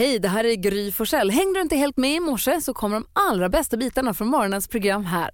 Hej, 0.00 0.18
det 0.18 0.28
här 0.28 0.44
är 0.44 0.54
Gry 0.54 0.92
Forssell. 0.92 1.30
Hängde 1.30 1.58
du 1.58 1.62
inte 1.62 1.76
helt 1.76 1.96
med 1.96 2.14
i 2.14 2.20
morse 2.20 2.60
så 2.60 2.74
kommer 2.74 2.96
de 2.96 3.06
allra 3.12 3.48
bästa 3.48 3.76
bitarna 3.76 4.14
från 4.14 4.28
morgonens 4.28 4.68
program 4.68 5.04
här. 5.04 5.30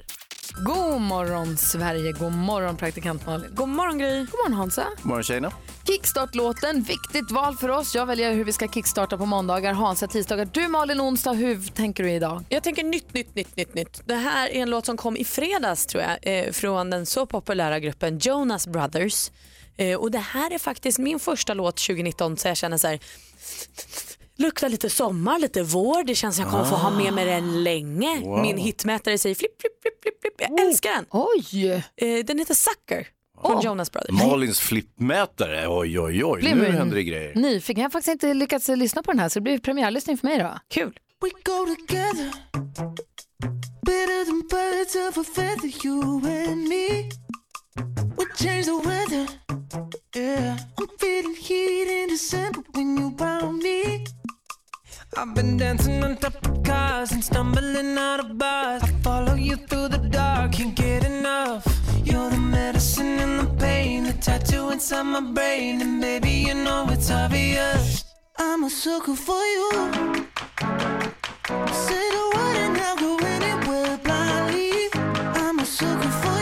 God 0.57 1.01
morgon 1.01 1.57
Sverige, 1.57 2.13
god 2.13 2.33
morgon 2.33 2.77
praktikant 2.77 3.27
Malin. 3.27 3.55
God 3.55 3.69
morgon 3.69 3.99
Gry. 3.99 4.19
God 4.19 4.31
morgon 4.31 4.53
Hansa. 4.53 4.87
God 4.97 5.07
morgon 5.07 5.25
tjejerna. 5.25 5.53
Kickstart-låten, 5.87 6.83
viktigt 6.83 7.31
val 7.31 7.57
för 7.57 7.69
oss. 7.69 7.95
Jag 7.95 8.07
väljer 8.07 8.33
hur 8.33 8.45
vi 8.45 8.53
ska 8.53 8.69
kickstarta 8.69 9.19
på 9.19 9.27
måndagar, 9.27 9.73
Hansa 9.73 10.07
tisdagar. 10.07 10.49
Du 10.53 10.69
Malin 10.69 11.01
onsdag, 11.01 11.33
hur 11.33 11.63
tänker 11.73 12.05
du 12.05 12.13
idag? 12.13 12.45
Jag 12.49 12.63
tänker 12.63 12.85
nytt, 12.85 13.15
nytt, 13.15 13.35
nytt, 13.35 13.57
nytt, 13.57 13.75
nytt. 13.75 14.03
Det 14.05 14.15
här 14.15 14.49
är 14.49 14.63
en 14.63 14.71
låt 14.71 14.87
som 14.87 14.97
kom 14.97 15.17
i 15.17 15.25
fredags 15.25 15.87
tror 15.87 16.03
jag 16.03 16.19
eh, 16.23 16.53
från 16.53 16.91
den 16.91 17.07
så 17.07 17.27
populära 17.27 17.81
gruppen 17.81 18.19
Jonas 18.19 18.67
Brothers. 18.67 19.31
Eh, 19.77 19.97
och 19.99 20.11
det 20.11 20.19
här 20.19 20.53
är 20.53 20.59
faktiskt 20.59 20.99
min 20.99 21.21
första 21.21 21.55
låt 21.55 21.77
2019 21.77 22.37
så 22.37 22.49
jag 22.49 22.57
känner 22.57 22.79
så 22.79 22.89
här 22.89 23.01
luktar 24.37 24.69
lite 24.69 24.91
sommar, 24.91 25.39
lite 25.39 25.63
vår. 25.63 26.05
Det 26.05 26.15
känns 26.15 26.37
som 26.37 26.43
jag 26.43 26.53
kommer 26.53 26.65
få 26.65 26.75
ha 26.75 26.91
med 26.91 27.13
mig 27.13 27.25
den 27.25 27.65
länge. 27.65 28.21
Wow. 28.21 28.41
Min 28.41 28.57
hitmätare 28.59 29.19
säger 29.19 29.35
flipp, 29.35 29.61
flipp, 29.61 29.73
flipp, 29.83 30.03
flipp, 30.03 30.21
flipp. 30.21 30.51
Jag 30.51 30.67
älskar 30.67 30.91
den. 30.91 31.07
Oj! 31.11 31.69
Eh, 31.97 32.25
den 32.25 32.39
heter 32.39 32.55
Sucker 32.55 33.07
från 33.43 33.61
Jonas 33.61 33.93
Brothers. 33.93 34.11
Malins 34.27 34.61
flippmätare, 34.61 35.69
oj 35.69 36.01
oj 36.01 36.25
oj, 36.25 36.41
Blev 36.41 36.57
nu 36.57 36.65
händer 36.65 36.97
det 36.97 37.05
grejer. 37.05 37.35
Nyfiken. 37.35 37.81
Jag 37.83 37.85
har 37.85 37.91
faktiskt 37.91 38.13
inte 38.13 38.35
lyckats 38.35 38.69
lyssna 38.69 39.03
på 39.03 39.13
den 39.13 39.21
här 39.21 39.29
så 39.29 39.39
det 39.39 39.43
blir 39.43 39.59
premiärlyssning 39.59 40.19
för 40.19 40.27
mig 40.27 40.39
då. 40.39 40.59
Kul. 40.71 40.99
We 41.21 41.29
go 41.45 41.67
together, 41.75 42.31
better 43.83 44.25
than 44.25 44.41
birds 44.51 44.95
of 45.09 45.19
a 45.19 45.25
feather, 45.35 45.87
you 45.87 46.03
and 46.51 46.69
me. 46.69 47.11
We 48.17 48.25
change 48.37 48.65
the 48.65 48.89
weather, 48.89 49.27
yeah. 50.17 50.57
I'm 50.77 50.89
feeling 51.01 51.37
heat 51.41 51.89
in 51.89 52.09
December 52.09 52.63
when 52.75 52.99
you 52.99 53.17
found 53.19 53.63
me. 53.63 54.05
I've 55.19 55.33
been 55.35 55.57
dancing 55.57 56.05
on 56.05 56.19
top 56.19 56.47
of 56.47 56.63
cars 56.63 57.11
and 57.13 57.25
stumbling 57.25 57.97
out 57.97 58.21
of 58.21 58.37
bars. 58.37 58.83
I 58.83 58.89
follow 59.03 59.33
you 59.33 59.57
through 59.57 59.89
the 59.89 59.97
dark, 59.97 60.53
can't 60.53 60.75
get 60.75 61.05
enough. 61.05 61.65
You're 62.05 62.29
the 62.29 62.37
medicine 62.37 63.19
and 63.21 63.41
the 63.41 63.47
pain, 63.55 64.05
the 64.05 64.13
tattoo 64.13 64.69
inside 64.69 65.05
my 65.05 65.23
brain, 65.23 65.81
and 65.81 66.03
baby 66.03 66.33
you 66.49 66.55
know 66.55 66.87
it's 66.91 67.11
obvious. 67.11 68.05
I'm 68.39 68.65
a 68.65 68.69
sucker 68.69 69.15
for 69.15 69.43
you. 69.55 69.71
Say 71.85 72.05
the 72.17 72.25
word 72.35 72.57
and 72.65 72.77
I'll 72.77 72.97
go 72.97 73.17
anywhere 73.17 73.97
blindly. 74.05 74.91
I'm 75.41 75.59
a 75.61 75.65
sucker 75.65 76.11
for 76.11 76.29
you. 76.29 76.36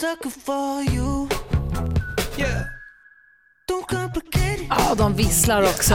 Sucker 0.00 0.30
for 0.30 0.82
you. 0.94 1.28
Yeah. 2.38 2.62
Don't 3.68 3.86
complicate 3.86 4.62
it. 4.62 4.66
Ja, 4.70 4.94
de 4.94 5.14
visslar 5.14 5.62
också. 5.62 5.94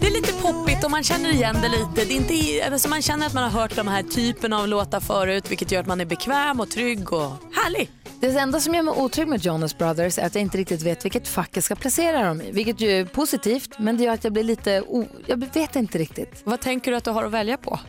Det 0.00 0.06
är 0.06 0.12
lite 0.12 0.32
poppigt 0.32 0.84
och 0.84 0.90
man 0.90 1.02
känner 1.02 1.30
igen 1.32 1.56
det 1.62 1.68
lite. 1.68 2.04
Det 2.08 2.14
är 2.14 2.16
inte, 2.16 2.72
alltså 2.72 2.88
man 2.88 3.02
känner 3.02 3.26
att 3.26 3.34
man 3.34 3.42
har 3.42 3.60
hört 3.60 3.76
de 3.76 3.88
här 3.88 4.02
typen 4.02 4.52
av 4.52 4.68
låtar 4.68 5.00
förut 5.00 5.50
vilket 5.50 5.72
gör 5.72 5.80
att 5.80 5.86
man 5.86 6.00
är 6.00 6.04
bekväm 6.04 6.60
och 6.60 6.70
trygg 6.70 7.12
och 7.12 7.32
härlig. 7.52 7.90
Det 8.20 8.38
enda 8.38 8.60
som 8.60 8.74
gör 8.74 8.82
mig 8.82 8.94
otrygg 8.96 9.28
med 9.28 9.44
Jonas 9.44 9.78
Brothers 9.78 10.18
är 10.18 10.26
att 10.26 10.34
jag 10.34 10.42
inte 10.42 10.58
riktigt 10.58 10.82
vet 10.82 11.04
vilket 11.04 11.28
fack 11.28 11.50
jag 11.52 11.64
ska 11.64 11.74
placera 11.74 12.26
dem 12.28 12.40
i. 12.40 12.52
Vilket 12.52 12.80
ju 12.80 12.90
är 12.90 13.04
positivt, 13.04 13.78
men 13.78 13.96
det 13.96 14.04
gör 14.04 14.14
att 14.14 14.24
jag 14.24 14.32
blir 14.32 14.44
lite... 14.44 14.80
O... 14.80 15.04
Jag 15.26 15.54
vet 15.54 15.76
inte 15.76 15.98
riktigt. 15.98 16.42
Vad 16.44 16.60
tänker 16.60 16.90
du 16.90 16.96
att 16.96 17.04
du 17.04 17.10
har 17.10 17.24
att 17.24 17.32
välja 17.32 17.56
på? 17.56 17.80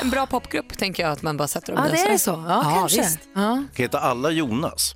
En 0.00 0.10
bra 0.10 0.26
popgrupp 0.26 0.78
tänker 0.78 1.02
jag 1.02 1.12
att 1.12 1.22
man 1.22 1.36
bara 1.36 1.48
sätter 1.48 1.72
dem 1.76 1.84
Ja, 1.84 1.92
det 1.92 2.12
är 2.12 2.18
så. 2.18 2.44
Ja, 2.48 2.62
kanske. 2.74 3.00
Visst. 3.00 3.18
Ja. 3.34 3.64
Heter 3.74 3.98
alla 3.98 4.30
Jonas? 4.30 4.94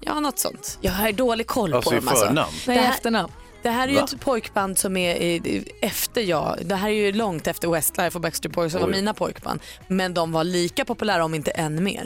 Ja, 0.00 0.20
något 0.20 0.38
sånt. 0.38 0.78
Jag 0.80 0.92
har 0.92 1.12
dålig 1.12 1.46
koll 1.46 1.74
Alltså 1.74 1.90
på 1.90 1.96
i 1.96 1.98
dem. 2.00 2.08
Alltså. 2.08 2.26
förnamn? 2.26 2.52
Nej, 2.66 2.76
Det 2.76 2.82
här- 2.82 2.90
efternamn. 2.92 3.32
Det 3.62 3.70
här 3.70 3.88
är 3.88 3.92
ju 3.92 3.98
Va? 3.98 4.04
ett 4.04 4.20
pojkband 4.20 4.78
som 4.78 4.96
är 4.96 5.40
efter 5.82 6.20
jag. 6.20 6.58
Det 6.64 6.74
här 6.74 6.88
är 6.88 6.92
ju 6.92 7.12
långt 7.12 7.46
efter 7.46 7.68
Westlife 7.68 8.18
och 8.18 8.22
Backstreet 8.22 8.54
Boys 8.54 8.72
som 8.72 8.80
var 8.80 8.88
mina 8.88 9.14
pojkband. 9.14 9.60
Men 9.88 10.14
de 10.14 10.32
var 10.32 10.44
lika 10.44 10.84
populära 10.84 11.24
om 11.24 11.34
inte 11.34 11.50
än 11.50 11.84
mer. 11.84 12.02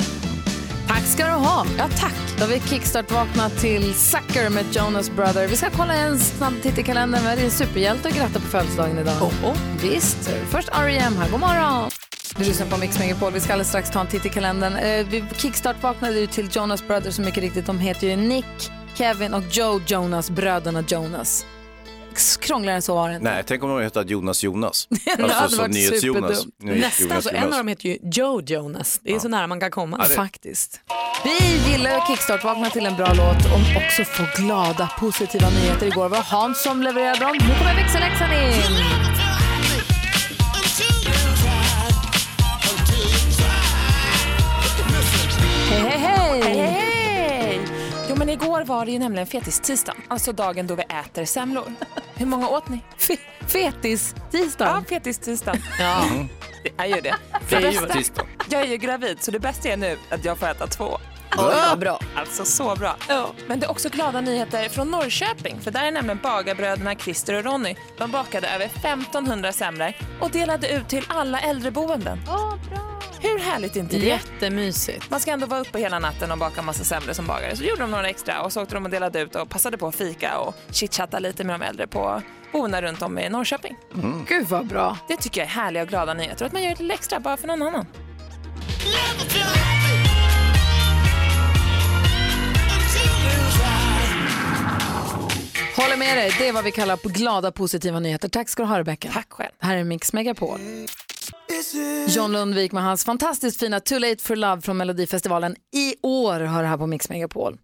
Tack 0.95 1.05
ska 1.05 1.25
du 1.25 1.31
ha. 1.31 1.67
Ja, 1.79 1.89
tack. 1.99 2.15
Då 2.39 2.45
har 2.45 2.49
vi 2.49 2.61
kickstart-vaknat 2.61 3.59
till 3.61 3.95
Sucker 3.95 4.51
med 4.51 4.65
Jonas 4.73 5.11
Brothers. 5.11 5.53
Vi 5.53 5.57
ska 5.57 5.71
kolla 5.71 5.95
en 5.95 6.19
snabb 6.19 6.55
titt 6.63 6.79
i 6.79 6.83
kalendern. 6.83 7.25
Det 7.25 7.31
är 7.31 7.45
en 7.45 7.51
superhjälte 7.51 8.09
att 8.09 8.15
gratta 8.15 8.35
på 8.41 8.47
födelsedagen 8.47 8.99
idag. 8.99 9.23
Oh, 9.23 9.51
oh. 9.51 9.57
Visst. 9.83 10.31
Först 10.51 10.69
R.E.M. 10.73 11.17
här. 11.19 11.31
God 11.31 11.41
morgon. 11.41 11.91
Du 12.37 12.45
lyssnar 12.45 12.67
på 12.67 12.77
Mix 12.77 12.99
Megapol. 12.99 13.33
Vi 13.33 13.41
ska 13.41 13.53
alldeles 13.53 13.69
strax 13.69 13.91
ta 13.91 14.01
en 14.01 14.07
titt 14.07 14.27
i 14.27 14.29
kalendern. 14.29 14.77
Eh, 14.77 15.07
vi 15.07 15.25
kickstart 15.37 15.83
vaknade 15.83 16.21
ju 16.21 16.27
till 16.27 16.49
Jonas 16.53 16.87
Brothers 16.87 17.15
så 17.15 17.23
mycket 17.23 17.43
riktigt. 17.43 17.67
De 17.67 17.79
heter 17.79 18.07
ju 18.07 18.17
Nick, 18.17 18.71
Kevin 18.95 19.35
och 19.35 19.43
Joe 19.51 19.81
Jonas, 19.87 20.31
bröderna 20.31 20.85
Jonas. 20.89 21.47
Krångligare 22.41 22.77
än 22.77 22.83
så 22.83 22.95
var 22.95 23.09
det 23.09 23.15
inte. 23.15 23.31
Nej, 23.31 23.43
tänk 23.47 23.63
om 23.63 23.69
de 23.71 23.81
heter 23.83 24.05
Jonas 24.05 24.43
Jonas. 24.45 24.89
hade 25.17 25.35
Alltså 25.35 25.49
som 25.57 25.59
varit 25.59 25.75
NyhetsJonas. 25.75 26.47
Nästan 26.63 27.09
Jonas 27.09 27.25
så. 27.25 27.31
En 27.31 27.45
av 27.45 27.51
dem 27.59 27.69
heter 27.69 27.89
ju 27.89 27.99
Joe 28.03 28.43
Jonas. 28.47 29.01
Det 29.03 29.15
är 29.15 29.19
så 29.19 29.29
nära 29.29 29.47
man 29.47 29.61
kan 29.61 29.71
komma. 29.71 29.97
Ja, 30.01 30.09
det- 30.09 30.15
Faktiskt. 30.15 30.81
Vi 31.25 31.71
gillar 31.73 31.91
att 31.99 32.09
kickstart-vakna 32.09 32.71
till 32.71 32.87
en 32.87 32.97
bra 32.97 33.07
låt 33.07 33.45
och 33.47 33.83
också 33.83 34.05
få 34.05 34.43
glada, 34.43 34.91
positiva 34.99 35.51
nyheter. 35.51 35.87
Igår 35.87 36.09
var 36.09 36.19
Hans 36.23 36.63
som 36.63 36.83
levererade 36.83 37.19
dem. 37.25 37.33
Nu 37.41 37.55
kommer 37.59 37.75
växelläxan 37.75 38.33
in. 38.33 38.53
Hej, 45.71 45.99
hej, 45.99 46.43
hej! 46.43 46.84
Jo 48.15 48.19
men 48.19 48.29
igår 48.31 48.65
var 48.65 48.87
det 48.87 48.93
ju 48.93 48.99
nämligen 48.99 49.27
fetistisdagen, 49.27 50.03
alltså 50.09 50.33
dagen 50.33 50.67
då 50.67 50.75
vi 50.75 50.83
äter 50.83 51.25
semlor. 51.25 51.73
Hur 52.15 52.27
många 52.27 52.49
åt 52.49 52.69
ni? 52.69 52.81
Fe- 52.99 53.19
Fetis-tisdag. 53.47 54.65
Ja, 54.65 54.85
fetistisdagen. 54.89 55.63
Ja. 55.81 56.05
Det 56.63 56.71
är 56.77 56.87
ju 56.87 57.01
det. 57.01 57.15
Det 57.49 57.57
är 57.57 57.87
bästa-. 57.95 58.23
Jag 58.51 58.63
är 58.63 58.67
ju 58.67 58.77
gravid 58.77 59.23
så 59.23 59.31
det 59.31 59.39
bästa 59.41 59.69
är 59.69 59.77
nu 59.77 59.99
att 60.11 60.25
jag 60.25 60.39
får 60.39 60.47
äta 60.47 60.67
två. 60.67 60.99
Oj, 61.39 61.55
vad 61.69 61.79
bra. 61.79 62.01
Alltså 62.17 62.45
så 62.45 62.77
bra. 62.77 62.97
Men 63.47 63.61
det 63.61 63.67
är 63.67 63.71
också 63.71 63.89
glada 63.89 64.21
nyheter 64.21 64.69
från 64.69 64.91
Norrköping. 64.91 65.61
För 65.61 65.71
där 65.71 65.85
är 65.85 65.91
nämligen 65.91 66.21
bagarbröderna 66.23 66.95
Christer 66.95 67.35
och 67.35 67.45
Ronny. 67.45 67.75
De 67.99 68.11
bakade 68.11 68.49
över 68.49 68.65
1500 68.65 69.53
semlor 69.53 69.93
och 70.21 70.31
delade 70.31 70.69
ut 70.73 70.89
till 70.89 71.05
alla 71.09 71.41
äldreboenden. 71.41 72.19
Hur 73.21 73.39
härligt 73.39 73.77
är 73.77 73.81
inte 73.81 73.97
det? 73.99 74.07
Jättemysigt. 74.07 75.11
Man 75.11 75.21
ska 75.21 75.31
ändå 75.31 75.47
vara 75.47 75.61
uppe 75.61 75.79
hela 75.79 75.99
natten 75.99 76.33
och 76.33 76.39
baka 76.39 76.63
massa 76.63 76.85
semlor 76.85 77.13
som 77.13 77.27
bagare. 77.27 77.57
Så 77.57 77.65
gjorde 77.65 77.81
de 77.81 77.91
några 77.91 78.09
extra 78.09 78.43
och 78.43 78.53
så 78.53 78.63
åkte 78.63 78.75
de 78.75 78.85
och 78.85 78.91
delade 78.91 79.21
ut 79.21 79.35
och 79.37 79.49
passade 79.49 79.79
på 79.79 79.87
att 79.89 79.95
fika 79.95 80.39
och 80.39 80.55
chitchatta 80.71 81.19
lite 81.19 81.45
med 81.45 81.61
de 81.61 81.65
äldre 81.67 81.87
på 81.87 82.23
boenden 82.53 82.83
runt 82.83 83.03
om 83.03 83.19
i 83.19 83.29
Norrköping. 83.29 83.77
Gud 84.29 84.47
vad 84.47 84.67
bra. 84.67 84.97
Det 85.09 85.17
tycker 85.17 85.41
jag 85.41 85.49
är 85.49 85.53
härliga 85.53 85.83
och 85.83 85.89
glada 85.89 86.15
nyheter. 86.15 86.47
Att 86.47 86.53
man 86.53 86.63
gör 86.63 86.75
det 86.75 86.83
lite 86.83 86.95
extra 86.95 87.21
bara 87.21 87.37
för 87.37 87.47
någon 87.47 87.63
annan. 87.63 87.87
Håller 95.77 95.97
med 95.97 96.17
dig. 96.17 96.31
Det 96.39 96.49
är 96.49 96.53
vad 96.53 96.65
vi 96.65 96.71
kallar 96.71 96.97
på 96.97 97.09
glada, 97.09 97.53
positiva 97.53 98.01
nyheter. 98.01 98.29
Tack 98.29 98.49
ska 98.49 98.63
du 98.63 98.69
ha, 98.69 98.79
Rebecca. 98.79 99.11
Tack 99.13 99.33
själv. 99.33 99.51
Här 99.59 99.77
är 99.77 99.85
Mix 99.85 100.13
Megapol. 100.13 100.61
John 102.09 102.33
Lundvik 102.33 102.73
med 102.73 102.83
hans 102.83 103.05
fantastiskt 103.05 103.61
fina 103.61 103.81
Too 103.81 103.99
Late 103.99 104.23
for 104.25 104.37
Love 104.37 104.63
från 104.63 104.77
Melodifestivalen 104.77 105.57
i 105.73 105.95
år 106.03 106.41
har 106.41 106.63
det 106.63 106.69
här 106.69 106.77
på 106.77 106.87
Mix 106.87 107.09
Megapol. 107.09 107.59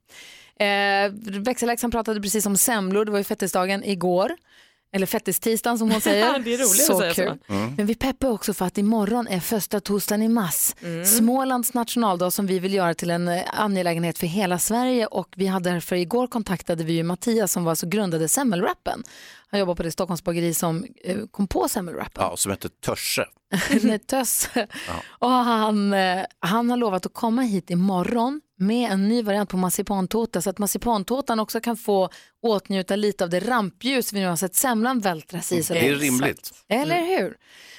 Eh, 0.61 1.13
växelläxan 1.41 1.91
pratade 1.91 2.21
precis 2.21 2.47
om 2.47 2.57
semlor, 2.57 3.05
det 3.05 3.11
var 3.11 3.19
ju 3.19 3.25
fettisdagen 3.25 3.85
igår. 3.85 4.33
Eller 4.93 5.07
fettistisdagen 5.07 5.79
som 5.79 5.91
hon 5.91 6.01
säger. 6.01 6.39
Det 6.45 6.55
är 6.55 6.59
roligt 6.59 6.85
så 6.87 6.93
att 6.93 6.99
säga 6.99 7.15
så. 7.15 7.23
kul. 7.23 7.39
Men 7.77 7.87
vi 7.87 7.95
peppar 7.95 8.29
också 8.29 8.55
för 8.55 8.67
att 8.67 8.79
imorgon 8.79 9.29
är 9.29 9.41
första 9.41 9.81
torsdagen 9.81 10.23
i 10.23 10.29
mars. 10.29 10.75
Smålands 11.07 11.75
nationaldag 11.75 12.31
som 12.31 12.47
vi 12.47 12.59
vill 12.59 12.75
göra 12.75 12.95
till 12.95 13.11
en 13.11 13.29
eh, 13.29 13.43
angelägenhet 13.53 14.19
för 14.19 14.27
hela 14.27 14.59
Sverige. 14.59 15.07
Och 15.07 15.29
vi 15.37 15.47
hade 15.47 15.71
därför 15.71 15.97
igår 15.97 16.27
kontaktade 16.27 16.85
vi 16.85 16.93
ju 16.93 17.03
Mattias 17.03 17.53
som 17.53 17.65
var 17.65 17.75
så 17.75 17.87
grundade 17.87 18.29
semmelrappen. 18.29 19.03
Han 19.51 19.61
jobbar 19.61 19.75
på 19.75 19.83
det 19.83 19.91
Stockholmsbageri 19.93 20.55
som 20.55 20.87
eh, 21.05 21.17
kom 21.31 21.47
på 21.47 21.69
semmelrappen. 21.69 22.25
Ja, 22.25 22.37
som 22.37 22.51
heter 22.51 22.69
Törse. 22.69 23.25
Nej, 23.83 23.99
töss. 23.99 24.49
Och 25.09 25.31
han, 25.31 25.93
eh, 25.93 26.25
han 26.41 26.71
har 26.71 26.77
lovat 26.77 27.07
att 27.07 27.15
komma 27.15 27.43
hit 27.43 27.71
imorgon 27.71 28.41
med 28.61 28.93
en 28.93 29.09
ny 29.09 29.23
variant 29.23 29.51
på 29.51 29.57
marsipantårta 29.57 30.43
så 30.43 30.51
att 30.51 30.59
marsipantårtan 30.59 31.41
också 31.41 31.61
kan 31.61 31.77
få 31.77 32.09
åtnjuta 32.43 32.97
lite 32.97 33.25
av 33.25 33.31
det 33.31 33.41
rampljus 33.41 34.13
vi 34.13 34.21
nu 34.21 34.27
har 34.27 34.37
sett 34.37 34.55
semlan 34.55 35.01
vältras 35.01 35.53
i. 35.53 35.63
Så 35.63 35.73
Det 35.73 35.89
är 35.89 35.95
rimligt. 35.95 36.53
Eller 36.69 37.01
hur? 37.01 37.37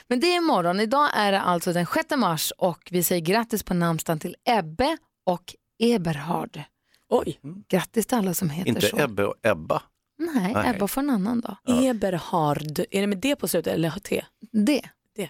Men 0.08 0.20
det 0.20 0.28
är 0.28 0.38
imorgon. 0.38 0.80
Idag 0.80 1.10
är 1.16 1.32
det 1.32 1.42
alltså 1.42 1.74
den 1.74 1.86
6 1.86 2.06
mars 2.18 2.54
och 2.58 2.88
vi 2.92 3.04
säger 3.04 3.22
grattis 3.22 3.64
på 3.64 3.74
namnsdagen 3.74 4.20
till 4.20 4.36
Ebbe 4.46 4.98
och 5.26 5.56
Eberhard. 5.80 6.62
Oj, 7.10 7.40
Grattis 7.70 8.06
till 8.06 8.18
alla 8.18 8.34
som 8.34 8.50
heter 8.50 8.70
Inte 8.70 8.82
så. 8.82 9.00
Ebbe 9.00 9.26
och 9.26 9.36
Ebba. 9.44 9.82
Nej, 10.20 10.54
Nej. 10.54 10.76
Ebba 10.76 10.88
får 10.88 11.02
en 11.02 11.10
annan 11.10 11.42
dag. 11.42 11.58
Eberhard. 11.68 12.80
Är 12.92 13.02
det 13.02 13.08
med 13.08 13.18
det 13.18 13.36
på 13.36 13.48
slutet 13.48 13.74
eller 13.74 13.90
T? 13.92 14.26
Det. 14.52 14.82
Det. 15.16 15.30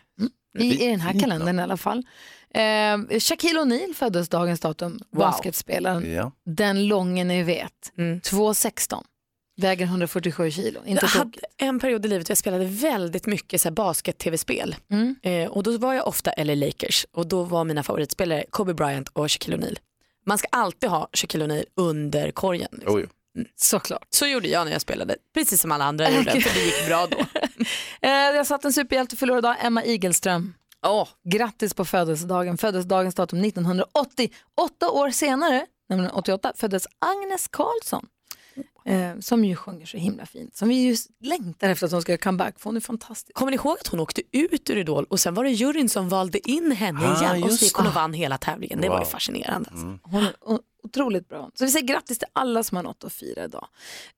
I, 0.60 0.86
I 0.86 0.88
den 0.88 1.02
här 1.02 1.20
kalendern 1.20 1.60
i 1.60 1.62
alla 1.62 1.78
fall. 1.78 2.04
Eh, 2.54 3.20
Shaquille 3.20 3.60
O'Neal 3.60 3.94
föddes 3.94 4.30
dagens 4.30 4.60
datum, 4.60 5.00
basketspelaren. 5.12 6.14
Ja. 6.14 6.32
Den 6.46 6.88
långe 6.88 7.24
ni 7.24 7.44
vet. 7.44 7.92
Mm. 7.98 8.20
2,16. 8.20 9.04
Väger 9.58 9.86
147 9.86 10.52
kilo. 10.52 10.80
Inte 10.86 11.06
Jag 11.06 11.10
hade 11.10 11.40
en 11.58 11.80
period 11.80 12.06
i 12.06 12.10
livet 12.10 12.28
där 12.28 12.32
jag 12.32 12.38
spelade 12.38 12.66
väldigt 12.66 13.26
mycket 13.26 13.74
basket-tv-spel. 13.74 14.76
Mm. 14.92 15.16
Eh, 15.24 15.50
och 15.50 15.64
då 15.64 15.78
var 15.78 15.94
jag 15.94 16.08
ofta 16.08 16.34
LA 16.38 16.56
Lakers 16.56 17.06
och 17.12 17.28
då 17.28 17.44
var 17.44 17.64
mina 17.64 17.84
favoritspelare 17.84 18.46
Kobe 18.50 18.74
Bryant 18.74 19.10
och 19.10 19.32
Shaquille 19.32 19.58
O'Neal. 19.58 19.78
Man 20.26 20.38
ska 20.38 20.48
alltid 20.52 20.90
ha 20.90 21.10
Shaquille 21.14 21.46
O'Neal 21.46 21.66
under 21.76 22.32
korgen. 22.32 22.70
Liksom. 22.72 22.96
Oj. 22.96 23.08
Såklart. 23.56 24.08
Så 24.10 24.28
gjorde 24.28 24.48
jag 24.48 24.66
när 24.66 24.72
jag 24.72 24.82
spelade, 24.82 25.16
precis 25.34 25.62
som 25.62 25.72
alla 25.72 25.86
andra 25.86 26.12
gjorde, 26.12 26.42
för 26.42 26.60
det 26.60 26.66
gick 26.66 26.88
bra 26.88 27.08
då. 27.12 27.18
Eh, 28.04 28.12
jag 28.12 28.48
satt 28.48 28.66
en 28.66 28.74
superhjälte 28.74 29.16
förlorade 29.16 29.48
idag, 29.48 29.56
Emma 29.66 29.84
Igelström. 29.86 30.54
Oh. 30.88 31.08
Grattis 31.24 31.74
på 31.74 31.86
födelsedagen. 31.86 32.58
Födelsedagens 32.58 33.16
datum 33.16 33.44
1980. 33.44 34.30
Åtta 34.62 34.92
år 34.92 35.10
senare, 35.10 35.66
nämligen 35.90 36.12
88, 36.12 36.54
föddes 36.56 36.88
Agnes 37.00 37.48
Karlsson. 37.48 38.06
Eh, 38.86 39.20
som 39.20 39.46
ju 39.46 39.56
sjunger 39.56 39.86
så 39.86 39.98
himla 39.98 40.26
fint. 40.26 40.56
Som 40.56 40.70
vi 40.70 40.76
ju 40.76 40.96
längtar 41.24 41.70
efter 41.70 41.86
att 41.86 41.92
hon 41.92 42.02
ska 42.02 42.12
göra 42.12 42.22
comeback 42.22 42.60
för 42.60 42.66
hon 42.70 42.76
är 42.78 42.80
fantastisk. 42.82 43.34
Kommer 43.34 43.52
ni 43.52 43.56
ihåg 43.58 43.78
att 43.82 43.88
hon 43.88 44.00
åkte 44.00 44.22
ut 44.32 44.70
ur 44.70 44.78
Idol 44.78 45.06
och 45.10 45.20
sen 45.20 45.34
var 45.34 45.44
det 45.44 45.50
juryn 45.50 45.90
som 45.90 46.10
valde 46.10 46.50
in 46.50 46.72
henne 46.72 47.00
Ah, 47.08 47.22
igen 47.22 47.44
och 47.44 47.50
så 47.50 47.54
just 47.54 47.64
gick 47.64 47.74
hon 47.74 47.88
och 47.88 47.94
vann 47.94 48.14
hela 48.14 48.38
tävlingen. 48.38 48.82
Det 48.82 48.90
var 48.90 48.96
ju 48.96 49.04
Wow. 49.04 49.10
fascinerande. 49.10 49.70
Alltså. 49.72 49.98
Hon 50.04 50.24
är 50.24 50.34
o- 50.42 50.60
otroligt 50.84 51.30
bra. 51.30 51.50
Så 51.54 51.66
vi 51.66 51.72
säger 51.72 51.88
grattis 51.88 52.18
till 52.20 52.28
alla 52.34 52.64
som 52.64 52.76
har 52.76 52.84
något 52.84 53.04
att 53.04 53.14
fira 53.14 53.44
idag. 53.44 53.68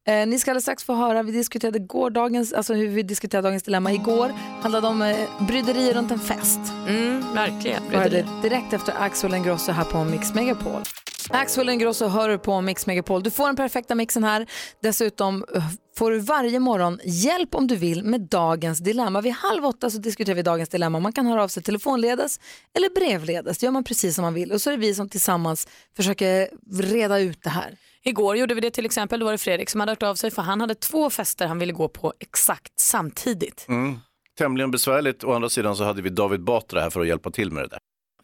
Eh, 0.08 0.28
ni 0.28 0.40
ska 0.40 0.52
alldeles 0.52 0.64
strax 0.64 0.84
få 0.84 0.94
höra, 0.94 1.24
vi 1.24 1.32
diskuterade 1.32 1.80
gårdagens, 1.80 2.54
alltså 2.54 2.74
hur 2.74 2.88
vi 2.88 3.04
diskuterade 3.04 3.48
dagens 3.48 3.64
dilemma 3.64 3.92
igår. 3.94 4.34
handlade 4.62 4.88
om 4.88 5.02
eh, 5.02 5.46
bryderier 5.48 5.94
runt 5.94 6.12
en 6.12 6.20
fest. 6.20 6.60
Mm, 6.88 7.34
verkligen. 7.34 7.84
Det 7.92 8.26
direkt 8.42 8.74
efter 8.74 8.94
Axel 9.00 9.34
Ingrosso 9.34 9.72
här 9.72 9.84
på 9.86 10.04
Mix 10.04 10.34
Megapol. 10.34 10.82
Axel 11.30 11.70
Ingrosso 11.70 12.08
hör 12.08 12.30
du 12.30 12.38
på 12.38 12.62
Mix 12.62 12.88
Megapol. 12.88 13.24
Du 13.24 13.32
får 13.32 13.48
den 13.48 13.56
perfekta 13.56 13.96
mixen 13.96 14.24
här. 14.24 14.48
Dessutom 14.82 15.46
eh, 15.56 15.64
får 15.98 16.12
du 16.12 16.20
varje 16.20 16.60
morgon 16.60 17.00
hjälp 17.04 17.56
om 17.56 17.68
du 17.68 17.76
vill 17.76 18.04
med 18.04 18.22
dagens 18.22 18.80
dilemma. 18.80 19.22
Vid 19.22 19.34
halv 19.34 19.66
åtta 19.66 19.90
så 19.90 19.98
diskuterar 19.98 20.36
vi 20.36 20.42
dagens 20.42 20.70
dilemma. 20.70 21.00
Man 21.00 21.14
kan 21.14 21.26
höra 21.26 21.44
av 21.44 21.48
sig 21.48 21.64
telefonledes 21.64 22.40
eller 22.76 22.90
brevledes. 22.90 23.58
Det 23.58 23.66
gör 23.66 23.72
man 23.72 23.84
precis 23.84 24.16
som 24.16 24.22
man 24.22 24.34
vill. 24.34 24.52
Och 24.52 24.62
så 24.62 24.70
är 24.70 24.72
det 24.72 24.80
vi 24.80 24.96
som 24.96 25.10
tillsammans 25.10 25.68
försöker 25.96 26.50
reda 26.82 27.20
ut 27.20 27.44
det 27.44 27.50
här. 27.50 27.78
Igår 28.04 28.38
gjorde 28.38 28.54
vi 28.54 28.62
det 28.62 28.72
till 28.72 28.86
exempel, 28.86 29.20
då 29.20 29.26
var 29.26 29.32
det 29.32 29.38
Fredrik 29.38 29.70
som 29.70 29.80
hade 29.80 29.92
hört 29.92 30.04
av 30.04 30.16
sig 30.16 30.32
för 30.32 30.42
han 30.42 30.62
hade 30.62 30.76
två 30.76 31.10
fester 31.10 31.48
han 31.48 31.60
ville 31.60 31.74
gå 31.74 31.88
på 31.88 32.14
exakt 32.20 32.80
samtidigt. 32.80 33.66
Mm. 33.70 34.00
Tämligen 34.38 34.72
besvärligt. 34.72 35.24
Å 35.24 35.34
andra 35.34 35.50
sidan 35.50 35.76
så 35.76 35.84
hade 35.84 36.02
vi 36.02 36.10
David 36.10 36.44
Batra 36.44 36.82
här 36.82 36.90
för 36.90 37.02
att 37.02 37.08
hjälpa 37.08 37.32
till 37.32 37.52
med 37.52 37.64
det 37.64 37.68
där. 37.68 37.80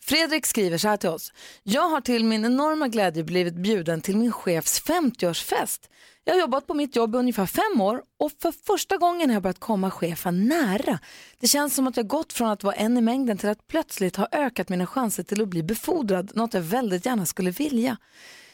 Fredrik 0.09 0.45
skriver 0.45 0.77
så 0.77 0.87
här 0.87 0.97
till 0.97 1.09
oss. 1.09 1.33
Jag 1.63 1.89
har 1.89 2.01
till 2.01 2.25
min 2.25 2.45
enorma 2.45 2.87
glädje 2.87 3.23
blivit 3.23 3.53
bjuden 3.53 4.01
till 4.01 4.17
min 4.17 4.31
chefs 4.31 4.83
50-årsfest. 4.83 5.79
Jag 6.23 6.33
har 6.33 6.39
jobbat 6.39 6.67
på 6.67 6.73
mitt 6.73 6.95
jobb 6.95 7.15
i 7.15 7.17
ungefär 7.17 7.45
fem 7.45 7.81
år 7.81 8.01
och 8.19 8.31
för 8.41 8.51
första 8.51 8.97
gången 8.97 9.29
har 9.29 9.33
jag 9.33 9.43
börjat 9.43 9.59
komma 9.59 9.91
chefen 9.91 10.47
nära. 10.47 10.99
Det 11.39 11.47
känns 11.47 11.75
som 11.75 11.87
att 11.87 11.97
jag 11.97 12.07
gått 12.07 12.33
från 12.33 12.49
att 12.49 12.63
vara 12.63 12.75
en 12.75 12.97
i 12.97 13.01
mängden 13.01 13.37
till 13.37 13.49
att 13.49 13.67
plötsligt 13.67 14.15
ha 14.15 14.27
ökat 14.31 14.69
mina 14.69 14.85
chanser 14.85 15.23
till 15.23 15.41
att 15.41 15.47
bli 15.47 15.63
befordrad, 15.63 16.31
något 16.35 16.53
jag 16.53 16.61
väldigt 16.61 17.05
gärna 17.05 17.25
skulle 17.25 17.51
vilja. 17.51 17.97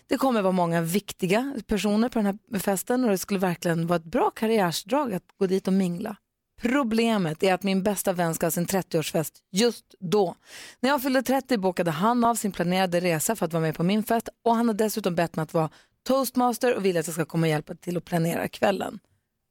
Det 0.08 0.18
kommer 0.18 0.42
vara 0.42 0.52
många 0.52 0.82
viktiga 0.82 1.54
personer 1.68 2.10
på 2.10 2.20
den 2.20 2.26
här 2.26 2.60
festen 2.60 3.04
och 3.04 3.10
det 3.10 3.18
skulle 3.18 3.40
verkligen 3.40 3.88
vara 3.88 3.98
ett 3.98 4.06
bra 4.06 4.32
karriärsdrag 4.32 5.14
att 5.14 5.28
gå 5.40 5.48
dit 5.48 5.68
och 5.68 5.74
mingla. 5.74 6.18
Problemet 6.62 7.44
är 7.44 7.54
att 7.54 7.64
min 7.64 7.84
bästa 7.84 8.14
vän 8.14 8.36
ska 8.36 8.46
ha 8.46 8.52
sin 8.52 8.66
30-årsfest 8.66 9.34
just 9.52 9.86
då. 10.00 10.36
När 10.80 10.90
jag 10.90 11.02
fyllde 11.02 11.22
30 11.22 11.58
bokade 11.58 11.92
han 11.92 12.24
av 12.24 12.36
sin 12.36 12.52
planerade 12.52 13.00
resa 13.00 13.36
för 13.36 13.46
att 13.46 13.54
vara 13.54 13.62
med 13.62 13.76
på 13.76 13.84
min 13.84 14.04
fest 14.04 14.30
och 14.44 14.56
han 14.56 14.68
har 14.68 14.76
dessutom 14.76 15.16
bett 15.16 15.36
mig 15.36 15.44
att 15.44 15.54
vara 15.54 15.70
toastmaster 16.08 16.76
och 16.76 16.86
vill 16.86 16.98
att 16.98 17.08
jag 17.08 17.14
ska 17.14 17.26
komma 17.26 17.46
och 17.46 17.50
hjälpa 17.50 17.76
till 17.76 17.98
att 17.98 18.06
planera 18.06 18.48
kvällen. 18.48 19.00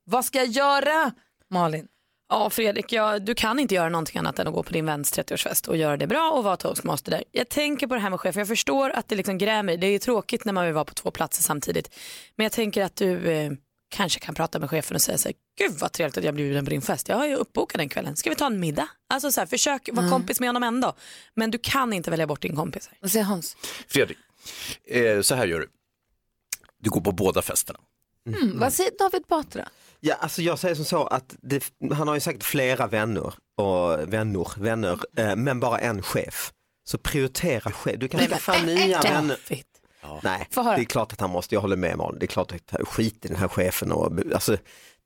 Vad 0.05 0.25
ska 0.25 0.39
jag 0.39 0.47
göra, 0.47 1.13
Malin? 1.51 1.89
Ja 2.29 2.51
Fredrik, 2.51 2.93
ja, 2.93 3.19
du 3.19 3.35
kan 3.35 3.59
inte 3.59 3.75
göra 3.75 3.89
någonting 3.89 4.19
annat 4.19 4.39
än 4.39 4.49
att 4.49 4.55
gå 4.55 4.63
på 4.63 4.73
din 4.73 4.87
väns 4.87 5.19
30-årsfest 5.19 5.69
och 5.69 5.77
göra 5.77 5.97
det 5.97 6.07
bra 6.07 6.31
och 6.31 6.45
vara 6.45 6.57
toastmaster 6.57 7.11
där. 7.11 7.25
Jag 7.33 7.49
tänker 7.49 7.87
på 7.87 7.95
det 7.95 8.01
här 8.01 8.11
med 8.11 8.21
chef, 8.21 8.37
jag 8.37 8.49
förstår 8.49 8.91
att 8.91 9.09
det 9.09 9.17
liksom 9.17 9.39
grämer, 9.39 9.77
det 9.77 9.87
är 9.87 9.91
ju 9.91 9.99
tråkigt 9.99 10.45
när 10.45 10.53
man 10.53 10.65
vill 10.65 10.75
vara 10.75 10.85
på 10.85 10.95
två 10.95 11.11
platser 11.11 11.43
samtidigt. 11.43 11.95
Men 12.37 12.45
jag 12.45 12.53
tänker 12.53 12.85
att 12.85 12.97
du 12.97 13.33
eh, 13.33 13.53
kanske 13.95 14.21
kan 14.21 14.35
prata 14.35 14.59
med 14.59 14.71
chefen 14.71 14.95
och 14.95 15.03
säga 15.03 15.19
så 15.19 15.29
här, 15.29 15.35
gud 15.59 15.73
vad 15.79 15.93
trevligt 15.93 16.19
att 16.19 16.25
jag 16.25 16.35
blir 16.35 16.45
bjuden 16.45 16.65
på 16.65 16.71
din 16.71 16.83
fest, 16.83 17.09
jag 17.09 17.17
har 17.17 17.27
ju 17.27 17.35
uppbokat 17.35 17.79
den 17.79 17.89
kvällen, 17.89 18.17
ska 18.17 18.31
vi 18.31 18.37
ta 18.37 18.47
en 18.47 18.61
middag? 18.61 18.89
Alltså 19.09 19.33
så 19.33 19.41
här, 19.41 19.47
försök 19.47 19.89
vara 19.93 20.11
kompis 20.11 20.41
med 20.41 20.49
honom 20.49 20.63
ändå. 20.63 20.95
Men 21.35 21.51
du 21.51 21.59
kan 21.59 21.93
inte 21.93 22.11
välja 22.11 22.27
bort 22.27 22.43
din 22.43 22.57
kompis. 22.57 22.91
Vad 23.01 23.11
säger 23.11 23.25
Hans? 23.25 23.57
Fredrik, 23.89 24.19
eh, 24.89 25.21
så 25.21 25.35
här 25.35 25.47
gör 25.47 25.61
du. 25.61 25.69
Du 26.79 26.91
går 26.91 27.01
på 27.01 27.13
båda 27.13 27.43
festerna. 27.43 27.79
Mm, 28.27 28.59
vad 28.59 28.73
säger 28.73 28.93
David 28.99 29.23
Batra? 29.29 29.69
Ja, 30.01 30.15
alltså 30.15 30.43
jag 30.43 30.59
säger 30.59 30.75
som 30.75 30.85
så 30.85 31.07
att 31.07 31.37
det, 31.43 31.65
han 31.93 32.09
har 32.09 32.15
ju 32.15 32.21
säkert 32.21 32.45
flera 32.45 32.87
vänner 32.87 33.35
och 33.57 34.13
vänner, 34.13 34.61
vänner, 34.61 35.01
eh, 35.17 35.37
men 35.37 35.61
bara 35.61 35.79
en 35.79 36.03
chef. 36.03 36.53
Så 36.85 36.99
prioritera 36.99 37.73
chef. 37.73 37.97
Du 37.99 38.09
kan 38.09 38.21
skaffa 38.21 38.63
nya 38.63 39.01
vänner. 39.01 39.39
David. 40.05 40.25
Nej, 40.25 40.49
det 40.77 40.83
är 40.83 40.85
klart 40.85 41.13
att 41.13 41.21
han 41.21 41.31
måste, 41.31 41.55
jag 41.55 41.61
håller 41.61 41.77
med 41.77 41.99
Malin, 41.99 42.19
det 42.19 42.25
är 42.25 42.29
klart 42.29 42.53
att 42.53 42.89
skit 42.89 43.25
i 43.25 43.29
den 43.29 43.37
här 43.37 43.49
chefen 43.49 43.93
och 43.93 44.13
alltså, 44.35 44.57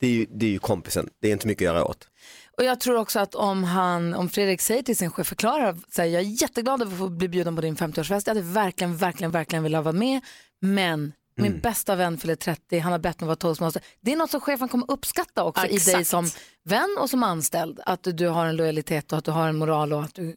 det 0.01 0.07
är 0.07 0.11
ju, 0.11 0.27
det 0.31 0.47
är 0.47 0.51
ju 0.51 0.59
kompisen, 0.59 1.11
det 1.21 1.29
är 1.29 1.33
inte 1.33 1.47
mycket 1.47 1.69
att 1.69 1.75
göra 1.75 1.85
åt. 1.85 2.09
Och 2.57 2.65
jag 2.65 2.81
tror 2.81 2.97
också 2.97 3.21
att 3.21 3.35
om, 3.35 3.65
han, 3.65 4.15
om 4.15 4.29
Fredrik 4.29 4.61
säger 4.61 4.83
till 4.83 4.97
sin 4.97 5.11
chef, 5.11 5.27
förklarar, 5.27 5.77
säger 5.91 6.15
jag 6.15 6.23
är 6.23 6.43
jätteglad 6.43 6.83
över 6.83 6.93
att 6.93 6.99
få 6.99 7.09
bli 7.09 7.29
bjuden 7.29 7.57
på 7.57 7.63
din 7.63 7.77
50-årsfest, 7.77 8.23
jag 8.27 8.35
hade 8.35 8.47
verkligen, 8.47 8.97
verkligen, 8.97 9.31
verkligen 9.31 9.63
velat 9.63 9.85
vara 9.85 9.93
med, 9.93 10.21
men 10.61 11.13
min 11.39 11.61
bästa 11.61 11.97
vän 11.97 12.19
fyller 12.19 12.35
30, 12.35 12.79
han 12.79 12.93
har 12.93 12.99
bett 12.99 13.21
mig 13.21 13.27
vara 13.27 13.37
toastmaster. 13.37 13.83
Det 14.01 14.13
är 14.13 14.17
något 14.17 14.31
som 14.31 14.41
chefen 14.41 14.69
kommer 14.69 14.91
uppskatta 14.91 15.45
också 15.45 15.67
i 15.67 15.69
dig 15.69 15.77
Exakt. 15.77 16.07
som 16.07 16.31
vän 16.65 16.97
och 17.01 17.11
som 17.11 17.23
anställd, 17.23 17.81
att 17.87 18.03
du, 18.03 18.13
du 18.13 18.29
har 18.29 18.47
en 18.47 18.57
lojalitet 18.57 19.13
och 19.13 19.19
att 19.19 19.25
du 19.25 19.31
har 19.31 19.49
en 19.49 19.57
moral 19.57 19.93
och 19.93 20.03
att 20.03 20.15
du 20.15 20.37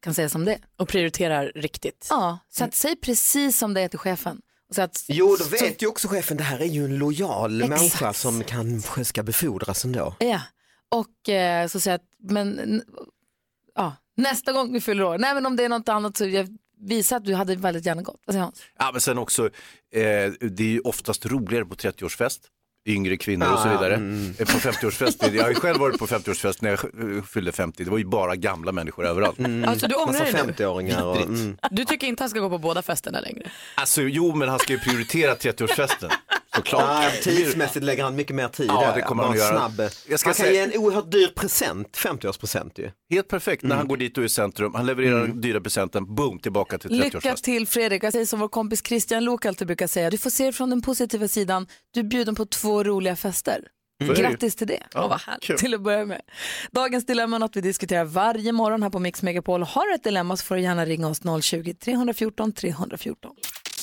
kan 0.00 0.14
säga 0.14 0.28
som 0.28 0.44
det. 0.44 0.58
Och 0.76 0.88
prioriterar 0.88 1.52
riktigt. 1.54 2.06
Ja, 2.10 2.38
så 2.48 2.64
att 2.64 2.74
säg 2.74 2.96
precis 2.96 3.58
som 3.58 3.74
det 3.74 3.80
är 3.80 3.88
till 3.88 3.98
chefen. 3.98 4.40
Så 4.74 4.82
att, 4.82 5.04
Jo, 5.08 5.36
då 5.38 5.44
så- 5.44 5.50
vet 5.50 5.82
ju 5.82 5.86
också 5.86 6.08
chefen, 6.08 6.36
det 6.36 6.42
här 6.44 6.58
är 6.58 6.64
ju 6.64 6.84
en 6.84 6.98
lojal 6.98 7.62
Exakt. 7.62 7.80
människa 7.80 8.12
som 8.12 8.42
kanske 8.44 9.04
ska 9.04 9.22
befordras 9.22 9.84
ändå. 9.84 10.14
Ja, 10.18 10.40
och 10.88 11.28
eh, 11.28 11.68
så 11.68 11.80
säger 11.80 11.94
att, 11.94 12.04
men 12.28 12.82
ja, 13.74 13.96
nästa 14.16 14.52
gång 14.52 14.72
vi 14.72 14.80
fyller 14.80 15.04
år, 15.04 15.18
nej 15.18 15.34
men 15.34 15.46
om 15.46 15.56
det 15.56 15.64
är 15.64 15.68
något 15.68 15.88
annat 15.88 16.16
så 16.16 16.26
jag, 16.26 16.56
visa 16.80 17.16
att 17.16 17.24
du 17.24 17.34
hade 17.34 17.56
väldigt 17.56 17.86
gärna 17.86 18.02
gått. 18.02 18.20
Säger 18.26 18.40
Hans? 18.40 18.62
Ja, 18.78 18.90
men 18.92 19.00
sen 19.00 19.18
också, 19.18 19.46
eh, 19.46 20.32
det 20.40 20.60
är 20.60 20.68
ju 20.68 20.80
oftast 20.80 21.26
roligare 21.26 21.64
på 21.64 21.74
30-årsfest. 21.74 22.40
Yngre 22.86 23.16
kvinnor 23.16 23.52
och 23.52 23.58
så 23.58 23.68
Ah, 23.68 23.72
vidare. 23.72 23.94
mm. 23.94 24.34
Eh, 24.38 24.46
På 24.46 24.58
50-årsfest, 24.58 25.30
jag 25.34 25.42
har 25.42 25.48
ju 25.50 25.54
själv 25.54 25.78
varit 25.80 25.98
på 25.98 26.06
50-årsfest 26.06 26.56
när 26.60 26.70
jag 26.70 26.78
eh, 27.16 27.22
fyllde 27.22 27.52
50. 27.52 27.84
Det 27.84 27.90
var 27.90 27.98
ju 27.98 28.04
bara 28.04 28.36
gamla 28.36 28.72
människor 28.72 29.06
överallt. 29.06 29.38
Alltså 29.66 29.86
du 29.86 29.94
ångrar 29.94 30.20
dig 30.20 30.32
nu. 30.46 30.52
50-åringar 30.52 31.04
och, 31.04 31.16
mm. 31.20 31.56
Du 31.70 31.84
tycker 31.84 32.06
inte 32.06 32.22
han 32.22 32.30
ska 32.30 32.40
gå 32.40 32.50
på 32.50 32.58
båda 32.58 32.82
festerna 32.82 33.20
längre? 33.20 33.50
Alltså 33.74 34.02
jo, 34.02 34.34
men 34.34 34.48
han 34.48 34.58
ska 34.58 34.72
ju 34.72 34.78
prioritera 34.78 35.34
30-årsfesten. 35.34 36.10
Såklart. 36.56 36.82
Ja, 37.04 37.10
tidsmässigt 37.22 37.84
lägger 37.84 38.04
han 38.04 38.16
mycket 38.16 38.36
mer 38.36 38.48
tid 38.48 38.66
Ja, 38.68 38.80
där. 38.80 38.94
det 38.94 39.02
kommer 39.02 39.22
han 39.22 39.32
att 39.32 39.38
göra. 39.38 39.58
Snabb. 39.68 39.88
Jag 40.08 40.20
ska 40.20 40.28
han 40.28 40.34
kan 40.34 40.44
säga- 40.46 40.52
ge 40.66 40.72
en 40.74 40.80
oerhört 40.80 41.10
dyr 41.12 41.26
present, 41.36 41.96
50-årspresent 41.96 42.70
ju. 42.80 42.90
Helt 43.10 43.28
perfekt 43.28 43.62
när 43.62 43.76
han 43.76 43.88
går 43.88 43.96
dit 43.96 44.18
och 44.18 44.22
är 44.22 44.26
i 44.26 44.30
centrum. 44.30 44.74
Han 44.74 44.86
levererar 44.86 45.20
den 45.20 45.40
dyra 45.40 45.60
presenten, 45.60 46.14
boom, 46.14 46.38
tillbaka 46.38 46.78
till 46.78 46.90
Lycka 46.90 47.18
30-årsfest. 47.18 47.42
till 47.44 47.66
Fredrik. 47.66 48.04
Jag 48.04 48.12
säger 48.12 48.26
som 48.26 48.40
vår 48.40 48.48
kompis 48.48 48.82
Christian 48.86 49.24
Lok 49.24 49.46
alltid 49.46 49.66
brukar 49.66 49.86
säga, 49.86 50.10
du 50.10 50.18
får 50.18 50.30
se 50.30 50.44
det 50.46 50.52
från 50.52 50.70
den 50.70 50.82
positiva 50.82 51.28
sidan. 51.28 51.66
Du 51.94 52.00
är 52.00 52.04
bjuden 52.04 52.34
på 52.34 52.46
två 52.46 52.84
roliga 52.84 53.16
fester. 53.16 53.68
Ju. 54.04 54.14
Grattis 54.14 54.56
till 54.56 54.66
det. 54.66 54.82
Ja, 54.94 55.08
vad 55.08 55.20
härligt. 55.20 55.58
Till 55.58 55.74
att 55.74 55.80
börja 55.80 56.04
med. 56.04 56.20
Dagens 56.70 57.06
dilemma 57.06 57.36
är 57.36 57.40
något 57.40 57.56
vi 57.56 57.60
diskuterar 57.60 58.04
varje 58.04 58.52
morgon 58.52 58.82
här 58.82 58.90
på 58.90 58.98
Mix 58.98 59.22
Megapol. 59.22 59.62
Har 59.62 59.88
du 59.88 59.94
ett 59.94 60.04
dilemma 60.04 60.36
så 60.36 60.44
får 60.44 60.54
du 60.54 60.60
gärna 60.62 60.84
ringa 60.84 61.08
oss 61.08 61.22
020-314 61.22 62.52
314. 62.52 63.36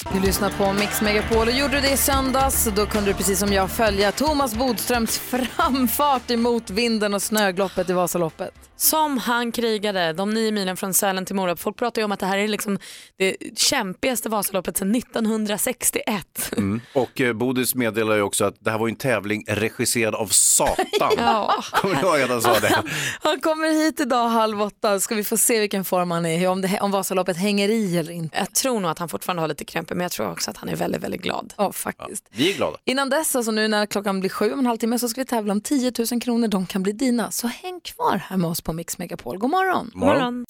Du 0.09 0.19
lyssnar 0.19 0.49
på 0.49 0.73
Mix 0.73 1.01
Megapol 1.01 1.47
och 1.47 1.53
gjorde 1.53 1.75
du 1.75 1.81
det 1.81 1.91
i 1.91 1.97
söndags 1.97 2.69
då 2.75 2.85
kunde 2.85 3.09
du 3.09 3.13
precis 3.13 3.39
som 3.39 3.53
jag 3.53 3.71
följa 3.71 4.11
Thomas 4.11 4.55
Bodströms 4.55 5.17
framfart 5.29 6.31
emot 6.31 6.69
vinden 6.69 7.13
och 7.13 7.21
snögloppet 7.21 7.89
i 7.89 7.93
Vasaloppet. 7.93 8.53
Som 8.81 9.17
han 9.17 9.51
krigade, 9.51 10.13
de 10.13 10.29
nio 10.29 10.51
milen 10.51 10.77
från 10.77 10.93
Sälen 10.93 11.25
till 11.25 11.35
Mora. 11.35 11.55
Folk 11.55 11.77
pratar 11.77 12.01
ju 12.01 12.05
om 12.05 12.11
att 12.11 12.19
det 12.19 12.25
här 12.25 12.37
är 12.37 12.47
liksom 12.47 12.79
det 13.17 13.35
kämpigaste 13.55 14.29
Vasaloppet 14.29 14.77
sedan 14.77 14.95
1961. 14.95 16.51
Mm. 16.57 16.81
Och 16.93 17.21
eh, 17.21 17.33
Bodis 17.33 17.75
meddelar 17.75 18.15
ju 18.15 18.21
också 18.21 18.45
att 18.45 18.55
det 18.59 18.71
här 18.71 18.77
var 18.77 18.87
ju 18.87 18.91
en 18.91 18.97
tävling 18.97 19.43
regisserad 19.47 20.15
av 20.15 20.27
Satan. 20.27 21.11
Ja. 21.17 21.63
Kommer 21.71 21.95
du 21.95 22.01
ihåg 22.01 22.21
att 22.21 22.29
han 22.29 22.41
sa 22.41 22.59
det? 22.59 22.83
Han 23.21 23.39
kommer 23.39 23.85
hit 23.85 23.99
idag 23.99 24.27
halv 24.29 24.61
åtta, 24.61 24.99
ska 24.99 25.15
vi 25.15 25.23
få 25.23 25.37
se 25.37 25.59
vilken 25.59 25.85
form 25.85 26.11
han 26.11 26.25
är 26.25 26.41
i, 26.41 26.47
om, 26.47 26.61
det, 26.61 26.79
om 26.81 26.91
Vasaloppet 26.91 27.37
hänger 27.37 27.69
i 27.69 27.97
eller 27.97 28.13
inte. 28.13 28.37
Jag 28.37 28.53
tror 28.53 28.79
nog 28.79 28.91
att 28.91 28.99
han 28.99 29.09
fortfarande 29.09 29.41
har 29.41 29.47
lite 29.47 29.65
krämpor 29.65 29.90
Norrköping 29.91 29.97
men 29.97 30.03
jag 30.03 30.11
tror 30.11 30.31
också 30.31 30.51
att 30.51 30.57
han 30.57 30.69
är 30.69 30.75
väldigt, 30.75 31.01
väldigt 31.01 31.21
glad. 31.21 31.53
Ja, 31.57 31.71
faktiskt. 31.71 32.29
Vi 32.31 32.51
är 32.51 32.57
glada. 32.57 32.77
Innan 32.85 33.09
dess, 33.09 33.35
alltså 33.35 33.51
nu 33.51 33.67
när 33.67 33.85
klockan 33.85 34.19
blir 34.19 34.29
sju 34.29 34.53
om 34.53 34.59
en 34.59 34.65
halvtimme 34.65 34.99
så 34.99 35.09
ska 35.09 35.21
vi 35.21 35.25
tävla 35.25 35.53
om 35.53 35.61
10 35.61 35.91
000 36.11 36.21
kronor. 36.21 36.47
De 36.47 36.65
kan 36.65 36.83
bli 36.83 36.91
dina. 36.91 37.31
Så 37.31 37.47
häng 37.47 37.79
kvar 37.83 38.17
här 38.17 38.37
med 38.37 38.49
oss 38.49 38.61
på 38.61 38.73
Mix 38.73 38.97
Megapol. 38.97 39.37
God 39.37 39.49
morgon! 39.49 39.91
Morgon. 39.93 40.45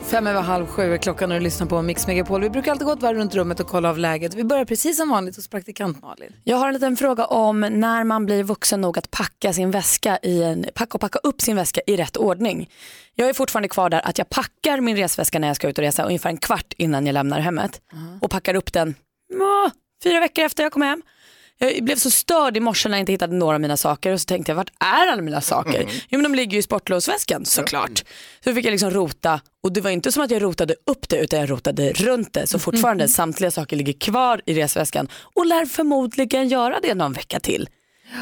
Fem 0.00 0.26
över 0.26 0.40
halv 0.40 0.66
sju 0.66 0.94
är 0.94 0.98
klockan 0.98 1.32
och 1.32 1.38
du 1.38 1.44
lyssnar 1.44 1.66
på 1.66 1.82
Mix 1.82 2.06
Megapol. 2.06 2.40
Vi 2.40 2.50
brukar 2.50 2.70
alltid 2.70 2.86
gå 2.86 2.92
ett 2.92 3.02
varv 3.02 3.16
runt 3.16 3.34
rummet 3.34 3.60
och 3.60 3.66
kolla 3.66 3.90
av 3.90 3.98
läget. 3.98 4.34
Vi 4.34 4.44
börjar 4.44 4.64
precis 4.64 4.96
som 4.96 5.08
vanligt 5.10 5.36
hos 5.36 5.48
praktikant 5.48 6.02
Malin. 6.02 6.32
Jag 6.44 6.56
har 6.56 6.68
en 6.68 6.74
liten 6.74 6.96
fråga 6.96 7.24
om 7.24 7.60
när 7.60 8.04
man 8.04 8.26
blir 8.26 8.42
vuxen 8.42 8.80
nog 8.80 8.98
att 8.98 9.10
packa 9.10 9.52
sin 9.52 9.70
väska 9.70 10.18
i 10.22 10.42
en, 10.42 10.66
packa 10.74 10.94
och 10.94 11.00
packa 11.00 11.18
upp 11.18 11.40
sin 11.40 11.56
väska 11.56 11.80
i 11.86 11.96
rätt 11.96 12.16
ordning. 12.16 12.70
Jag 13.14 13.28
är 13.28 13.32
fortfarande 13.32 13.68
kvar 13.68 13.90
där 13.90 14.06
att 14.06 14.18
jag 14.18 14.28
packar 14.28 14.80
min 14.80 14.96
resväska 14.96 15.38
när 15.38 15.48
jag 15.48 15.56
ska 15.56 15.68
ut 15.68 15.78
och 15.78 15.84
resa 15.84 16.04
ungefär 16.04 16.30
en 16.30 16.36
kvart 16.38 16.72
innan 16.76 17.06
jag 17.06 17.12
lämnar 17.12 17.40
hemmet 17.40 17.80
och 18.20 18.30
packar 18.30 18.54
upp 18.54 18.72
den 18.72 18.94
fyra 20.04 20.20
veckor 20.20 20.44
efter 20.44 20.62
jag 20.62 20.72
kom 20.72 20.82
hem. 20.82 21.02
Jag 21.58 21.84
blev 21.84 21.96
så 21.96 22.10
störd 22.10 22.56
i 22.56 22.60
morse 22.60 22.88
när 22.88 22.96
jag 22.96 23.02
inte 23.02 23.12
hittade 23.12 23.36
några 23.36 23.54
av 23.54 23.60
mina 23.60 23.76
saker 23.76 24.12
och 24.12 24.20
så 24.20 24.24
tänkte 24.24 24.52
jag, 24.52 24.56
vart 24.56 24.70
är 24.80 25.06
alla 25.12 25.22
mina 25.22 25.40
saker? 25.40 25.86
Jo 26.08 26.20
men 26.20 26.22
de 26.22 26.34
ligger 26.34 26.52
ju 26.52 26.58
i 26.58 26.62
sportlovsväskan 26.62 27.44
såklart. 27.44 28.04
Så 28.44 28.54
fick 28.54 28.66
jag 28.66 28.70
liksom 28.70 28.90
rota 28.90 29.40
och 29.62 29.72
det 29.72 29.80
var 29.80 29.90
inte 29.90 30.12
som 30.12 30.22
att 30.22 30.30
jag 30.30 30.42
rotade 30.42 30.74
upp 30.86 31.08
det 31.08 31.16
utan 31.18 31.40
jag 31.40 31.50
rotade 31.50 31.92
runt 31.92 32.32
det. 32.32 32.46
Så 32.46 32.58
fortfarande 32.58 33.08
samtliga 33.18 33.50
saker 33.50 33.76
ligger 33.76 33.92
kvar 33.92 34.40
i 34.46 34.54
resväskan 34.54 35.08
och 35.34 35.46
lär 35.46 35.66
förmodligen 35.66 36.48
göra 36.48 36.80
det 36.82 36.94
någon 36.94 37.12
vecka 37.12 37.40
till. 37.40 37.68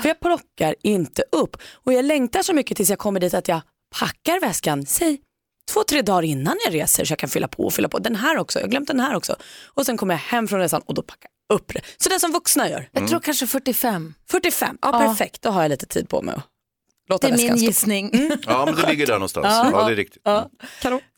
För 0.03 0.09
jag 0.09 0.21
plockar 0.21 0.75
inte 0.83 1.23
upp 1.33 1.57
och 1.73 1.93
jag 1.93 2.05
längtar 2.05 2.43
så 2.43 2.53
mycket 2.53 2.77
tills 2.77 2.91
jag 2.91 2.99
kommer 2.99 3.21
dit 3.21 3.35
att 3.35 3.49
jag 3.49 3.61
packar 4.01 4.41
väskan, 4.41 4.87
säg 4.87 5.21
två, 5.73 5.83
tre 5.89 6.03
dagar 6.03 6.23
innan 6.23 6.57
jag 6.65 6.75
reser 6.75 7.05
så 7.05 7.13
jag 7.13 7.19
kan 7.19 7.29
fylla 7.29 7.49
på 7.49 7.65
och 7.65 7.73
fylla 7.73 7.89
på. 7.89 7.99
Den 7.99 8.17
här 8.17 8.39
också, 8.39 8.59
jag 8.59 8.67
har 8.67 8.71
glömt 8.71 8.89
den 8.89 9.01
här 9.01 9.15
också. 9.15 9.37
Och 9.67 9.87
sen 9.87 9.97
kommer 9.97 10.15
jag 10.15 10.19
hem 10.19 10.49
från 10.49 10.61
resan 10.61 10.83
och 10.87 10.95
då 10.95 11.03
packar 11.03 11.31
upp 11.53 11.75
det. 11.75 11.81
Så 11.97 12.09
det 12.09 12.15
är 12.15 12.19
som 12.19 12.33
vuxna 12.33 12.69
gör. 12.71 12.89
Jag 12.93 13.09
tror 13.09 13.21
kanske 13.21 13.47
45. 13.47 14.15
45, 14.31 14.79
ja, 14.83 14.89
Ja. 14.93 14.99
perfekt. 15.09 15.43
Då 15.43 15.51
har 15.51 15.63
jag 15.63 15.69
lite 15.69 15.87
tid 15.87 16.09
på 16.09 16.23
mig 16.23 16.35
att 16.35 16.43
låta 17.09 17.27
Det 17.27 17.33
är 17.33 17.37
väskan 17.37 17.51
min 17.53 17.59
stå. 17.59 17.67
gissning. 17.67 18.31
Ja, 18.47 18.65
men 18.67 18.75
det 18.75 18.87
ligger 18.89 19.07
där 19.07 19.15
någonstans. 19.15 19.47
Ja, 19.73 19.85
det 19.87 19.93
är 19.93 19.97
riktigt. 19.97 20.23
Ja. 20.25 20.51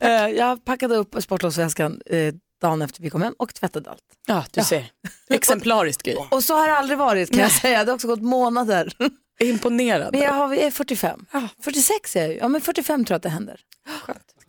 Eh, 0.01 0.11
jag 0.11 0.65
packade 0.65 0.97
upp 0.97 1.17
sportlovsväskan 1.19 2.01
eh, 2.07 2.35
dagen 2.63 2.83
efter 2.83 3.03
vi 3.03 3.11
kom 3.11 3.23
hem 3.23 3.35
och 3.39 3.55
tvättade 3.55 3.91
allt. 3.91 4.03
Ja, 4.27 4.45
du 4.51 4.65
ser. 4.65 4.85
Exemplariskt 5.31 6.03
grej. 6.03 6.17
Och 6.31 6.45
så 6.45 6.55
har 6.55 6.69
det 6.69 6.77
aldrig 6.77 6.99
varit 6.99 7.31
kan 7.31 7.39
jag 7.39 7.53
säga. 7.53 7.85
Det 7.85 7.91
har 7.91 7.95
också 7.95 8.07
gått 8.09 8.23
månader. 8.23 8.93
Imponerad. 9.41 10.13
Men 10.13 10.21
jag, 10.23 10.33
har, 10.33 10.55
jag 10.55 10.65
är 10.65 10.71
45. 10.71 11.27
Ja, 11.33 11.49
46 11.63 12.17
är 12.17 12.21
jag 12.21 12.31
ju. 12.33 12.39
Ja, 12.39 12.49
men 12.49 12.61
45 12.61 13.05
tror 13.05 13.15
jag 13.15 13.17
att 13.17 13.23
det 13.23 13.29
händer. 13.29 13.61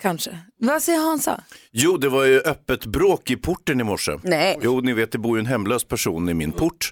Kanske. 0.01 0.39
Vad 0.59 0.83
säger 0.83 0.99
Hansa? 0.99 1.43
Jo, 1.71 1.97
det 1.97 2.09
var 2.09 2.23
ju 2.25 2.39
öppet 2.39 2.85
bråk 2.85 3.31
i 3.31 3.35
porten 3.35 3.81
i 3.81 3.83
morse. 3.83 4.11
Nej. 4.23 4.59
Jo, 4.61 4.81
ni 4.81 4.93
vet 4.93 5.11
det 5.11 5.17
bor 5.17 5.37
ju 5.37 5.39
en 5.39 5.45
hemlös 5.45 5.83
person 5.83 6.29
i 6.29 6.33
min 6.33 6.51
port. 6.51 6.91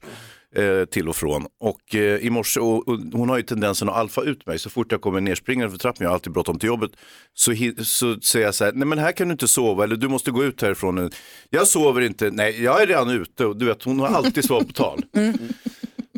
Eh, 0.55 0.85
till 0.85 1.09
och 1.09 1.15
från. 1.15 1.45
Och 1.59 1.95
eh, 1.95 2.25
i 2.25 2.29
morse, 2.29 2.59
och, 2.59 2.87
och 2.87 2.99
hon 3.13 3.29
har 3.29 3.37
ju 3.37 3.43
tendensen 3.43 3.89
att 3.89 3.95
alfa 3.95 4.21
ut 4.21 4.45
mig. 4.45 4.59
Så 4.59 4.69
fort 4.69 4.91
jag 4.91 5.01
kommer 5.01 5.21
nerspringande 5.21 5.71
för 5.71 5.77
trappen, 5.77 6.03
jag 6.03 6.09
har 6.09 6.13
alltid 6.13 6.33
bråttom 6.33 6.59
till 6.59 6.67
jobbet. 6.67 6.91
Så, 7.33 7.53
så 7.83 8.19
säger 8.19 8.45
jag 8.45 8.55
så 8.55 8.65
här, 8.65 8.71
nej 8.71 8.87
men 8.87 8.97
här 8.99 9.11
kan 9.11 9.27
du 9.27 9.31
inte 9.31 9.47
sova 9.47 9.83
eller 9.83 9.95
du 9.95 10.07
måste 10.07 10.31
gå 10.31 10.43
ut 10.43 10.61
härifrån. 10.61 10.95
nu." 10.95 11.09
Jag 11.49 11.67
sover 11.67 12.01
inte, 12.01 12.31
nej 12.31 12.63
jag 12.63 12.81
är 12.81 12.87
redan 12.87 13.09
ute. 13.09 13.45
Och 13.45 13.57
du 13.57 13.65
vet, 13.65 13.83
hon 13.83 13.99
har 13.99 14.07
alltid 14.07 14.45
svar 14.45 14.61
på 14.61 14.73
tal. 14.73 15.05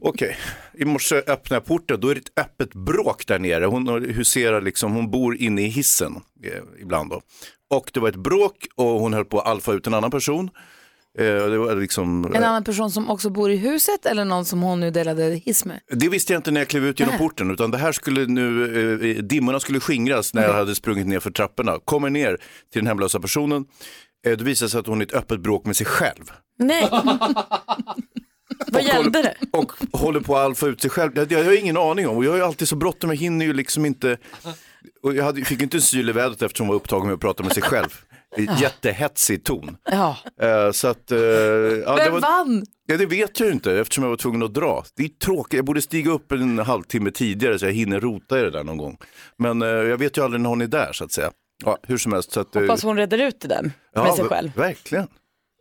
Okej, 0.08 0.38
i 0.74 0.86
morse 0.86 1.16
öppnar 1.16 1.56
jag 1.56 1.66
porten, 1.66 2.00
då 2.00 2.10
är 2.10 2.16
det 2.16 2.22
ett 2.22 2.40
öppet 2.46 2.74
bråk 2.74 3.28
där 3.28 3.40
nere. 3.40 3.66
Hon 3.66 3.88
huserar 4.06 4.62
liksom, 4.62 4.94
hon 4.94 5.12
bor 5.12 5.36
inne 5.36 5.62
i 5.62 5.68
hissen 5.68 6.16
eh, 6.44 6.82
ibland 6.82 7.10
då. 7.10 7.22
Och 7.70 7.92
det 7.94 8.00
var 8.00 8.10
ett 8.10 8.16
bråk 8.16 8.68
och 8.76 8.86
hon 8.86 9.14
höll 9.14 9.26
på 9.26 9.40
att 9.40 9.48
alfa 9.48 9.74
ut 9.74 9.88
en 9.88 9.94
annan 9.94 10.12
person. 10.12 10.50
Eh, 11.20 11.26
det 11.26 11.58
var 11.58 11.76
liksom, 11.76 12.26
En 12.36 12.44
annan 12.44 12.64
person 12.64 12.92
som 12.92 13.10
också 13.10 13.30
bor 13.30 13.52
i 13.52 13.56
huset 13.56 14.06
eller 14.06 14.26
någon 14.26 14.46
som 14.46 14.62
hon 14.62 14.80
nu 14.80 14.92
delade 14.92 15.24
hiss 15.24 15.66
med? 15.66 15.80
det 15.92 16.10
visste 16.10 16.34
jag 16.34 16.40
inte 16.40 16.52
när 16.52 16.62
jag 16.62 16.68
klev 16.68 16.86
ut 16.86 17.00
genom 17.00 17.18
porten, 17.18 17.52
utan 17.52 17.72
det 17.72 17.78
här 17.78 17.92
skulle 17.92 18.26
nu, 18.26 19.12
eh, 19.18 19.24
dimmorna 19.24 19.60
skulle 19.60 19.80
skingras 19.80 20.34
när 20.34 20.44
jag 20.44 20.54
hade 20.54 20.76
sprungit 20.76 21.08
ner 21.08 21.20
för 21.20 21.32
trapporna. 21.32 21.80
Kommer 21.86 22.10
ner 22.10 22.38
till 22.74 22.82
den 22.82 22.88
hemlösa 22.88 23.20
personen, 23.20 23.66
eh, 24.26 24.38
det 24.38 24.44
visar 24.44 24.68
sig 24.68 24.80
att 24.80 24.88
hon 24.88 25.02
är 25.02 25.06
ett 25.06 25.14
öppet 25.14 25.40
bråk 25.40 25.66
med 25.66 25.76
sig 25.76 25.86
själv. 25.86 26.32
Nej. 26.60 26.90
Vad 28.68 28.84
gällde 28.84 29.22
det? 29.22 29.36
Och 29.52 29.72
håller 29.92 30.20
på 30.20 30.38
att 30.38 30.46
alfa 30.46 30.68
ut 30.68 30.82
sig 30.82 30.90
själv. 30.90 31.14
Det, 31.14 31.32
jag 31.32 31.44
har 31.44 31.60
ingen 31.60 31.78
aning 31.78 32.08
om 32.08 32.18
och 32.18 32.26
jag 32.26 32.34
är 32.34 32.38
ju 32.38 32.44
alltid 32.44 32.68
så 32.68 32.76
bråttom, 32.76 33.10
jag 33.10 33.18
hinner 33.18 33.46
ju 33.46 33.54
liksom 33.54 33.86
inte. 33.86 34.18
Och 35.04 35.14
jag 35.16 35.24
hade, 35.24 35.46
fick 35.46 35.60
ju 35.60 35.64
inte 35.64 35.78
en 35.78 35.82
syl 35.82 36.10
i 36.10 36.12
vädret 36.12 36.42
eftersom 36.42 36.68
hon 36.68 36.74
var 36.74 36.76
upptagen 36.76 37.06
med 37.08 37.14
att 37.14 37.20
prata 37.20 37.44
med 37.44 37.52
sig 37.54 37.64
själv. 37.64 37.88
I 38.38 38.48
Jättehetsig 38.62 39.44
ton. 39.44 39.78
Ja. 39.92 40.18
Eh, 40.42 40.72
så 40.72 40.88
att, 40.88 41.12
eh, 41.12 41.18
ja, 41.20 41.96
det, 41.96 42.04
Vem 42.04 42.14
var, 42.14 42.20
vann? 42.22 42.66
ja, 42.88 42.98
det 42.98 43.06
vet 43.06 43.40
jag 43.40 43.48
ju 43.48 43.54
inte 43.54 43.80
eftersom 43.80 44.04
jag 44.04 44.10
var 44.10 44.18
tvungen 44.18 44.44
att 44.44 44.54
dra. 44.54 44.84
Det 44.96 45.04
är 45.04 45.10
tråkigt, 45.10 45.54
jag 45.58 45.66
borde 45.66 45.82
stiga 45.82 46.12
upp 46.12 46.32
en 46.32 46.60
halvtimme 46.60 47.12
tidigare 47.12 47.60
så 47.60 47.66
jag 47.66 47.74
hinner 47.74 48.00
rota 48.00 48.40
i 48.40 48.42
det 48.42 48.52
där 48.52 48.64
någon 48.64 48.78
gång. 48.78 48.98
Men 49.38 49.62
eh, 49.62 49.68
jag 49.68 49.98
vet 49.98 50.18
ju 50.18 50.24
aldrig 50.24 50.42
när 50.42 50.50
hon 50.50 50.62
är 50.62 50.68
där 50.68 50.94
så 50.94 51.04
att 51.04 51.12
säga. 51.12 51.32
Ja, 51.66 51.78
hur 51.84 51.98
som 51.98 52.14
helst. 52.14 52.32
Så 52.32 52.40
att, 52.40 52.54
Hoppas 52.56 52.84
hon 52.84 52.98
reder 52.98 53.18
ut 53.18 53.40
det 53.42 53.48
där 53.48 53.72
ja, 53.94 54.04
med 54.04 54.14
sig 54.14 54.26
ver- 54.26 54.30
själv. 54.30 54.52
Verkligen. 54.56 55.08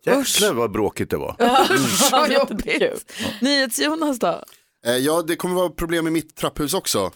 Jäklar 0.06 0.52
vad 0.54 0.70
bråkigt 0.72 1.10
det 1.10 1.16
var. 1.16 1.36
Vad 2.12 2.32
jobbigt. 2.32 3.14
NyhetsJonas 3.42 4.18
då? 4.18 4.42
Eh, 4.86 4.96
Ja, 4.96 5.22
det 5.22 5.36
kommer 5.36 5.54
vara 5.54 5.68
problem 5.68 6.06
i 6.06 6.10
mitt 6.10 6.36
trapphus 6.36 6.74
också. 6.74 7.12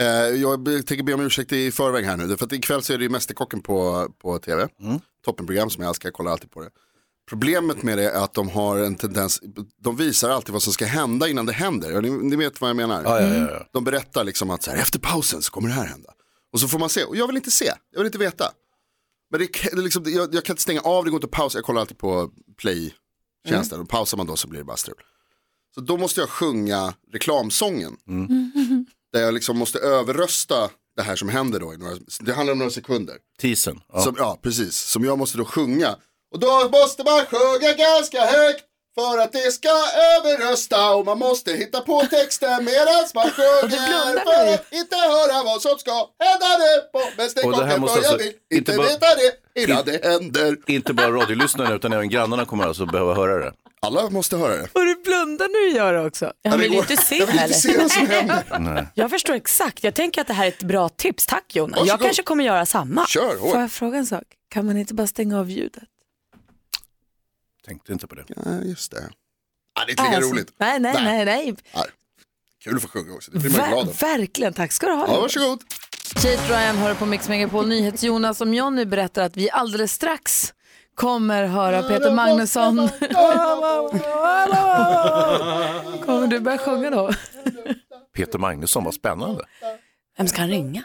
Eh, 0.00 0.06
Jag 0.40 0.62
be- 0.62 0.82
tänker 0.82 1.04
be 1.04 1.14
om 1.14 1.20
ursäkt 1.20 1.52
i 1.52 1.72
förväg 1.72 2.04
här 2.04 2.16
nu, 2.16 2.36
för 2.36 2.46
att 2.46 2.52
ikväll 2.52 2.82
så 2.82 2.92
är 2.92 2.98
det 2.98 3.04
ju 3.04 3.10
Mästerkocken 3.10 3.62
på, 3.62 4.06
på 4.22 4.38
tv. 4.38 4.68
Toppenprogram 5.24 5.70
som 5.70 5.82
jag 5.82 5.88
älskar, 5.88 6.06
jag 6.08 6.14
kollar 6.14 6.32
alltid 6.32 6.50
på 6.50 6.60
det. 6.62 6.70
Problemet 7.28 7.82
med 7.82 7.98
det 7.98 8.10
är 8.10 8.24
att 8.24 8.34
de 8.34 8.48
har 8.48 8.76
en 8.78 8.94
tendens, 8.94 9.40
de 9.82 9.96
visar 9.96 10.30
alltid 10.30 10.52
vad 10.52 10.62
som 10.62 10.72
ska 10.72 10.84
hända 10.86 11.28
innan 11.28 11.46
det 11.46 11.52
händer. 11.52 11.90
Ja, 11.90 12.00
Ni, 12.00 12.10
ni 12.10 12.36
vet 12.36 12.60
vad 12.60 12.70
jag 12.70 12.76
menar. 12.76 13.02
Ja, 13.04 13.20
ja, 13.20 13.34
ja, 13.34 13.50
ja. 13.50 13.66
De 13.72 13.84
berättar 13.84 14.24
liksom 14.24 14.50
att 14.50 14.62
så 14.62 14.70
här, 14.70 14.78
efter 14.78 14.98
pausen 14.98 15.42
så 15.42 15.52
kommer 15.52 15.68
det 15.68 15.74
här 15.74 15.86
hända. 15.86 16.10
Och 16.52 16.60
så 16.60 16.68
får 16.68 16.78
man 16.78 16.88
se, 16.88 17.04
och 17.04 17.16
jag 17.16 17.26
vill 17.26 17.36
inte 17.36 17.50
se, 17.50 17.72
jag 17.92 17.98
vill 17.98 18.06
inte 18.06 18.18
veta. 18.18 18.44
Men 19.30 19.40
det, 19.40 19.70
det 19.72 19.82
liksom, 19.82 20.04
jag, 20.06 20.34
jag 20.34 20.44
kan 20.44 20.52
inte 20.52 20.62
stänga 20.62 20.80
av, 20.80 21.04
det 21.04 21.10
går 21.10 21.18
inte 21.18 21.24
att 21.24 21.30
pausa, 21.30 21.58
jag 21.58 21.64
kollar 21.64 21.80
alltid 21.80 21.98
på 21.98 22.30
play-tjänsten. 22.60 23.80
Och 23.80 23.88
pausar 23.88 24.16
man 24.16 24.26
då 24.26 24.36
så 24.36 24.48
blir 24.48 24.58
det 24.60 24.64
bara 24.64 24.76
strul. 24.76 24.94
Så 25.74 25.80
då 25.80 25.96
måste 25.96 26.20
jag 26.20 26.28
sjunga 26.30 26.94
reklamsången. 27.12 27.96
Där 29.12 29.20
jag 29.20 29.34
liksom 29.34 29.58
måste 29.58 29.78
överrösta 29.78 30.70
det 30.96 31.02
här 31.02 31.16
som 31.16 31.28
händer 31.28 31.60
då. 31.60 31.74
I 31.74 31.76
några, 31.76 31.96
det 32.20 32.32
handlar 32.32 32.52
om 32.52 32.58
några 32.58 32.70
sekunder. 32.70 33.16
Teasern. 33.40 33.80
Ja. 33.92 34.00
Som, 34.02 34.14
ja, 34.18 34.38
precis. 34.42 34.76
Som 34.76 35.04
jag 35.04 35.18
måste 35.18 35.38
då 35.38 35.44
sjunga. 35.44 35.96
Och 36.32 36.38
då 36.38 36.68
måste 36.72 37.04
man 37.04 37.26
sjunga 37.26 37.72
ganska 37.72 38.20
högt. 38.20 38.64
För 39.00 39.18
att 39.18 39.32
det 39.32 39.52
ska 39.52 39.68
överrösta 40.16 40.90
och 40.94 41.06
man 41.06 41.18
måste 41.18 41.52
hitta 41.52 41.80
på 41.80 42.00
texten 42.10 42.64
medan 42.64 43.04
man 43.14 43.30
sjunger 43.36 44.24
för 44.24 44.54
att 44.54 44.72
inte 44.72 44.96
höra 44.96 45.42
vad 45.44 45.62
som 45.62 45.78
ska 45.78 45.92
hända 46.18 46.46
nu 46.58 46.80
på 46.92 46.98
det 47.16 47.22
Mästerkocken 47.22 47.68
jag 47.68 47.82
alltså 47.90 48.16
vill 48.16 48.32
inte 48.54 48.72
bara- 48.76 48.86
veta 48.86 49.06
det 49.54 49.62
innan 49.62 49.84
det 49.84 50.04
händer. 50.04 50.56
Inte 50.66 50.92
bara 50.92 51.10
radiolyssnarna 51.10 51.74
utan 51.74 51.92
även 51.92 52.08
grannarna 52.08 52.44
kommer 52.44 52.64
alltså 52.64 52.86
behöva 52.86 53.14
höra 53.14 53.38
det. 53.44 53.52
Alla 53.80 54.10
måste 54.10 54.36
höra 54.36 54.56
det. 54.56 54.62
Och 54.72 54.84
du 54.84 54.94
blundar 55.04 55.48
när 55.48 55.70
du 55.70 55.76
gör 55.76 55.92
det 55.92 56.06
också. 56.06 56.32
Det 56.44 56.56
vill 56.56 56.74
inte 56.74 56.96
se 56.96 57.16
jag 57.16 57.26
vill 57.26 57.40
inte 57.40 57.54
se 57.54 57.78
vad 57.78 57.90
som 57.90 58.06
händer. 58.06 58.86
Jag 58.94 59.10
förstår 59.10 59.34
exakt. 59.34 59.84
Jag 59.84 59.94
tänker 59.94 60.20
att 60.20 60.26
det 60.26 60.32
här 60.32 60.44
är 60.44 60.48
ett 60.48 60.62
bra 60.62 60.88
tips. 60.88 61.26
Tack 61.26 61.56
Jonas. 61.56 61.78
Jag 61.78 61.84
Varsågod. 61.84 62.06
kanske 62.06 62.22
kommer 62.22 62.44
göra 62.44 62.66
samma. 62.66 63.06
Kör 63.06 63.30
Får 63.30 63.38
hårt. 63.46 63.54
jag 63.56 63.72
fråga 63.72 63.98
en 63.98 64.06
sak? 64.06 64.22
Kan 64.50 64.66
man 64.66 64.76
inte 64.76 64.94
bara 64.94 65.06
stänga 65.06 65.38
av 65.40 65.50
ljudet? 65.50 65.82
Tänkte 67.66 67.92
inte 67.92 68.06
på 68.06 68.14
det. 68.14 68.24
Ja, 68.28 68.52
just 68.64 68.90
det. 68.90 69.08
Ja, 69.74 69.84
det 69.84 69.90
är 69.90 69.90
inte 69.90 70.02
lika 70.02 70.16
Alltså, 70.16 70.32
roligt. 70.32 70.52
Nej, 70.58 70.80
nej, 70.80 70.94
nej. 71.04 71.24
nej. 71.24 71.54
Kul 72.64 72.76
att 72.76 72.82
få 72.82 72.88
sjunga 72.88 73.14
också. 73.14 73.30
Det 73.30 73.38
blir 73.38 73.50
man 73.50 73.60
Ver- 73.60 73.68
glad 73.68 73.88
av. 73.88 73.96
verkligen, 73.98 74.52
tack 74.52 74.72
ska 74.72 74.86
du 74.86 74.92
ha. 74.92 75.06
Ja, 75.08 75.20
varsågod. 75.20 75.62
Kate 76.14 76.48
Ryan 76.48 76.76
hör 76.76 76.94
på 76.94 77.06
Mix 77.06 77.28
Megapol 77.28 77.68
NyhetsJonas 77.68 78.38
som 78.38 78.54
Jonny 78.54 78.84
berättar 78.84 79.22
att 79.22 79.36
vi 79.36 79.50
alldeles 79.50 79.92
strax 79.92 80.54
kommer 80.94 81.44
höra 81.44 81.82
Peter 81.82 82.12
Magnusson. 82.14 82.88
kommer 86.04 86.26
du 86.26 86.40
börja 86.40 86.58
sjunga 86.58 86.90
då? 86.90 87.10
Peter 88.14 88.38
Magnusson, 88.38 88.84
vad 88.84 88.94
spännande. 88.94 89.44
Vem 90.18 90.28
ska 90.28 90.40
han 90.40 90.50
ringa? 90.50 90.82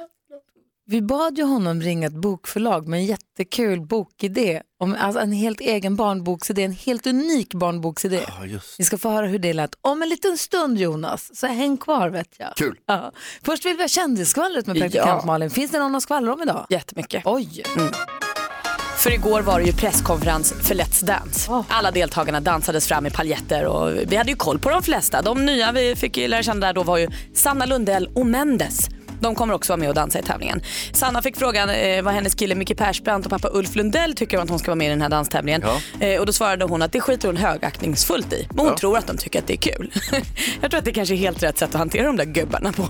Vi 0.92 1.02
bad 1.02 1.38
ju 1.38 1.44
honom 1.44 1.82
ringa 1.82 2.08
ett 2.08 2.14
bokförlag 2.14 2.88
med 2.88 3.00
en 3.00 3.06
jättekul 3.06 3.82
bokidé. 3.82 4.62
Om, 4.80 4.96
alltså 5.00 5.22
en 5.22 5.32
helt 5.32 5.62
egen 5.62 5.96
barnboksidé, 5.96 6.64
en 6.64 6.72
helt 6.72 7.08
unik 7.08 7.54
barnboksidé. 7.54 8.22
Ja, 8.28 8.46
just. 8.46 8.80
Vi 8.80 8.84
ska 8.84 8.98
få 8.98 9.10
höra 9.10 9.28
hur 9.28 9.40
det 9.40 9.54
lät 9.54 9.76
om 9.82 10.02
en 10.02 10.10
liten 10.10 10.38
stund 10.38 10.80
Jonas, 10.80 11.40
så 11.40 11.48
häng 11.48 11.78
kvar 11.78 12.10
vet 12.10 12.28
jag. 12.38 12.56
Kul. 12.56 12.76
Ja. 12.86 13.12
Först 13.44 13.66
vill 13.66 13.78
vi 13.78 13.84
ha 13.84 13.88
kändisskvallret 13.88 14.68
med 14.68 14.80
praktikant 14.80 15.08
Ja. 15.08 15.26
Malin. 15.26 15.50
Finns 15.50 15.72
det 15.72 15.80
någon 15.80 15.96
att 15.96 16.04
skvallra 16.04 16.34
om 16.34 16.42
idag? 16.42 16.66
Jättemycket. 16.70 17.22
Oj. 17.26 17.64
För 18.98 19.14
igår 19.14 19.42
var 19.42 19.60
det 19.60 19.66
ju 19.66 19.74
presskonferens 19.74 20.54
för 20.54 20.76
Let's 20.76 21.06
Dance. 21.06 21.64
Alla 21.70 21.92
deltagarna 21.92 22.40
dansades 22.40 22.88
fram 22.88 23.06
i 23.06 23.10
paljetter 23.10 23.66
och 23.66 23.92
vi 24.08 24.16
hade 24.16 24.30
ju 24.30 24.36
koll 24.36 24.60
på 24.60 24.70
de 24.70 24.84
flesta. 24.84 25.22
De 25.22 25.46
nya 25.46 25.72
vi 25.72 25.96
fick 25.96 26.18
ju 26.18 26.28
lära 26.28 26.44
känna 26.44 26.68
där 26.68 26.74
då 26.74 26.84
var 26.84 26.98
ju 26.98 27.08
Sanna 27.34 27.66
Lundell 27.66 28.10
och 28.16 28.26
Mendes. 28.26 28.90
De 29.22 29.36
kommer 29.36 29.54
också 29.54 29.74
vara 29.74 29.80
med 29.80 29.90
och 29.90 29.96
dansa 29.96 30.20
i 30.20 30.22
tävlingen. 30.22 30.62
Sanna 30.94 31.22
fick 31.22 31.38
frågan 31.38 31.70
eh, 31.70 32.02
vad 32.02 32.14
hennes 32.14 32.36
kille 32.36 32.56
Micke 32.56 32.78
Persbrandt 32.78 33.26
och 33.26 33.30
pappa 33.30 33.50
Ulf 33.54 33.76
Lundell 33.76 34.16
tycker 34.16 34.38
om 34.38 34.44
att 34.44 34.50
hon 34.50 34.60
ska 34.60 34.72
vara 34.72 34.76
med 34.76 34.88
i 34.88 34.90
den 34.90 35.02
här 35.02 35.10
danstävlingen. 35.10 35.64
Eh, 36.00 36.20
och 36.20 36.26
då 36.26 36.34
svarade 36.34 36.66
hon 36.66 36.82
att 36.82 36.92
det 36.92 37.02
skiter 37.02 37.28
hon 37.28 37.38
högaktningsfullt 37.38 38.34
i. 38.34 38.48
Men 38.50 38.66
hon 38.66 38.76
tror 38.76 38.98
att 38.98 39.08
de 39.08 39.18
tycker 39.18 39.40
att 39.40 39.48
det 39.48 39.54
är 39.54 39.74
kul. 39.74 39.92
Jag 40.62 40.72
tror 40.72 40.80
att 40.80 40.86
det 40.86 40.92
kanske 40.92 41.16
är 41.16 41.18
helt 41.18 41.44
rätt 41.44 41.58
sätt 41.58 41.70
att 41.70 41.80
hantera 41.80 42.08
de 42.08 42.18
där 42.18 42.26
gubbarna 42.26 42.72
på. 42.72 42.90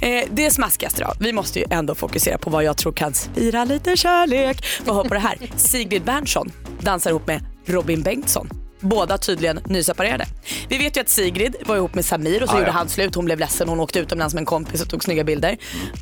Eh, 0.00 0.24
det 0.30 0.50
smaskigaste 0.50 1.02
då. 1.04 1.12
Vi 1.20 1.32
måste 1.32 1.58
ju 1.58 1.64
ändå 1.70 1.94
fokusera 1.94 2.38
på 2.38 2.50
vad 2.50 2.64
jag 2.64 2.76
tror 2.76 2.92
kan 2.92 3.14
spira 3.14 3.64
lite 3.64 3.96
kärlek. 3.96 4.64
Vad 4.84 4.96
hör 4.96 5.04
på 5.04 5.14
det 5.14 5.20
här? 5.20 5.38
Sigrid 5.56 6.02
Bernson 6.04 6.52
dansar 6.80 7.10
ihop 7.10 7.26
med 7.26 7.44
Robin 7.66 8.02
Bengtsson. 8.02 8.59
Båda 8.80 9.18
tydligen 9.18 9.60
nyseparerade. 9.66 10.24
Vi 10.68 10.78
vet 10.78 10.96
ju 10.96 11.00
att 11.00 11.08
Sigrid 11.08 11.56
var 11.66 11.76
ihop 11.76 11.94
med 11.94 12.04
Samir 12.04 12.42
och 12.42 12.48
så 12.48 12.54
Ah, 12.54 12.58
gjorde 12.58 12.70
ja. 12.70 12.74
han 12.74 12.88
slut. 12.88 13.14
Hon 13.14 13.24
blev 13.24 13.38
ledsen. 13.38 13.68
Hon 13.68 13.80
åkte 13.80 13.98
utomlands 13.98 14.34
med 14.34 14.40
en 14.40 14.46
kompis 14.46 14.82
och 14.82 14.88
tog 14.88 15.04
snygga 15.04 15.24
bilder. 15.24 15.56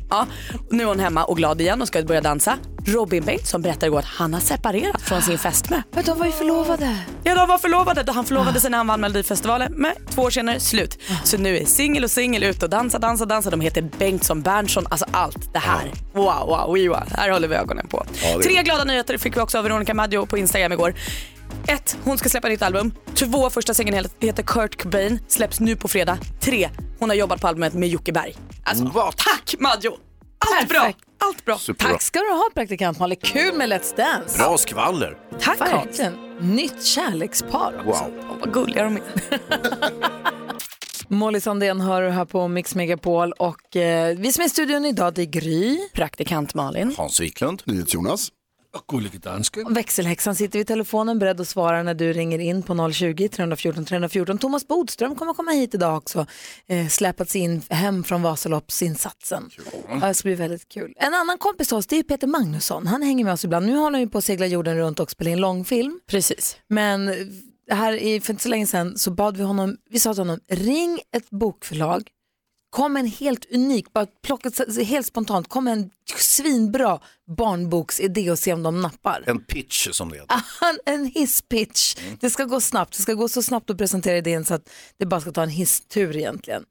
Ja, 0.09 0.25
nu 0.71 0.83
är 0.83 0.87
hon 0.87 0.99
hemma 0.99 1.23
och 1.23 1.37
glad 1.37 1.61
igen 1.61 1.81
och 1.81 1.87
ska 1.87 2.03
börja 2.03 2.21
dansa. 2.21 2.57
Robin 2.85 3.23
Bengtsson 3.25 3.61
berättar 3.61 3.87
igår 3.87 3.99
att 3.99 4.05
han 4.05 4.33
har 4.33 4.41
separerat 4.41 5.01
från 5.01 5.21
sin 5.21 5.37
fästmö. 5.37 5.81
Men 5.91 6.03
de 6.03 6.19
var 6.19 6.25
ju 6.25 6.31
förlovade. 6.31 6.97
Ja, 7.23 7.35
de 7.35 7.47
var 7.47 7.57
förlovade. 7.57 8.11
Han 8.11 8.25
förlovade 8.25 8.59
sig 8.59 8.69
när 8.71 8.77
han 8.77 8.87
vann 8.87 9.01
Melodifestivalen. 9.01 9.73
Men 9.75 9.91
två 10.09 10.21
år 10.21 10.29
senare, 10.29 10.59
slut. 10.59 10.97
Så 11.23 11.37
nu 11.37 11.57
är 11.57 11.65
singel 11.65 12.03
och 12.03 12.11
singel 12.11 12.43
ut 12.43 12.63
och 12.63 12.69
dansa, 12.69 12.99
dansa, 12.99 13.25
dansa. 13.25 13.49
De 13.49 13.61
heter 13.61 13.81
Bengtsson, 13.97 14.41
Berntsson, 14.41 14.85
alltså 14.89 15.05
allt 15.11 15.53
det 15.53 15.59
här. 15.59 15.91
Wow, 16.13 16.23
wow, 16.47 16.87
wow. 16.87 17.03
Här 17.17 17.29
håller 17.29 17.47
vi 17.47 17.55
ögonen 17.55 17.87
på. 17.87 18.05
Ja, 18.23 18.39
Tre 18.43 18.63
glada 18.63 18.83
nyheter 18.83 19.17
fick 19.17 19.37
vi 19.37 19.41
också 19.41 19.57
av 19.57 19.63
Veronica 19.63 19.93
Maggio 19.93 20.25
på 20.25 20.37
Instagram 20.37 20.71
igår. 20.71 20.93
Ett, 21.67 21.97
hon 22.03 22.17
ska 22.17 22.29
släppa 22.29 22.47
nytt 22.47 22.61
album. 22.61 22.93
Två, 23.15 23.49
första 23.49 23.73
singeln 23.73 24.05
heter 24.19 24.43
Kurt 24.43 24.81
Cobain, 24.81 25.19
släpps 25.27 25.59
nu 25.59 25.75
på 25.75 25.87
fredag. 25.87 26.17
Tre, 26.41 26.69
hon 26.99 27.09
har 27.09 27.15
jobbat 27.15 27.41
på 27.41 27.47
albumet 27.47 27.73
med 27.73 27.89
Jocke 27.89 28.11
Berg. 28.11 28.35
Alltså, 28.63 28.85
tack 29.17 29.55
Maggio! 29.59 29.91
Allt 30.59 30.69
bra! 30.69 30.93
Allt 31.21 31.45
bra. 31.45 31.57
Superbra. 31.57 31.91
Tack 31.91 32.01
ska 32.01 32.19
du 32.19 32.29
ha 32.31 32.49
praktikant 32.53 32.99
Malin. 32.99 33.17
Kul 33.23 33.55
med 33.55 33.69
Let's 33.69 33.95
Dance. 33.97 34.37
Bra 34.37 34.57
skvaller. 34.57 35.17
Tack. 35.41 35.61
Verkligen. 35.61 36.13
Nytt 36.41 36.83
kärlekspar 36.85 37.73
också. 37.87 38.03
Wow. 38.03 38.13
Åh, 38.31 38.37
Vad 38.39 38.53
gulliga 38.53 38.83
de 38.83 38.95
är. 38.95 39.01
Molly 41.07 41.39
Sandén 41.41 41.81
hör 41.81 42.01
du 42.01 42.09
här 42.09 42.25
på 42.25 42.47
Mix 42.47 42.75
Megapol 42.75 43.31
och 43.31 43.75
eh, 43.75 44.17
vi 44.17 44.31
som 44.33 44.41
är 44.41 44.45
i 44.45 44.49
studion 44.49 44.85
idag 44.85 45.13
det 45.13 45.21
är 45.21 45.25
Gry. 45.25 45.79
Praktikant 45.93 46.53
Malin. 46.53 46.95
Hans 46.97 47.19
Wiklund. 47.19 47.63
NyhetsJonas. 48.91 49.77
Växelhäxan 49.77 50.35
sitter 50.35 50.59
vid 50.59 50.67
telefonen 50.67 51.19
beredd 51.19 51.41
att 51.41 51.47
svara 51.47 51.83
när 51.83 51.93
du 51.93 52.13
ringer 52.13 52.39
in 52.39 52.63
på 52.63 52.73
020-314 52.73 53.85
314. 53.85 54.37
Thomas 54.37 54.67
Bodström 54.67 55.15
kommer 55.15 55.33
komma 55.33 55.51
hit 55.51 55.73
idag 55.73 55.97
också. 55.97 56.25
Eh, 56.67 56.87
släpats 56.87 57.35
in 57.35 57.61
hem 57.69 58.03
från 58.03 58.21
Vasaloppsinsatsen. 58.21 59.49
Ja, 60.01 60.07
det 60.07 60.13
ska 60.13 60.27
bli 60.27 60.35
väldigt 60.35 60.69
kul. 60.69 60.93
En 60.97 61.13
annan 61.13 61.37
kompis 61.37 61.67
till 61.67 61.77
oss 61.77 61.87
det 61.87 61.99
är 61.99 62.03
Peter 62.03 62.27
Magnusson. 62.27 62.87
Han 62.87 63.01
hänger 63.01 63.25
med 63.25 63.33
oss 63.33 63.45
ibland. 63.45 63.65
Nu 63.65 63.75
håller 63.75 63.97
han 63.97 64.01
ju 64.01 64.09
på 64.09 64.17
att 64.17 64.25
segla 64.25 64.45
jorden 64.45 64.77
runt 64.77 64.99
och 64.99 65.11
spela 65.11 65.29
in 65.29 65.41
långfilm. 65.41 65.99
Precis. 66.07 66.57
Men 66.67 67.09
här 67.69 67.93
i, 67.93 68.21
för 68.21 68.33
inte 68.33 68.43
så 68.43 68.49
länge 68.49 68.67
sedan 68.67 68.97
så 68.97 69.11
bad 69.11 69.37
vi 69.37 69.43
honom, 69.43 69.77
vi 69.89 69.99
sa 69.99 70.13
till 70.13 70.21
honom, 70.21 70.39
ring 70.47 70.99
ett 71.11 71.29
bokförlag, 71.29 72.09
kom 72.69 72.97
en 72.97 73.07
helt 73.07 73.45
unik, 73.53 73.93
bara 73.93 74.05
plocka 74.23 74.51
så- 74.51 74.81
helt 74.81 75.05
spontant, 75.07 75.47
kom 75.49 75.67
en 75.67 75.89
svinbra 76.17 76.99
barnboksidé 77.37 78.31
och 78.31 78.39
se 78.39 78.53
om 78.53 78.63
de 78.63 78.81
nappar. 78.81 79.23
En 79.27 79.43
pitch 79.43 79.87
som 79.91 80.09
det 80.09 80.15
heter. 80.15 80.35
En 80.85 81.05
hisspitch. 81.05 81.95
Det 82.19 82.29
ska 82.29 82.43
gå 82.43 82.61
snabbt, 82.61 82.97
det 82.97 83.03
ska 83.03 83.13
gå 83.13 83.29
så 83.29 83.43
snabbt 83.43 83.69
att 83.69 83.77
presentera 83.77 84.17
idén 84.17 84.45
så 84.45 84.53
att 84.53 84.69
det 84.97 85.05
bara 85.05 85.21
ska 85.21 85.31
ta 85.31 85.43
en 85.43 85.49
hisstur 85.49 86.17
egentligen. 86.17 86.63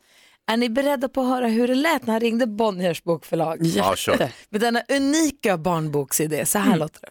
Är 0.51 0.57
ni 0.57 0.69
beredda 0.69 1.09
på 1.09 1.21
att 1.21 1.27
höra 1.29 1.49
hur 1.49 1.69
det 1.69 1.75
lät 1.75 2.07
när 2.07 2.13
han 2.15 2.21
ringde 2.21 2.47
Bonniers 2.47 3.03
bokförlag? 3.05 3.59
Ja, 3.67 3.97
kör. 3.97 4.33
Med 4.51 4.61
denna 4.61 4.83
unika 4.89 5.59
barnboksidé, 5.59 6.47
så 6.47 6.59
här 6.59 6.77
låter 6.77 7.01
det. 7.01 7.09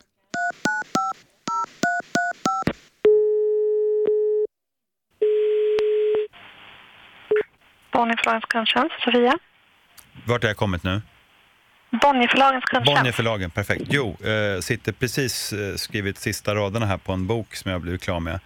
Bonnierförlagens 7.98 8.46
kundtjänst, 8.46 8.96
Sofia. 9.04 9.34
Vart 10.26 10.44
har 10.44 10.50
jag 10.50 10.58
kommit 10.58 10.84
nu? 10.84 11.02
Bonnierförlagens 12.02 12.66
kundtjänst. 12.66 12.98
Bonnierförlagen, 13.00 13.52
perfekt. 13.52 13.84
Jo, 13.90 14.18
eh, 14.24 14.60
sitter 14.62 14.92
precis 14.92 15.54
eh, 15.54 15.76
skrivit 15.76 16.18
sista 16.18 16.56
raderna 16.56 16.86
här 16.86 16.98
på 16.98 17.14
en 17.14 17.28
bok 17.28 17.56
som 17.56 17.72
jag 17.72 17.82
blivit 17.82 18.02
klar 18.02 18.20
med. 18.20 18.40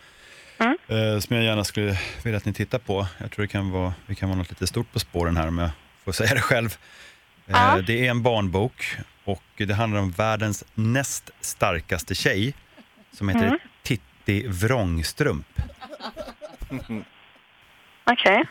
Eh, 0.88 1.20
som 1.20 1.36
jag 1.36 1.46
gärna 1.46 1.64
skulle 1.64 1.98
vilja 2.24 2.38
att 2.38 2.46
ni 2.46 2.54
tittar 2.54 2.80
på. 2.80 3.08
Jag 3.18 3.32
tror 3.32 3.44
det 3.44 3.48
kan 3.52 3.72
vara, 3.72 3.94
det 4.08 4.16
kan 4.16 4.30
vara 4.30 4.38
något 4.38 4.50
lite 4.50 4.68
stort 4.68 4.94
på 4.94 5.00
spåren 5.00 5.38
här 5.38 5.48
om 5.48 5.58
jag 5.58 5.70
får 6.06 6.12
säga 6.20 6.34
det 6.34 6.42
själv. 6.42 6.78
Eh, 7.48 7.76
Det 7.78 8.06
är 8.08 8.10
en 8.10 8.22
barnbok 8.24 8.98
och 9.24 9.44
det 9.58 9.74
handlar 9.74 10.00
om 10.02 10.12
världens 10.12 10.64
näst 10.74 11.30
starkaste 11.42 12.16
tjej 12.16 12.54
som 13.14 13.30
heter 13.30 13.58
Titti 13.84 14.48
Vrångstrump. 14.48 15.48
Okej. 18.04 18.44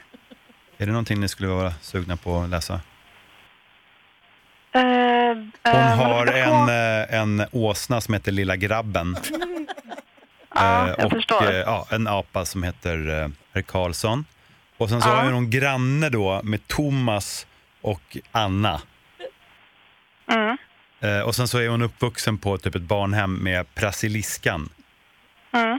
Är 0.81 0.87
det 0.87 0.93
någonting 0.93 1.21
ni 1.21 1.29
skulle 1.29 1.49
vara 1.49 1.73
sugna 1.81 2.16
på 2.16 2.40
att 2.40 2.51
läsa? 2.51 2.75
Eh, 4.75 4.81
Hon 4.83 5.53
eh, 5.64 5.97
har 5.97 6.27
vad- 6.27 6.29
en, 6.29 6.69
eh, 6.69 7.21
en 7.21 7.45
åsna 7.53 8.01
som 8.01 8.14
heter 8.14 8.33
Lilla 8.33 8.57
Grabben. 8.57 9.16
Ja, 10.55 10.88
jag 10.88 11.05
och 11.07 11.12
förstår. 11.12 11.53
ja, 11.53 11.87
en 11.90 12.07
apa 12.07 12.45
som 12.45 12.62
heter 12.62 13.31
Herr 13.53 13.62
Karlsson. 13.62 14.25
Och 14.77 14.88
sen 14.88 15.03
så 15.03 15.09
har 15.09 15.25
jag 15.25 15.33
någon 15.33 15.51
granne 15.51 16.09
då 16.09 16.40
med 16.45 16.66
Thomas 16.69 17.47
och 17.81 18.16
Anna. 18.33 18.81
Mm. 20.33 20.57
Och 21.27 21.35
sen 21.35 21.49
så 21.49 21.59
är 21.59 21.69
hon 21.69 21.83
uppvuxen 21.83 22.38
på 22.38 22.59
typ 22.59 22.75
ett 22.75 22.83
barnhem 22.83 23.35
med 23.35 23.66
Brasiliskan. 23.75 24.69
Mm. 25.53 25.79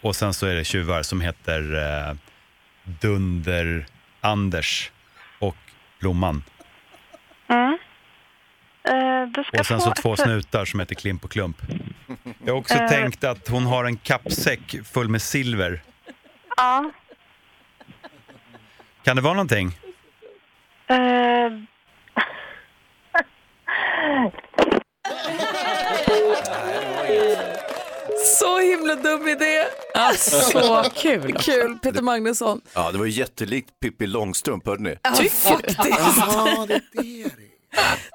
Och 0.00 0.16
sen 0.16 0.34
så 0.34 0.46
är 0.46 0.54
det 0.54 0.64
tjuvar 0.64 1.02
som 1.02 1.20
heter 1.20 2.16
eh, 2.90 2.96
Dunder 3.00 3.86
Anders 4.20 4.90
och 5.38 5.56
Blomman. 6.00 6.42
Mm. 7.48 7.78
Eh, 8.84 9.60
Och 9.60 9.66
sen 9.66 9.80
så 9.80 9.92
två 10.02 10.14
ett- 10.14 10.20
snutar 10.20 10.64
som 10.64 10.80
heter 10.80 10.94
Klimp 10.94 11.24
och 11.24 11.30
Klump. 11.30 11.56
Jag 12.44 12.52
har 12.52 12.58
också 12.60 12.74
Eh. 12.74 12.88
tänkt 12.88 13.24
att 13.24 13.48
hon 13.48 13.66
har 13.66 13.84
en 13.84 13.96
kappsäck 13.96 14.76
full 14.84 15.08
med 15.08 15.22
silver. 15.22 15.82
Ja. 16.56 16.90
Kan 19.02 19.16
det 19.16 19.22
vara 19.22 19.34
någonting? 19.34 19.78
Eh, 20.86 20.96
Så 28.24 28.58
himla 28.58 28.94
dum 28.94 29.28
idé. 29.28 29.64
Så 30.18 30.84
kul. 30.94 31.32
Kul, 31.32 31.78
Peter 31.82 32.02
Magnusson. 32.02 32.60
Ja, 32.74 32.92
det 32.92 32.98
var 32.98 33.06
jättelikt 33.06 33.70
Pippi 33.80 34.06
Långstrump, 34.06 34.66
hörde 34.66 34.82
ni? 34.82 34.96
Ja, 35.02 35.10
faktiskt. 35.30 35.78
Ja, 36.16 36.66
det 36.68 36.74
är 36.74 37.24
det. 37.24 37.30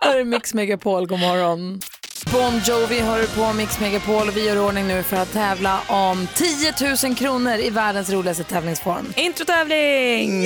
Här 0.01 0.19
är 0.19 0.23
Mix 0.23 0.53
Megapol, 0.53 1.07
god 1.07 1.19
morgon. 1.19 1.79
Bon 2.31 2.59
Jovi 2.65 2.99
hör 2.99 3.35
på 3.49 3.53
Mix 3.53 3.79
Megapol 3.79 4.27
och 4.27 4.37
vi 4.37 4.45
gör 4.45 4.59
ordning 4.67 4.87
nu 4.87 5.03
för 5.03 5.17
att 5.17 5.31
tävla 5.33 5.79
om 5.87 6.27
10 6.35 6.73
000 7.03 7.15
kronor 7.15 7.53
i 7.53 7.69
världens 7.69 8.09
roligaste 8.09 8.43
tävlingsform. 8.43 9.13
Introtävling! 9.15 10.45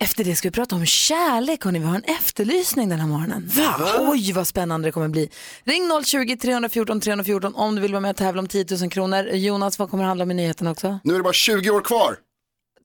Efter 0.00 0.24
det 0.24 0.36
ska 0.36 0.48
vi 0.48 0.52
prata 0.52 0.76
om 0.76 0.86
kärlek. 0.86 1.64
Hörrni. 1.64 1.78
Vi 1.78 1.84
har 1.84 1.94
en 1.94 2.02
efterlysning 2.04 2.88
den 2.88 3.00
här 3.00 3.06
morgonen. 3.08 3.50
Va? 3.54 3.74
Oj, 3.98 4.32
vad 4.32 4.46
spännande 4.46 4.88
det 4.88 4.92
kommer 4.92 5.08
bli. 5.08 5.30
Ring 5.64 5.82
020-314 5.90 7.00
314 7.00 7.54
om 7.54 7.74
du 7.74 7.82
vill 7.82 7.92
vara 7.92 8.00
med 8.00 8.10
och 8.10 8.16
tävla 8.16 8.40
om 8.42 8.48
10 8.48 8.66
000 8.80 8.90
kronor. 8.90 9.22
Jonas, 9.24 9.78
vad 9.78 9.90
kommer 9.90 10.04
det 10.04 10.08
handla 10.08 10.22
om 10.22 10.30
i 10.30 10.34
nyheten 10.34 10.66
också? 10.66 10.98
Nu 11.04 11.12
är 11.14 11.16
det 11.18 11.22
bara 11.24 11.32
20 11.32 11.70
år 11.70 11.80
kvar. 11.80 12.16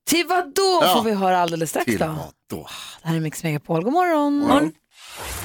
Till 0.09 0.25
vad 0.27 0.53
då 0.55 0.79
Ja. 0.83 0.93
får 0.95 1.03
vi 1.03 1.11
höra 1.15 1.39
alldeles 1.41 1.69
strax 1.69 1.85
Till 1.85 1.97
då. 1.99 2.05
vad 2.07 2.15
då? 2.49 2.67
Det 3.01 3.07
här 3.07 3.15
är 3.15 3.19
Mix 3.19 3.43
Megapol. 3.43 3.83
God 3.83 3.93
morgon. 3.93 4.37
Morgon. 4.37 4.71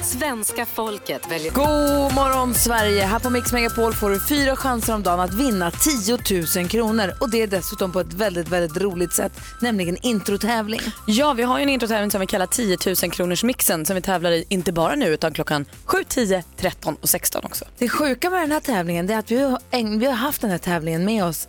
Svenska 0.03 0.65
folket 0.65 1.31
väljer 1.31 1.51
God 1.51 2.13
morgon 2.13 2.53
Sverige! 2.53 3.03
Här 3.03 3.19
på 3.19 3.29
Mix 3.29 3.53
Megapol 3.53 3.93
får 3.93 4.09
du 4.09 4.19
fyra 4.19 4.55
chanser 4.55 4.95
om 4.95 5.03
dagen 5.03 5.19
att 5.19 5.33
vinna 5.33 5.71
10 5.71 6.17
000 6.57 6.69
kronor. 6.69 7.13
Och 7.21 7.29
det 7.29 7.41
är 7.41 7.47
dessutom 7.47 7.91
på 7.91 7.99
ett 7.99 8.13
väldigt, 8.13 8.47
väldigt 8.47 8.81
roligt 8.81 9.13
sätt, 9.13 9.31
nämligen 9.61 9.97
introtävling. 10.01 10.81
Ja, 11.07 11.33
vi 11.33 11.43
har 11.43 11.57
ju 11.57 11.63
en 11.63 11.69
introtävling 11.69 12.11
som 12.11 12.21
vi 12.21 12.27
kallar 12.27 12.45
10 12.47 12.77
000 12.85 13.11
kronors 13.11 13.43
mixen 13.43 13.85
som 13.85 13.95
vi 13.95 14.01
tävlar 14.01 14.31
i 14.31 14.45
inte 14.49 14.71
bara 14.71 14.95
nu 14.95 15.07
utan 15.07 15.33
klockan 15.33 15.65
7, 15.85 16.03
10, 16.07 16.43
13 16.57 16.97
och 17.01 17.09
16 17.09 17.41
också. 17.45 17.65
Det 17.77 17.89
sjuka 17.89 18.29
med 18.29 18.41
den 18.41 18.51
här 18.51 18.59
tävlingen 18.59 19.09
är 19.09 19.19
att 19.19 19.31
vi 19.31 19.41
har, 19.41 19.59
vi 19.99 20.05
har 20.05 20.13
haft 20.13 20.41
den 20.41 20.51
här 20.51 20.57
tävlingen 20.57 21.05
med 21.05 21.25
oss 21.25 21.47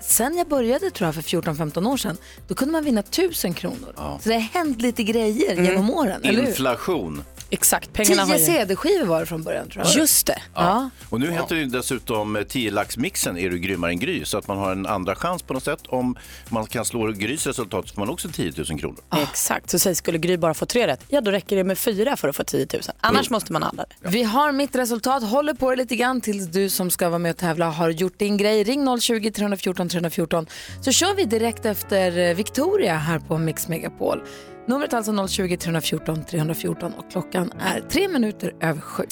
sen 0.00 0.36
jag 0.36 0.48
började 0.48 0.90
tror 0.90 1.06
jag 1.06 1.14
för 1.14 1.22
14-15 1.22 1.88
år 1.88 1.96
sedan. 1.96 2.16
Då 2.48 2.54
kunde 2.54 2.72
man 2.72 2.84
vinna 2.84 3.00
1000 3.00 3.54
kronor. 3.54 4.18
Så 4.22 4.28
det 4.28 4.34
har 4.34 4.40
hänt 4.40 4.80
lite 4.82 5.02
grejer 5.02 5.62
genom 5.62 5.90
åren, 5.90 6.20
eller 6.24 6.40
hur? 6.42 6.48
Inflation. 6.48 7.24
Exakt, 7.50 7.92
pengarna 7.92 8.24
har 8.24 8.36
Tio 8.36 8.38
ju... 8.38 8.44
CD-skivor 8.46 9.06
var 9.06 9.20
det 9.20 9.26
från 9.26 9.42
början 9.42 9.68
tror 9.68 9.84
jag. 9.84 9.94
Just 9.94 10.26
det. 10.26 10.42
Ja. 10.54 10.90
Och 11.08 11.20
nu 11.20 11.30
heter 11.30 11.54
det 11.54 11.60
ju 11.60 11.66
dessutom 11.66 12.44
10 12.48 12.70
laxmixen 12.70 13.38
Är 13.38 13.50
du 13.50 13.58
grymmare 13.58 13.90
än 13.90 13.98
Gry? 13.98 14.24
Så 14.24 14.38
att 14.38 14.48
man 14.48 14.58
har 14.58 14.72
en 14.72 14.86
andra 14.86 15.14
chans 15.14 15.42
på 15.42 15.54
något 15.54 15.64
sätt. 15.64 15.80
Om 15.88 16.16
man 16.48 16.66
kan 16.66 16.84
slå 16.84 17.06
Grys 17.06 17.46
resultat 17.46 17.88
så 17.88 17.94
får 17.94 18.00
man 18.00 18.10
också 18.10 18.28
10 18.28 18.52
000 18.56 18.80
kronor. 18.80 18.98
Exakt, 19.22 19.70
så 19.70 19.78
säg 19.78 19.94
skulle 19.94 20.18
Gry 20.18 20.36
bara 20.36 20.54
få 20.54 20.66
tre 20.66 20.86
rätt, 20.86 21.04
ja 21.08 21.20
då 21.20 21.30
räcker 21.30 21.56
det 21.56 21.64
med 21.64 21.78
fyra 21.78 22.16
för 22.16 22.28
att 22.28 22.36
få 22.36 22.44
10 22.44 22.66
000. 22.72 22.82
Annars 23.00 23.30
måste 23.30 23.52
man 23.52 23.62
alla 23.62 23.84
det. 24.00 24.08
Vi 24.08 24.22
har 24.22 24.52
mitt 24.52 24.76
resultat, 24.76 25.22
håller 25.22 25.54
på 25.54 25.70
det 25.70 25.76
lite 25.76 25.96
grann 25.96 26.20
tills 26.20 26.46
du 26.46 26.70
som 26.70 26.90
ska 26.90 27.08
vara 27.08 27.18
med 27.18 27.30
och 27.30 27.36
tävla 27.36 27.70
har 27.70 27.90
gjort 27.90 28.18
din 28.18 28.36
grej. 28.36 28.64
Ring 28.64 28.88
020-314 28.88 29.88
314 29.88 30.46
så 30.80 30.92
kör 30.92 31.14
vi 31.14 31.24
direkt 31.24 31.64
efter 31.64 32.18
eh, 32.18 32.34
Victoria 32.34 32.94
här 32.96 33.18
på 33.18 33.38
Mix 33.38 33.68
Megapol. 33.68 34.22
Numret 34.68 34.92
är 34.92 34.96
alltså 34.96 35.28
020 35.28 35.56
314 35.56 36.24
314 36.24 36.92
och 36.98 37.10
klockan 37.10 37.52
är 37.60 37.80
tre 37.80 38.08
minuter 38.08 38.52
över 38.60 38.80
sju. 38.80 39.02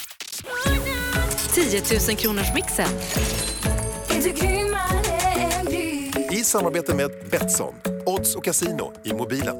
10 1.55 1.81
000 2.09 2.17
kronors 2.17 2.55
mixen. 2.55 2.87
I 6.33 6.37
samarbete 6.37 6.95
med 6.95 7.11
Betsson, 7.31 7.75
odds 8.07 8.37
och 8.37 8.45
casino 8.45 8.93
i 9.05 9.13
mobilen. 9.13 9.57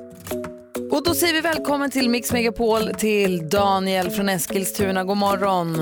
Och 0.93 1.05
då 1.05 1.15
säger 1.15 1.35
vi 1.35 1.41
välkommen 1.41 1.91
till 1.91 2.11
Mix 2.11 2.33
Megapol 2.33 2.83
till 2.99 3.49
Daniel 3.49 4.11
från 4.11 4.29
Eskilstuna. 4.29 5.05
God 5.05 5.17
morgon. 5.17 5.77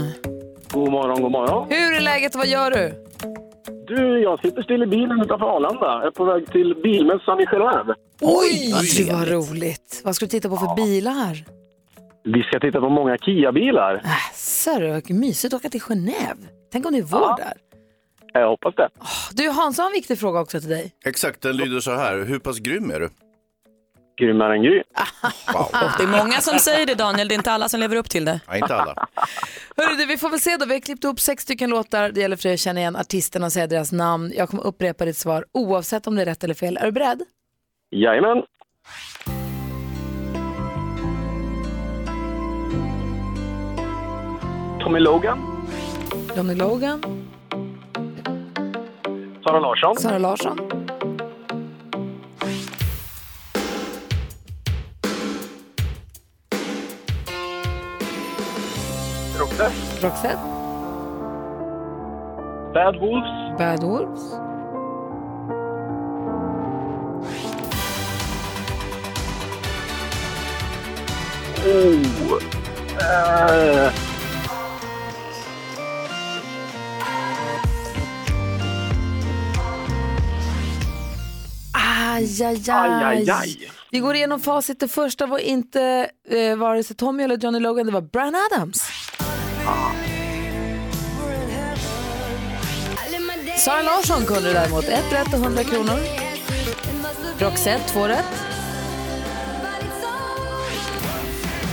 God 0.73 0.91
morgon, 0.91 1.23
god 1.23 1.33
morgon. 1.33 1.67
Hur 1.71 1.97
är 1.97 2.01
läget 2.01 2.35
och 2.35 2.39
vad 2.39 2.49
gör 2.49 2.71
du? 2.71 2.95
Du, 3.87 4.19
jag 4.23 4.41
sitter 4.41 4.63
still 4.63 4.83
i 4.83 4.87
bilen 4.87 5.21
utanför 5.21 5.47
Arlanda. 5.57 5.87
Jag 5.87 6.07
är 6.07 6.11
på 6.11 6.25
väg 6.25 6.47
till 6.53 6.75
bilmässan 6.83 7.41
i 7.41 7.45
Genève. 7.47 7.95
Oj, 8.25 8.73
det 8.97 9.13
var 9.13 9.27
roligt. 9.27 10.01
Vad 10.05 10.17
ska 10.17 10.27
du 10.27 10.31
titta 10.31 10.49
på 10.49 10.57
för 10.57 10.75
bilar? 10.77 11.45
Vi 12.25 12.43
ska 12.43 12.61
titta 12.61 12.81
på 12.81 12.89
många 12.89 13.17
Kia-bilar. 13.17 14.03
Asså, 14.05 14.79
det 14.79 15.11
mysigt 15.11 15.55
att 15.55 15.61
åka 15.61 15.69
till 15.69 15.81
Genève. 15.81 16.49
Tänk 16.73 16.87
om 16.87 16.93
det 16.93 16.99
är 16.99 17.03
vår 17.03 17.37
där. 17.37 17.53
Jag 18.33 18.49
hoppas 18.49 18.75
det. 18.75 18.89
Du, 19.33 19.49
Hans 19.49 19.79
har 19.79 19.87
en 19.87 19.93
viktig 19.93 20.19
fråga 20.19 20.41
också 20.41 20.61
till 20.61 20.69
dig. 20.69 20.93
Exakt, 21.05 21.41
den 21.43 21.57
lyder 21.57 21.81
så 21.81 21.91
här. 21.97 22.25
Hur 22.25 22.39
pass 22.39 22.59
grym 22.59 22.91
är 22.91 23.01
du? 23.01 23.11
Grymmare 24.21 24.55
än 24.55 24.63
Gry. 24.63 24.83
Det 25.99 26.03
är 26.03 26.25
många 26.25 26.41
som 26.41 26.59
säger 26.59 26.87
det 26.87 26.95
Daniel, 26.95 27.29
det 27.29 27.35
är 27.35 27.37
inte 27.37 27.53
alla 27.53 27.69
som 27.69 27.81
lever 27.81 27.97
upp 27.97 28.11
till 28.11 28.25
det. 28.25 28.41
Nej, 28.49 28.61
inte 28.61 28.75
alla. 28.77 29.09
Hörru, 29.77 29.97
du, 29.97 30.07
vi 30.07 30.19
får 30.19 30.31
väl 30.31 30.41
se 30.41 30.57
då. 30.57 30.67
Vi 30.67 30.73
har 30.73 30.81
klippt 30.81 31.05
ihop 31.05 31.21
sex 31.21 31.43
stycken 31.43 31.71
låtar. 31.71 32.11
Det 32.11 32.21
gäller 32.21 32.37
för 32.37 32.43
dig 32.43 32.55
att 32.55 32.61
känna 32.61 32.81
igen 32.81 32.97
artisterna 32.97 33.47
och 33.47 33.53
säga 33.53 33.67
deras 33.67 33.93
namn. 33.93 34.33
Jag 34.37 34.49
kommer 34.49 34.67
upprepa 34.67 35.05
ditt 35.05 35.17
svar 35.17 35.45
oavsett 35.53 36.07
om 36.07 36.15
det 36.17 36.23
är 36.23 36.27
rätt 36.27 36.45
eller 36.45 36.55
fel. 36.55 36.77
Är 36.77 36.85
du 36.87 36.93
beredd? 36.93 37.23
Jajamän. 37.93 38.45
Tommy 44.79 45.01
Logan. 45.01 45.53
Johnny 46.37 46.55
Logan, 46.55 47.01
Sara 49.45 49.61
Larsson. 49.61 49.95
Sara 49.99 50.19
Larsson, 50.19 50.57
Roxette. 59.39 59.73
Roxette, 60.03 60.39
Bad 62.73 62.97
Wolves. 63.01 63.59
Bad 63.59 63.83
Wolves, 63.83 64.41
Oh. 71.65 72.41
Eh, 73.01 73.93
Aj, 81.73 82.43
aj, 82.43 82.57
Aj, 82.69 82.91
aj. 82.91 83.05
aj, 83.05 83.31
aj. 83.31 83.51
Vi 83.91 84.01
går 84.01 84.15
igenom 84.17 84.41
facit. 84.41 84.81
Det 84.81 84.89
första 84.89 85.27
var 85.27 85.39
inte 85.39 86.11
eh, 86.29 86.57
vare 86.57 86.83
sig 86.85 86.97
Tommy 86.97 87.23
eller 87.23 87.37
Johnny 87.39 87.61
Logan, 87.61 87.87
det 87.87 87.93
var 87.93 88.01
Brian 88.01 88.35
Adams. 88.53 88.83
Sara 93.59 93.83
Larsson 93.83 94.27
kunde 94.27 94.53
däremot. 94.53 94.85
Ett 94.85 95.13
rätt 95.13 95.27
och 95.35 95.41
100 95.41 95.65
kronor. 95.65 95.99
Roxette, 97.39 97.89
två 97.93 98.09
rätt. 98.09 98.52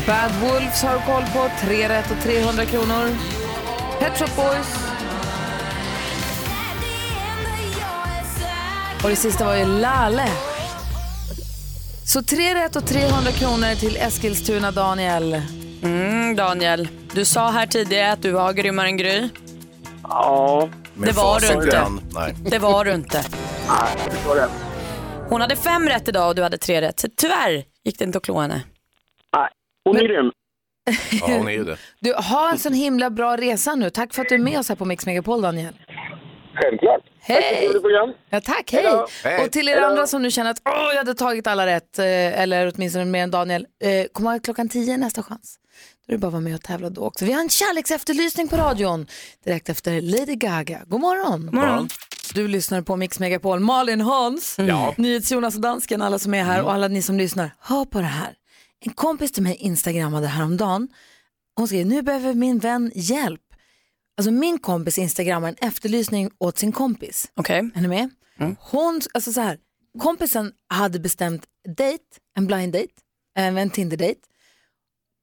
Bad 0.09 0.31
Wolves 0.41 0.83
har 0.83 0.93
du 0.93 1.01
koll 1.05 1.23
på. 1.33 1.49
Tre 1.61 1.89
rätt 1.89 2.11
och 2.11 2.23
300 2.23 2.65
kronor. 2.65 3.09
Pet 3.99 4.17
Shop 4.17 4.35
Boys. 4.35 4.75
Och 9.03 9.09
det 9.09 9.15
sista 9.15 9.45
var 9.45 9.55
ju 9.55 9.65
Lale. 9.65 10.27
Så 12.05 12.23
tre 12.23 12.55
rätt 12.55 12.75
och 12.75 12.85
300 12.85 13.31
kronor 13.31 13.75
till 13.75 13.97
Eskilstuna, 13.97 14.71
Daniel. 14.71 15.41
Mm, 15.83 16.35
Daniel, 16.35 16.87
du 17.13 17.25
sa 17.25 17.51
här 17.51 17.67
tidigare 17.67 18.11
att 18.11 18.21
du 18.21 18.31
var 18.31 18.53
grymmare 18.53 18.87
än 18.87 18.97
Gry. 18.97 19.29
Ja. 20.03 20.69
Det 20.95 21.11
var 21.11 21.39
du 21.39 21.47
inte. 21.47 21.87
Nej. 22.13 22.35
Det 22.39 22.59
var 22.59 22.85
du 22.85 22.93
inte. 22.93 23.17
Nej, 23.67 24.11
det 24.11 24.27
var 24.27 24.35
det. 24.35 24.49
Hon 25.29 25.41
hade 25.41 25.55
fem 25.55 25.89
rätt 25.89 26.07
idag 26.07 26.29
och 26.29 26.35
du 26.35 26.43
hade 26.43 26.57
tre 26.57 26.81
rätt. 26.81 26.99
Så 26.99 27.07
Tyvärr 27.17 27.63
gick 27.83 27.99
det 27.99 28.05
inte 28.05 28.17
att 28.17 28.23
klå 28.23 28.39
henne. 28.39 28.63
Nej, 29.35 29.49
hon 29.89 29.97
är 29.97 30.07
grym. 30.07 30.31
Ja, 31.11 31.27
hon 31.37 31.47
är 31.47 31.51
ju 31.51 31.63
det. 31.63 31.77
Du, 31.99 32.13
ha 32.13 32.51
en 32.51 32.57
sån 32.59 32.73
himla 32.73 33.09
bra 33.09 33.37
resa 33.37 33.75
nu. 33.75 33.89
Tack 33.89 34.13
för 34.13 34.21
att 34.21 34.29
du 34.29 34.35
är 34.35 34.39
med 34.39 34.59
oss 34.59 34.69
här 34.69 34.75
på 34.75 34.85
Mix 34.85 35.05
Megapol, 35.05 35.41
Daniel. 35.41 35.73
Självklart. 36.53 37.01
Tack 37.27 37.43
Hej! 37.43 37.81
program. 37.81 38.13
Ja, 38.29 38.41
tack, 38.41 38.71
hej! 38.71 39.05
Hej. 39.23 39.45
Och 39.45 39.51
till 39.51 39.69
er 39.69 39.81
andra 39.81 40.07
som 40.07 40.21
nu 40.21 40.31
känner 40.31 40.51
att 40.51 40.61
Åh, 40.65 40.89
jag 40.89 40.95
hade 40.97 41.13
tagit 41.13 41.47
alla 41.47 41.65
rätt, 41.65 41.99
eh, 41.99 42.05
eller 42.41 42.71
åtminstone 42.75 43.05
mer 43.05 43.23
än 43.23 43.31
Daniel, 43.31 43.65
eh, 43.83 44.05
kom 44.11 44.25
ihåg 44.25 44.43
klockan 44.43 44.69
10 44.69 44.93
är 44.93 44.97
nästa 44.97 45.23
chans. 45.23 45.55
Då 46.07 46.11
är 46.13 46.17
det 46.17 46.19
bara 46.21 46.27
att 46.27 46.33
vara 46.33 46.41
med 46.41 46.55
och 46.55 46.61
tävla 46.61 46.89
då 46.89 47.01
också. 47.01 47.25
Vi 47.25 47.31
har 47.33 47.41
en 47.41 47.49
kärleksefterlysning 47.49 48.47
på 48.47 48.57
radion 48.57 49.07
direkt 49.45 49.69
efter 49.69 50.01
Lady 50.01 50.35
Gaga. 50.35 50.79
God 50.87 51.01
morgon! 51.01 51.45
God 51.45 51.53
morgon. 51.53 51.89
Du 52.33 52.47
lyssnar 52.47 52.81
på 52.81 52.95
Mix 52.95 53.19
Megapol. 53.19 53.59
Malin, 53.59 54.01
Hans, 54.01 54.55
Ja. 54.59 54.93
NyhetsJonas 54.97 55.55
och 55.55 55.61
dansken, 55.61 56.01
alla 56.01 56.19
som 56.19 56.33
är 56.33 56.43
här 56.43 56.63
och 56.63 56.73
alla 56.73 56.87
ni 56.87 57.01
som 57.01 57.17
lyssnar. 57.17 57.51
Hör 57.59 57.85
på 57.85 57.99
det 57.99 58.05
här. 58.05 58.33
En 58.85 58.93
kompis 58.93 59.31
till 59.31 59.43
mig 59.43 59.55
instagrammade 59.55 60.27
häromdagen. 60.27 60.87
Hon 61.55 61.67
skrev, 61.67 61.85
nu 61.85 62.01
behöver 62.01 62.33
min 62.33 62.59
vän 62.59 62.91
hjälp. 62.95 63.41
Alltså 64.17 64.31
min 64.31 64.59
kompis 64.59 64.97
instagrammar 64.97 65.49
en 65.49 65.55
efterlysning 65.67 66.31
åt 66.37 66.57
sin 66.57 66.71
kompis. 66.71 67.31
Okej. 67.35 67.69
Är 67.75 67.81
ni 67.81 67.87
med? 67.87 68.09
Hon, 68.59 69.01
alltså 69.13 69.33
så 69.33 69.41
här, 69.41 69.57
kompisen 69.99 70.53
hade 70.67 70.99
bestämt 70.99 71.45
date, 71.77 72.03
en 72.37 72.47
blind 72.47 72.73
date, 72.73 72.93
eh, 73.37 73.57
en 73.57 73.69
Tinder-date. 73.69 74.19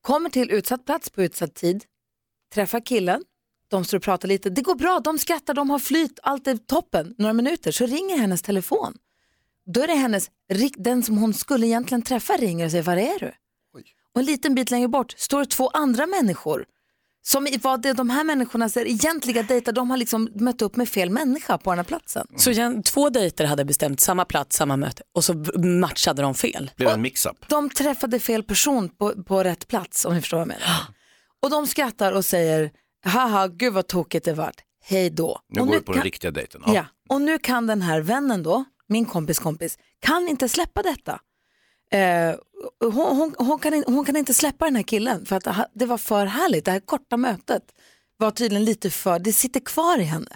Kommer 0.03 0.31
till 0.31 0.51
utsatt 0.51 0.85
plats 0.85 1.11
på 1.11 1.23
utsatt 1.23 1.55
tid, 1.55 1.85
träffar 2.55 2.81
killen, 2.81 3.23
de 3.69 3.85
står 3.85 3.99
och 3.99 4.05
pratar 4.05 4.29
lite. 4.29 4.51
Det 4.51 4.63
går 4.63 4.75
bra, 4.75 5.01
de 5.01 5.19
skrattar, 5.19 5.55
de 5.55 5.71
har 5.71 5.79
flyt, 5.79 6.19
allt 6.23 6.47
är 6.47 6.57
toppen. 6.57 7.15
Några 7.19 7.33
minuter 7.33 7.73
så 7.73 7.87
ringer 7.87 8.17
hennes 8.17 8.43
telefon. 8.43 8.95
Då 9.67 9.83
är 9.83 9.87
det 9.87 9.95
hennes, 9.95 10.31
den 10.77 11.03
som 11.03 11.19
hon 11.19 11.35
skulle 11.35 11.67
egentligen 11.67 12.03
träffa 12.03 12.33
ringer 12.33 12.65
och 12.65 12.71
säger, 12.71 12.85
var 12.85 12.97
är 12.97 13.19
du? 13.19 13.33
Och 14.17 14.21
en 14.21 14.27
liten 14.27 14.55
bit 14.55 14.71
längre 14.71 14.89
bort 14.89 15.15
står 15.17 15.41
det 15.41 15.47
två 15.47 15.69
andra 15.69 16.07
människor. 16.07 16.65
Som 17.23 17.49
var 17.63 17.79
det 17.79 17.93
de 17.93 18.11
här 18.11 18.25
människornas 18.25 18.77
egentliga 18.77 19.43
dejter, 19.43 19.73
de 19.73 19.91
har 19.91 19.97
liksom 19.97 20.29
mött 20.35 20.63
upp 20.63 20.77
med 20.77 20.89
fel 20.89 21.11
människa 21.11 21.59
på 21.59 21.71
den 21.71 21.79
här 21.79 21.85
platsen. 21.85 22.27
Så 22.37 22.51
igen, 22.51 22.83
två 22.83 23.11
dejter 23.11 23.45
hade 23.45 23.65
bestämt 23.65 24.01
samma 24.01 24.25
plats, 24.25 24.57
samma 24.57 24.77
möte 24.77 25.03
och 25.15 25.25
så 25.25 25.35
matchade 25.59 26.23
de 26.23 26.35
fel. 26.35 26.71
Det 26.77 26.85
blev 26.85 26.95
en 26.95 27.03
mix-up. 27.03 27.49
De 27.49 27.71
träffade 27.71 28.21
fel 28.21 28.43
person 28.43 28.89
på, 28.89 29.23
på 29.25 29.45
rätt 29.45 29.69
plats 29.69 30.05
om 30.05 30.15
ni 30.15 30.21
förstår 30.21 30.37
vad 30.37 30.43
jag 30.43 30.49
menar. 30.49 30.83
Och 31.43 31.51
de 31.51 31.67
skrattar 31.67 32.13
och 32.13 32.25
säger, 32.25 32.71
haha, 33.05 33.49
gud 33.49 33.73
vad 33.73 33.87
tokigt 33.87 34.25
det 34.25 34.33
vart, 34.33 34.57
hej 34.85 35.11
då. 35.11 35.41
Nu 35.49 35.61
och 35.61 35.67
går 35.67 35.75
vi 35.75 35.81
på 35.81 35.93
den 35.93 35.99
kan, 35.99 36.05
riktiga 36.05 36.31
dejten. 36.31 36.63
ja. 36.67 36.85
och 37.09 37.21
nu 37.21 37.39
kan 37.39 37.67
den 37.67 37.83
här 37.83 38.01
vännen 38.01 38.43
då, 38.43 38.65
min 38.89 39.05
kompis 39.05 39.39
kompis, 39.39 39.79
kan 40.01 40.29
inte 40.29 40.49
släppa 40.49 40.83
detta. 40.83 41.21
Eh, 41.93 42.35
hon, 42.81 43.17
hon, 43.17 43.35
hon, 43.39 43.59
kan, 43.59 43.75
in- 43.75 43.85
hon 43.87 44.05
kan 44.05 44.17
inte 44.17 44.35
släppa 44.35 44.65
den 44.65 44.77
här 44.77 44.83
killen 44.83 45.27
för 45.27 45.37
att 45.37 45.71
det 45.75 45.87
var 45.87 45.99
för 45.99 46.27
härligt. 46.27 46.65
Det 46.65 46.71
här 46.71 46.81
korta 46.81 47.17
mötet 47.17 47.63
var 48.17 48.31
tydligen 48.31 48.65
lite 48.65 48.91
för, 48.91 49.19
det 49.19 49.33
sitter 49.33 49.61
kvar 49.61 49.99
i 49.99 50.05
henne. 50.05 50.31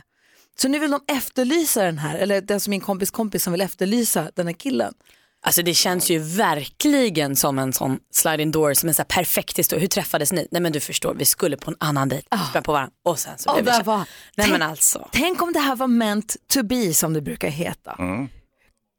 Så 0.58 0.68
nu 0.68 0.78
vill 0.78 0.90
de 0.90 1.00
efterlysa 1.12 1.82
den 1.84 1.98
här, 1.98 2.18
eller 2.18 2.40
det 2.40 2.52
är 2.52 2.54
alltså 2.54 2.70
min 2.70 2.80
kompis 2.80 3.10
kompis 3.10 3.42
som 3.42 3.52
vill 3.52 3.60
efterlysa 3.60 4.30
den 4.36 4.46
här 4.46 4.54
killen. 4.54 4.94
Alltså 5.42 5.62
det 5.62 5.74
känns 5.74 6.10
ju 6.10 6.18
verkligen 6.18 7.36
som 7.36 7.58
en 7.58 7.72
sån 7.72 7.98
sliding 8.12 8.50
door, 8.50 8.74
som 8.74 8.88
en 8.88 8.94
sån 8.94 9.04
här 9.08 9.16
perfekt 9.22 9.58
historia. 9.58 9.80
Hur 9.80 9.88
träffades 9.88 10.32
ni? 10.32 10.48
Nej 10.50 10.62
men 10.62 10.72
du 10.72 10.80
förstår, 10.80 11.14
vi 11.14 11.24
skulle 11.24 11.56
på 11.56 11.70
en 11.70 11.76
annan 11.80 12.08
dejt, 12.08 12.26
sprang 12.50 12.62
på 12.62 12.72
varandra 12.72 12.92
och 13.04 13.18
sen 13.18 13.38
så 13.38 13.52
blev 13.54 13.64
vi 13.64 13.82
var, 13.82 13.96
Nej 13.98 14.06
tänk, 14.36 14.50
men 14.52 14.62
alltså. 14.62 15.08
tänk 15.12 15.42
om 15.42 15.52
det 15.52 15.58
här 15.60 15.76
var 15.76 15.86
meant 15.86 16.36
to 16.52 16.62
be 16.62 16.94
som 16.94 17.12
det 17.12 17.20
brukar 17.20 17.48
heta. 17.48 17.96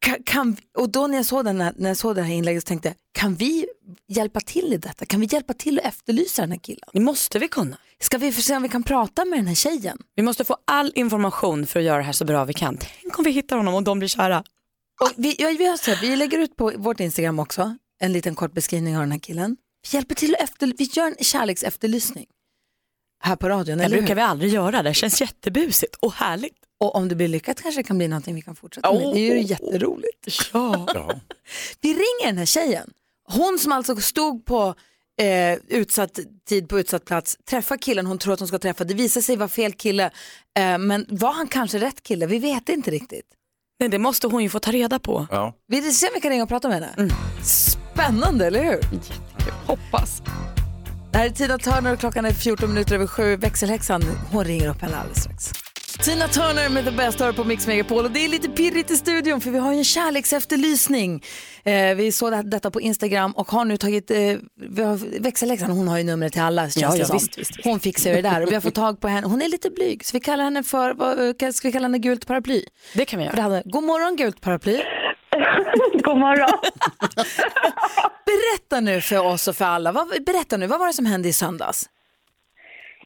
Kan, 0.01 0.23
kan, 0.23 0.57
och 0.77 0.89
då 0.89 1.07
när 1.07 1.17
jag, 1.17 1.25
såg 1.25 1.45
den 1.45 1.61
här, 1.61 1.73
när 1.77 1.89
jag 1.89 1.97
såg 1.97 2.15
det 2.15 2.21
här 2.21 2.33
inlägget 2.33 2.63
så 2.63 2.67
tänkte 2.67 2.87
jag, 2.87 2.95
kan 3.11 3.35
vi 3.35 3.65
hjälpa 4.07 4.39
till 4.39 4.73
i 4.73 4.77
detta? 4.77 5.05
Kan 5.05 5.19
vi 5.19 5.27
hjälpa 5.31 5.53
till 5.53 5.79
att 5.79 5.85
efterlysa 5.85 6.41
den 6.41 6.51
här 6.51 6.59
killen? 6.59 6.89
Det 6.93 6.99
måste 6.99 7.39
vi 7.39 7.47
kunna. 7.47 7.77
Ska 7.99 8.17
vi 8.17 8.31
se 8.31 8.55
om 8.55 8.63
vi 8.63 8.69
kan 8.69 8.83
prata 8.83 9.25
med 9.25 9.39
den 9.39 9.47
här 9.47 9.55
tjejen? 9.55 9.97
Vi 10.15 10.23
måste 10.23 10.43
få 10.45 10.57
all 10.65 10.91
information 10.95 11.65
för 11.65 11.79
att 11.79 11.85
göra 11.85 11.97
det 11.97 12.03
här 12.03 12.11
så 12.13 12.25
bra 12.25 12.45
vi 12.45 12.53
kan. 12.53 12.77
Tänk 12.77 13.19
om 13.19 13.25
vi 13.25 13.31
hittar 13.31 13.57
honom 13.57 13.73
och 13.73 13.83
de 13.83 13.99
blir 13.99 14.09
kära. 14.09 14.43
Och 15.01 15.11
vi, 15.15 15.35
ja, 15.39 15.47
vi, 15.59 15.77
så 15.77 15.95
vi 16.01 16.15
lägger 16.15 16.37
ut 16.37 16.55
på 16.55 16.71
vårt 16.77 16.99
Instagram 16.99 17.39
också 17.39 17.75
en 17.99 18.13
liten 18.13 18.35
kort 18.35 18.53
beskrivning 18.53 18.95
av 18.95 19.01
den 19.01 19.11
här 19.11 19.19
killen. 19.19 19.57
Vi 19.91 19.97
hjälper 19.97 20.15
till 20.15 20.35
att 20.35 20.41
efter, 20.41 20.73
vi 20.77 20.83
gör 20.83 21.07
en 21.07 21.15
kärleksefterlysning 21.19 22.25
här 23.21 23.35
på 23.35 23.49
radion. 23.49 23.77
Det 23.77 23.83
eller 23.83 23.97
brukar 23.97 24.07
hur? 24.07 24.15
vi 24.15 24.21
aldrig 24.21 24.53
göra. 24.53 24.83
Det 24.83 24.93
känns 24.93 25.21
jättebusigt 25.21 25.95
och 25.95 26.13
härligt. 26.13 26.57
Och 26.79 26.95
om 26.95 27.09
det 27.09 27.15
blir 27.15 27.27
lyckat 27.27 27.61
kanske 27.61 27.79
det 27.79 27.83
kan 27.83 27.97
bli 27.97 28.07
någonting 28.07 28.35
vi 28.35 28.41
kan 28.41 28.55
fortsätta 28.55 28.93
med. 28.93 29.01
Det 29.13 29.19
är 29.19 29.35
ju 29.35 29.41
jätteroligt. 29.41 30.27
Ja. 30.53 30.87
Vi 31.81 31.89
ringer 31.89 32.25
den 32.25 32.37
här 32.37 32.45
tjejen. 32.45 32.89
Hon 33.27 33.59
som 33.59 33.71
alltså 33.71 33.95
stod 33.95 34.45
på 34.45 34.75
eh, 35.21 35.59
utsatt 35.67 36.19
tid 36.49 36.69
på 36.69 36.79
utsatt 36.79 37.05
plats, 37.05 37.37
träffar 37.49 37.77
killen 37.77 38.05
hon 38.05 38.17
tror 38.17 38.33
att 38.33 38.39
hon 38.39 38.47
ska 38.47 38.59
träffa. 38.59 38.83
Det 38.83 38.93
visar 38.93 39.21
sig 39.21 39.35
vara 39.35 39.49
fel 39.49 39.73
kille, 39.73 40.11
eh, 40.59 40.77
men 40.77 41.05
var 41.09 41.33
han 41.33 41.47
kanske 41.47 41.79
rätt 41.79 42.03
kille? 42.03 42.25
Vi 42.25 42.39
vet 42.39 42.69
inte 42.69 42.91
riktigt. 42.91 43.25
Nej, 43.79 43.89
det 43.89 43.99
måste 43.99 44.27
hon 44.27 44.43
ju 44.43 44.49
få 44.49 44.59
ta 44.59 44.71
reda 44.71 44.99
på. 44.99 45.27
Ja. 45.31 45.53
Vi 45.67 45.81
ser 45.81 46.07
om 46.07 46.11
vi 46.15 46.21
kan 46.21 46.31
ringa 46.31 46.43
och 46.43 46.49
prata 46.49 46.67
med 46.67 46.75
henne. 46.75 46.93
Mm. 46.97 47.11
Spännande, 47.43 48.47
eller 48.47 48.63
hur? 48.63 48.79
Hoppas. 49.67 50.21
Det 51.11 51.17
här 51.17 51.25
är 51.25 51.29
Tina 51.29 51.57
Turner 51.57 51.93
och 51.93 51.99
klockan 51.99 52.25
är 52.25 52.31
14 52.31 52.69
minuter 52.69 52.95
över 52.95 53.07
sju. 53.07 53.35
Växelhäxan, 53.35 54.03
hon 54.31 54.43
ringer 54.45 54.69
upp 54.69 54.81
henne 54.81 54.97
alldeles 54.97 55.23
strax. 55.23 55.51
Tina 56.05 56.27
Turner 56.27 56.69
med 56.69 56.85
The 56.85 56.91
Best 56.91 57.19
hör 57.19 57.31
på 57.33 57.43
Mix 57.43 57.67
Megapol 57.67 58.05
och 58.05 58.11
det 58.11 58.25
är 58.25 58.29
lite 58.29 58.49
pirrigt 58.49 58.91
i 58.91 58.97
studion 58.97 59.41
för 59.41 59.51
vi 59.51 59.57
har 59.59 59.71
ju 59.73 59.77
en 59.77 59.83
kärleksefterlysning. 59.83 61.23
Eh, 61.63 61.95
vi 61.95 62.11
såg 62.11 62.31
det- 62.31 62.41
detta 62.43 62.71
på 62.71 62.81
Instagram 62.81 63.31
och 63.31 63.51
har 63.51 63.65
nu 63.65 63.77
tagit, 63.77 64.11
eh, 64.11 64.17
vi 64.69 64.83
har, 64.83 65.19
växelhäxan 65.21 65.71
hon 65.71 65.87
har 65.87 65.97
ju 65.97 66.03
numret 66.03 66.33
till 66.33 66.41
alla 66.41 66.67
Ja, 66.75 66.95
ja, 66.95 67.05
visst, 67.13 67.37
visst. 67.37 67.51
Hon 67.63 67.79
fixar 67.79 68.11
det 68.13 68.21
där 68.21 68.41
och 68.43 68.49
vi 68.51 68.53
har 68.53 68.61
fått 68.61 68.75
tag 68.75 68.99
på 68.99 69.07
henne, 69.07 69.27
hon 69.27 69.41
är 69.41 69.49
lite 69.49 69.69
blyg 69.69 70.05
så 70.05 70.17
vi 70.17 70.19
kallar 70.19 70.43
henne 70.43 70.63
för, 70.63 70.93
vad, 70.93 71.35
ska 71.55 71.67
vi 71.67 71.71
kalla 71.71 71.85
henne 71.87 71.99
gult 71.99 72.27
paraply? 72.27 72.63
Det 72.93 73.05
kan 73.05 73.19
vi 73.19 73.25
göra. 73.25 73.41
hade, 73.41 73.61
God 73.65 73.83
morgon 73.83 74.15
gult 74.15 74.41
paraply. 74.41 74.81
God 76.03 76.17
morgon. 76.17 76.49
Berätta 78.25 78.79
nu 78.81 79.01
för 79.01 79.25
oss 79.33 79.47
och 79.47 79.55
för 79.55 79.65
alla, 79.65 79.91
vad, 79.91 80.07
berätta 80.07 80.57
nu, 80.57 80.67
vad 80.67 80.79
var 80.79 80.87
det 80.87 80.93
som 80.93 81.05
hände 81.05 81.27
i 81.27 81.33
söndags? 81.33 81.89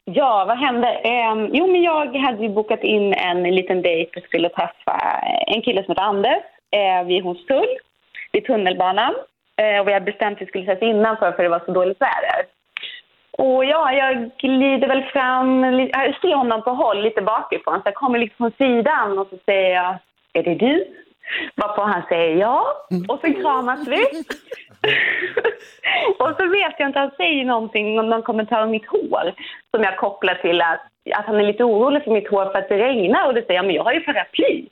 Ja, 0.06 0.46
vad 0.48 0.58
hände? 0.58 0.88
Ehm, 0.88 1.50
jo, 1.54 1.72
men 1.72 1.82
jag 1.82 2.16
hade 2.16 2.44
ju 2.44 2.50
bokat 2.50 2.84
in 2.84 3.14
en 3.14 3.44
liten 3.44 3.82
dejt 3.82 4.20
och 4.20 4.26
skulle 4.26 4.50
träffa 4.50 5.22
en 5.48 5.62
kille 5.62 5.84
som 5.84 5.92
heter 5.92 6.04
Anders 6.04 6.44
eh, 6.72 7.08
vid 7.08 7.24
Hornstull, 7.24 7.78
vid 8.32 8.46
tunnelbanan. 8.46 9.14
Eh, 9.58 9.80
och 9.80 9.88
vi 9.88 9.94
hade 9.94 10.12
bestämt 10.12 10.36
att 10.36 10.42
vi 10.42 10.46
skulle 10.46 10.64
ses 10.64 10.82
innanför 10.82 11.32
för 11.32 11.44
det 11.44 11.50
var 11.50 11.64
så 11.66 11.72
dåligt 11.72 12.02
väder. 12.02 12.46
Och 13.32 13.66
ja, 13.66 13.92
jag 13.94 14.30
glider 14.38 14.88
väl 14.88 15.04
fram, 15.04 15.64
jag 15.64 16.22
ser 16.22 16.36
honom 16.36 16.64
på 16.64 16.72
håll 16.72 17.02
lite 17.02 17.22
bakifrån. 17.22 17.76
Så 17.76 17.82
jag 17.86 17.96
kommer 17.96 18.20
liksom 18.20 18.38
från 18.38 18.68
sidan 18.68 19.20
och 19.20 19.28
så 19.28 19.38
säger 19.46 19.76
jag, 19.76 19.98
är 20.34 20.44
det 20.44 20.56
du? 20.56 20.86
Varpå 21.56 21.82
han 21.82 22.04
säger 22.10 22.36
ja. 22.36 22.66
Och 23.08 23.20
så 23.20 23.34
kramas 23.34 23.88
vi. 23.88 24.06
och 26.20 26.32
så 26.38 26.48
vet 26.48 26.76
jag 26.78 26.90
inte, 26.90 27.00
han 27.00 27.12
säger 27.18 27.46
någonting 27.46 27.96
någon 27.96 28.22
kommentar 28.22 28.64
om 28.64 28.72
mitt 28.72 28.88
hår 28.88 29.34
som 29.72 29.84
jag 29.84 29.98
kopplar 29.98 30.36
till 30.36 30.62
att, 30.62 30.82
att 31.16 31.26
han 31.26 31.36
är 31.36 31.44
lite 31.44 31.64
orolig 31.64 32.04
för 32.04 32.12
mitt 32.12 32.30
hår 32.30 32.46
för 32.46 32.60
att 32.60 32.70
det 32.70 32.78
regnar 32.78 33.28
och 33.28 33.34
det 33.34 33.42
säger 33.42 33.56
jag, 33.56 33.66
men 33.66 33.76
jag 33.76 33.84
har 33.84 33.94
ju 33.94 34.00
paraply. 34.00 34.66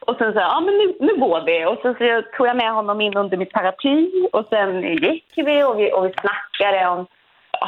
Och 0.00 0.16
sen 0.16 0.32
jag, 0.34 0.42
ja 0.42 0.60
men 0.60 0.74
nu, 0.74 0.94
nu 1.00 1.20
går 1.20 1.40
vi. 1.46 1.64
Och 1.64 1.78
sen 1.82 1.94
så 1.94 2.22
tog 2.36 2.46
jag 2.46 2.56
med 2.56 2.72
honom 2.72 3.00
in 3.00 3.16
under 3.16 3.36
mitt 3.36 3.52
paraply 3.52 4.10
och 4.32 4.46
sen 4.50 4.82
gick 4.82 5.32
vi 5.36 5.64
och 5.64 5.78
vi, 5.78 5.92
och 5.92 6.04
vi 6.06 6.12
snackade 6.12 6.88
om 6.88 7.06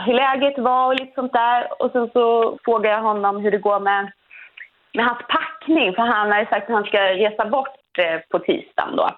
hur 0.06 0.14
läget 0.14 0.58
var 0.58 0.86
och 0.86 0.94
lite 0.94 1.14
sånt 1.14 1.32
där. 1.32 1.82
Och 1.82 1.90
sen 1.92 2.10
så 2.12 2.58
frågade 2.64 2.94
jag 2.94 3.02
honom 3.02 3.40
hur 3.40 3.50
det 3.50 3.58
går 3.58 3.80
med, 3.80 4.12
med 4.94 5.04
hans 5.04 5.18
packning 5.28 5.94
för 5.94 6.02
han 6.02 6.32
har 6.32 6.38
ju 6.38 6.46
sagt 6.46 6.68
att 6.70 6.74
han 6.74 6.84
ska 6.84 6.98
resa 6.98 7.44
bort 7.46 7.81
eh, 7.98 8.20
på 8.30 8.38
tisdagen 8.38 8.96
då. 8.96 9.10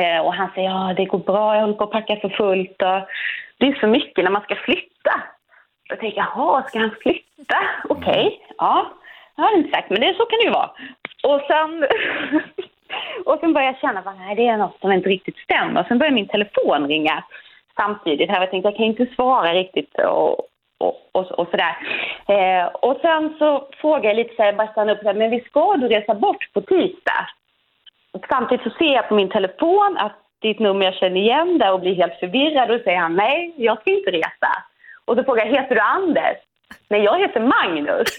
Eh, 0.00 0.20
och 0.20 0.34
han 0.34 0.50
säger 0.54 0.70
ja 0.70 0.94
det 0.96 1.04
går 1.04 1.18
bra, 1.18 1.54
jag 1.54 1.60
håller 1.60 1.74
på 1.74 1.84
att 1.84 1.90
packa 1.90 2.16
för 2.16 2.28
fullt 2.28 2.82
och 2.82 3.08
det 3.58 3.66
är 3.66 3.80
för 3.80 3.86
mycket 3.86 4.24
när 4.24 4.30
man 4.30 4.42
ska 4.42 4.54
flytta. 4.54 5.22
Då 5.88 5.96
tänker 5.96 6.18
jag, 6.18 6.26
jaha, 6.34 6.62
ska 6.68 6.78
han 6.78 6.96
flytta? 7.00 7.58
Okej, 7.88 8.46
ja. 8.58 8.92
Jag 9.36 9.44
har 9.44 9.56
inte 9.56 9.70
sagt, 9.70 9.90
men 9.90 10.00
det, 10.00 10.14
så 10.14 10.26
kan 10.26 10.38
det 10.38 10.44
ju 10.44 10.50
vara. 10.50 10.70
Och 11.22 11.40
sen, 11.46 11.86
och 13.24 13.38
sen 13.40 13.52
börjar 13.52 13.66
jag 13.66 13.80
känna 13.80 14.00
att 14.00 14.36
det 14.36 14.46
är 14.46 14.56
något 14.56 14.80
som 14.80 14.92
inte 14.92 15.08
riktigt 15.08 15.38
stämmer. 15.38 15.84
Sen 15.84 15.98
börjar 15.98 16.12
min 16.12 16.28
telefon 16.28 16.88
ringa 16.88 17.24
samtidigt. 17.76 18.30
Här, 18.30 18.40
jag 18.40 18.50
tänkte 18.50 18.68
jag 18.68 18.76
kan 18.76 18.86
inte 18.86 19.06
svara 19.06 19.54
riktigt 19.54 19.98
och, 19.98 20.40
och, 20.78 20.96
och, 21.12 21.30
och 21.30 21.48
sådär. 21.50 21.76
Eh, 22.28 22.66
och 22.66 22.96
sen 23.00 23.34
så 23.38 23.68
frågar 23.80 24.04
jag 24.10 24.16
lite 24.16 24.34
så 24.36 24.42
här, 24.42 24.52
bara 24.52 24.72
stanna 24.72 24.92
upp, 24.92 24.98
så 24.98 25.06
här, 25.06 25.14
men 25.14 25.30
vi 25.30 25.40
ska 25.40 25.76
du 25.76 25.88
resa 25.88 26.14
bort 26.14 26.52
på 26.52 26.60
tisdag? 26.60 27.26
Samtidigt 28.28 28.64
så 28.64 28.70
ser 28.78 28.92
jag 28.94 29.08
på 29.08 29.14
min 29.14 29.30
telefon 29.30 29.96
att 29.98 30.16
ditt 30.42 30.58
nummer 30.58 30.84
jag 30.84 30.94
känner 30.94 31.20
igen 31.20 31.58
där 31.58 31.72
och 31.72 31.80
blir 31.80 31.94
helt 31.94 32.20
förvirrad 32.20 32.70
och 32.70 32.80
säger 32.80 32.98
han 32.98 33.16
nej, 33.16 33.54
jag 33.56 33.80
ska 33.80 33.90
inte 33.90 34.10
resa. 34.10 34.64
Och 35.04 35.16
så 35.16 35.24
frågar 35.24 35.46
jag, 35.46 35.52
heter 35.52 35.74
du 35.74 35.80
Anders? 35.80 36.36
Nej, 36.88 37.00
jag 37.00 37.18
heter 37.18 37.40
Magnus. 37.40 38.18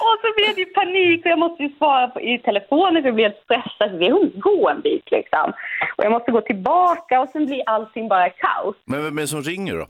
och 0.00 0.16
så 0.20 0.32
blev 0.36 0.54
det 0.56 0.74
panik 0.74 1.24
och 1.24 1.30
jag 1.30 1.38
måste 1.38 1.62
ju 1.62 1.68
svara 1.78 2.08
på, 2.08 2.20
i 2.20 2.38
telefonen 2.38 3.02
för 3.02 3.08
jag 3.08 3.14
blev 3.14 3.30
helt 3.30 3.44
stressad. 3.44 3.98
Vi 3.98 4.08
gå 4.34 4.68
en 4.68 4.80
bit 4.80 5.10
liksom. 5.10 5.52
Och 5.96 6.04
jag 6.04 6.12
måste 6.12 6.30
gå 6.32 6.40
tillbaka 6.40 7.20
och 7.20 7.28
sen 7.28 7.46
blir 7.46 7.62
allting 7.66 8.08
bara 8.08 8.30
kaos. 8.30 8.76
Men 8.84 9.04
vem 9.04 9.18
är 9.18 9.22
det 9.22 9.28
som 9.28 9.42
ringer 9.42 9.74
då? 9.74 9.86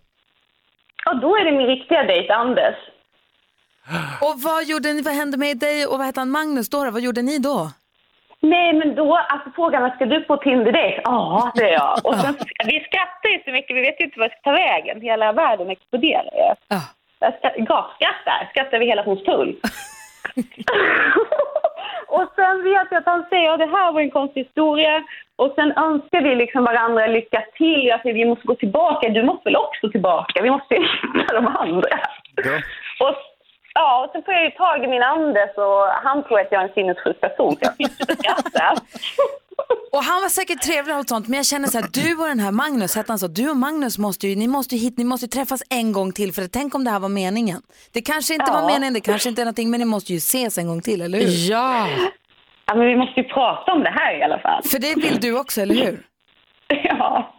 Och 1.10 1.20
då 1.20 1.36
är 1.36 1.44
det 1.44 1.52
min 1.52 1.66
riktiga 1.66 2.02
dejt 2.02 2.32
Anders. 2.32 2.76
Och 4.20 4.34
vad 4.42 4.64
gjorde 4.64 4.92
ni, 4.92 5.02
vad 5.02 5.14
hände 5.14 5.36
med 5.36 5.58
dig 5.58 5.86
och 5.86 5.98
vad 5.98 6.06
hette 6.06 6.20
han 6.20 6.30
Magnus 6.30 6.68
då? 6.70 6.84
då? 6.84 6.90
Vad 6.90 7.02
gjorde 7.02 7.22
ni 7.22 7.38
då? 7.38 7.70
Nej, 8.42 8.72
men 8.72 8.94
då, 8.94 9.16
alltså 9.16 9.50
frågan 9.54 9.82
var, 9.82 9.90
ska 9.90 10.06
du 10.06 10.20
på 10.20 10.36
Tinder-dejt? 10.36 11.00
Ja, 11.04 11.52
det 11.54 11.64
är 11.64 11.72
jag. 11.72 12.00
Och 12.04 12.14
sen, 12.14 12.34
vi 12.66 12.80
skrattar 12.80 13.28
ju 13.28 13.42
så 13.44 13.50
mycket, 13.50 13.76
vi 13.76 13.80
vet 13.80 14.00
ju 14.00 14.04
inte 14.04 14.18
vad 14.18 14.30
det 14.30 14.34
ska 14.34 14.50
ta 14.50 14.52
vägen. 14.52 15.00
Hela 15.00 15.32
världen 15.32 15.70
exploderar 15.70 16.34
ju. 16.34 16.54
Ja. 16.68 16.80
Jag 17.18 17.32
gapskrattar, 17.66 18.48
skrattar 18.50 18.76
över 18.76 18.86
hela 18.86 19.02
Hornstull. 19.02 19.56
och 22.08 22.26
sen 22.34 22.64
vet 22.64 22.86
jag 22.90 22.98
att 22.98 23.06
han 23.06 23.26
säger 23.30 23.50
att 23.52 23.58
det 23.58 23.76
här 23.76 23.92
var 23.92 24.00
en 24.00 24.10
konstig 24.10 24.40
historia. 24.40 25.04
Och 25.36 25.52
sen 25.54 25.72
önskar 25.76 26.22
vi 26.22 26.34
liksom 26.34 26.64
varandra 26.64 27.06
lycka 27.06 27.44
till. 27.56 27.86
Jag 27.86 28.02
säger 28.02 28.14
vi 28.14 28.24
måste 28.24 28.46
gå 28.46 28.54
tillbaka. 28.54 29.08
Du 29.08 29.22
måste 29.22 29.44
väl 29.44 29.56
också 29.56 29.90
tillbaka? 29.90 30.42
Vi 30.42 30.50
måste 30.50 30.74
hitta 30.74 31.34
de 31.34 31.46
andra. 31.46 31.98
Ja. 32.36 32.60
Och, 33.06 33.14
ja, 33.80 33.90
och 34.04 34.08
sen 34.12 34.22
får 34.24 34.34
jag 34.34 34.44
ju 34.44 34.50
tag 34.50 34.84
i 34.84 34.88
min 34.94 35.02
Anders 35.02 35.52
och 35.56 35.82
han 36.06 36.24
tror 36.24 36.40
att 36.40 36.48
jag 36.50 36.60
är 36.62 36.68
en 36.68 36.74
sinnessjuk 36.74 37.20
person. 37.20 37.52
Så 37.56 37.58
jag 37.62 37.72
och 38.10 38.16
skrattar. 38.22 38.72
Och 39.92 40.02
han 40.04 40.22
var 40.22 40.28
säkert 40.28 40.62
trevlig 40.62 40.96
och 40.96 41.04
sånt, 41.08 41.28
men 41.28 41.36
jag 41.36 41.46
känner 41.46 41.68
så 41.68 41.78
här, 41.78 41.86
du 41.92 42.16
och 42.22 42.28
den 42.28 42.38
här 42.40 42.50
Magnus, 42.52 42.96
hette 42.96 43.12
han 43.12 43.18
så, 43.18 43.26
du 43.26 43.50
och 43.50 43.56
Magnus 43.56 43.98
måste 43.98 44.26
ju, 44.28 44.36
ni 44.36 44.48
måste 44.48 44.74
ju 44.76 44.80
hit, 44.80 44.98
ni 44.98 45.04
måste 45.04 45.24
ju 45.26 45.28
träffas 45.28 45.62
en 45.70 45.92
gång 45.92 46.12
till, 46.12 46.32
för 46.32 46.42
tänk 46.52 46.74
om 46.74 46.84
det 46.84 46.90
här 46.90 46.98
var 47.00 47.08
meningen. 47.08 47.62
Det 47.92 48.00
kanske 48.02 48.34
inte 48.34 48.52
var 48.52 48.60
Ja. 48.60 48.66
meningen, 48.66 48.94
det 48.94 49.00
kanske 49.00 49.28
inte 49.28 49.42
är 49.42 49.44
någonting, 49.44 49.70
men 49.70 49.80
ni 49.80 49.86
måste 49.86 50.12
ju 50.12 50.16
ses 50.18 50.58
en 50.58 50.66
gång 50.66 50.80
till, 50.82 51.00
eller 51.02 51.18
hur? 51.18 51.50
Ja. 51.50 51.88
Ja, 52.66 52.74
men 52.74 52.86
vi 52.86 52.96
måste 52.96 53.20
ju 53.20 53.28
prata 53.28 53.72
om 53.72 53.82
det 53.82 53.90
här 53.90 54.18
i 54.18 54.22
alla 54.22 54.38
fall. 54.38 54.62
För 54.62 54.78
det 54.78 54.94
vill 54.94 55.20
du 55.20 55.38
också, 55.38 55.60
eller 55.60 55.74
hur? 55.74 56.00
Ja, 56.84 57.34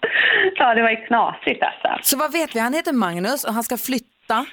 ja 0.56 0.74
det 0.74 0.82
var 0.82 0.90
ju 0.90 0.96
knasigt 0.96 1.64
alltså. 1.64 1.90
Så 2.10 2.18
vad 2.18 2.32
vet 2.32 2.56
vi, 2.56 2.60
han 2.60 2.74
heter 2.74 2.94
Magnus 2.94 3.44
och 3.44 3.54
han 3.54 3.64
ska 3.64 3.78
flytta. 3.78 4.46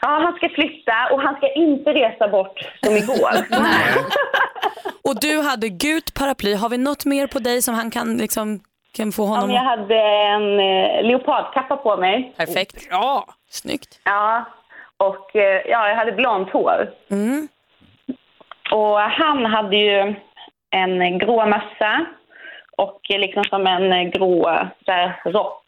Ja, 0.00 0.08
han 0.08 0.34
ska 0.36 0.48
flytta 0.48 0.92
och 1.12 1.22
han 1.22 1.36
ska 1.36 1.52
inte 1.52 1.90
resa 1.92 2.28
bort 2.28 2.58
som 2.84 2.96
igår. 2.96 3.30
Och 5.08 5.20
du 5.20 5.40
hade 5.40 5.68
gult 5.68 6.14
paraply. 6.14 6.54
Har 6.54 6.68
vi 6.68 6.78
något 6.78 7.04
mer 7.04 7.26
på 7.26 7.38
dig 7.38 7.62
som 7.62 7.74
han 7.74 7.90
kan, 7.90 8.16
liksom, 8.16 8.60
kan 8.96 9.12
få 9.12 9.22
Ja, 9.22 9.28
honom 9.28 9.46
men 9.46 9.56
jag 9.56 9.62
hade 9.62 10.00
en 10.34 10.60
eh, 10.60 11.02
leopardkappa 11.02 11.76
på 11.76 11.96
mig. 11.96 12.34
Perfekt. 12.36 12.86
Ja, 12.90 13.26
snyggt. 13.50 14.00
Ja, 14.04 14.44
och 14.96 15.36
eh, 15.36 15.62
ja, 15.66 15.88
jag 15.88 15.96
hade 15.96 16.12
blont 16.12 16.50
hår. 16.50 16.90
Mm. 17.10 17.48
Och 18.72 19.00
han 19.00 19.46
hade 19.46 19.76
ju 19.76 20.14
en 20.70 21.18
grå 21.18 21.46
mössa 21.46 22.06
och 22.76 23.00
eh, 23.10 23.18
liksom 23.18 23.44
som 23.44 23.66
en 23.66 23.92
eh, 23.92 24.02
grå 24.10 24.68
så 24.84 24.92
här, 24.92 25.20
rock 25.24 25.64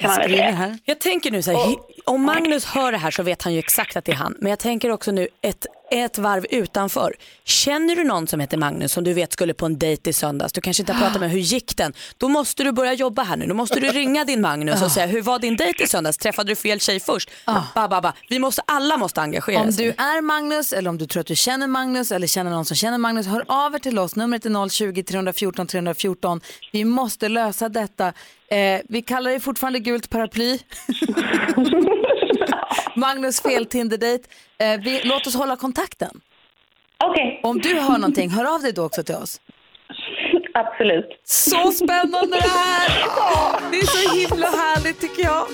kan 0.00 0.10
man 0.10 0.18
väl 0.18 0.30
säga. 0.30 0.78
Jag 0.84 0.98
tänker 0.98 1.30
nu 1.30 1.42
så 1.42 1.50
här, 1.52 1.58
hi- 1.68 1.76
om 2.04 2.22
Magnus 2.24 2.64
hör 2.64 2.92
det 2.92 2.98
här 2.98 3.10
så 3.10 3.22
vet 3.22 3.42
han 3.42 3.52
ju 3.52 3.58
exakt 3.58 3.96
att 3.96 4.04
det 4.04 4.12
är 4.12 4.16
han. 4.16 4.34
Men 4.38 4.50
jag 4.50 4.58
tänker 4.58 4.90
också 4.90 5.12
nu 5.12 5.28
ett 5.42 5.66
ett 5.90 6.18
varv 6.18 6.46
utanför. 6.50 7.14
Känner 7.44 7.96
du 7.96 8.04
någon 8.04 8.26
som 8.26 8.40
heter 8.40 8.56
Magnus 8.56 8.92
som 8.92 9.04
du 9.04 9.12
vet 9.12 9.32
skulle 9.32 9.54
på 9.54 9.66
en 9.66 9.78
dejt 9.78 10.10
i 10.10 10.12
söndags, 10.12 10.52
du 10.52 10.60
kanske 10.60 10.82
inte 10.82 10.92
har 10.92 11.00
pratat 11.00 11.20
med, 11.20 11.30
hur 11.30 11.38
gick 11.38 11.76
den? 11.76 11.92
Då 12.16 12.28
måste 12.28 12.64
du 12.64 12.72
börja 12.72 12.92
jobba 12.92 13.22
här 13.22 13.36
nu. 13.36 13.46
Då 13.46 13.54
måste 13.54 13.80
du 13.80 13.88
ringa 13.88 14.24
din 14.24 14.40
Magnus 14.40 14.82
och 14.82 14.92
säga, 14.92 15.06
hur 15.06 15.22
var 15.22 15.38
din 15.38 15.56
dejt 15.56 15.84
i 15.84 15.86
söndags? 15.86 16.18
Träffade 16.18 16.50
du 16.50 16.56
fel 16.56 16.80
tjej 16.80 17.00
först? 17.00 17.30
Ba, 17.74 17.88
ba, 17.88 18.00
ba. 18.00 18.12
Vi 18.28 18.38
måste, 18.38 18.62
alla 18.66 18.96
måste 18.96 19.20
engagera 19.20 19.60
Om 19.60 19.72
sig. 19.72 19.84
du 19.86 19.90
är 19.90 20.20
Magnus 20.22 20.72
eller 20.72 20.90
om 20.90 20.98
du 20.98 21.06
tror 21.06 21.20
att 21.20 21.26
du 21.26 21.36
känner 21.36 21.66
Magnus 21.66 22.12
eller 22.12 22.26
känner 22.26 22.50
någon 22.50 22.64
som 22.64 22.76
känner 22.76 22.98
Magnus, 22.98 23.26
hör 23.26 23.44
av 23.46 23.74
er 23.74 23.78
till 23.78 23.98
oss. 23.98 24.16
Numret 24.16 24.46
är 24.46 24.68
020 24.68 25.02
314 25.02 25.66
314. 25.66 26.40
Vi 26.72 26.84
måste 26.84 27.28
lösa 27.28 27.68
detta. 27.68 28.12
Eh, 28.50 28.80
vi 28.88 29.02
kallar 29.02 29.30
det 29.30 29.40
fortfarande 29.40 29.78
gult 29.78 30.10
paraply. 30.10 30.58
Magnus 32.96 33.40
fel 33.40 33.66
Tinder-dejt. 33.66 34.28
Eh, 34.58 34.80
vi, 34.80 35.00
låt 35.04 35.26
oss 35.26 35.34
hålla 35.34 35.56
kontakten. 35.56 36.20
Okej. 37.04 37.40
Om 37.42 37.58
du 37.58 37.74
hör 37.74 37.98
någonting, 37.98 38.30
hör 38.30 38.54
av 38.54 38.62
dig 38.62 38.72
då 38.72 38.84
också 38.84 39.02
till 39.02 39.14
oss. 39.14 39.40
Absolut. 40.54 41.20
Så 41.24 41.72
spännande 41.72 42.36
det 42.36 42.48
här! 42.48 42.90
Det 43.70 43.78
är 43.78 43.86
så 43.86 44.16
himla 44.16 44.46
härligt 44.46 45.00
tycker 45.00 45.22
jag. 45.22 45.46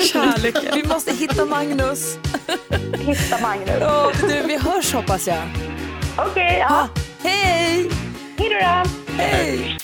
Kärleken. 0.00 0.74
Vi 0.74 0.88
måste 0.88 1.14
hitta 1.14 1.44
Magnus. 1.44 2.18
Hitta 2.98 3.42
Magnus. 3.42 3.78
Ja, 3.80 4.12
du, 4.20 4.42
vi 4.46 4.56
hörs 4.56 4.94
hoppas 4.94 5.28
jag. 5.28 5.42
Okej, 6.18 6.56
ja. 6.58 6.88
Hej! 7.22 7.90
Hej 8.38 8.48
då. 8.50 8.58
då. 8.58 9.22
Hej! 9.22 9.78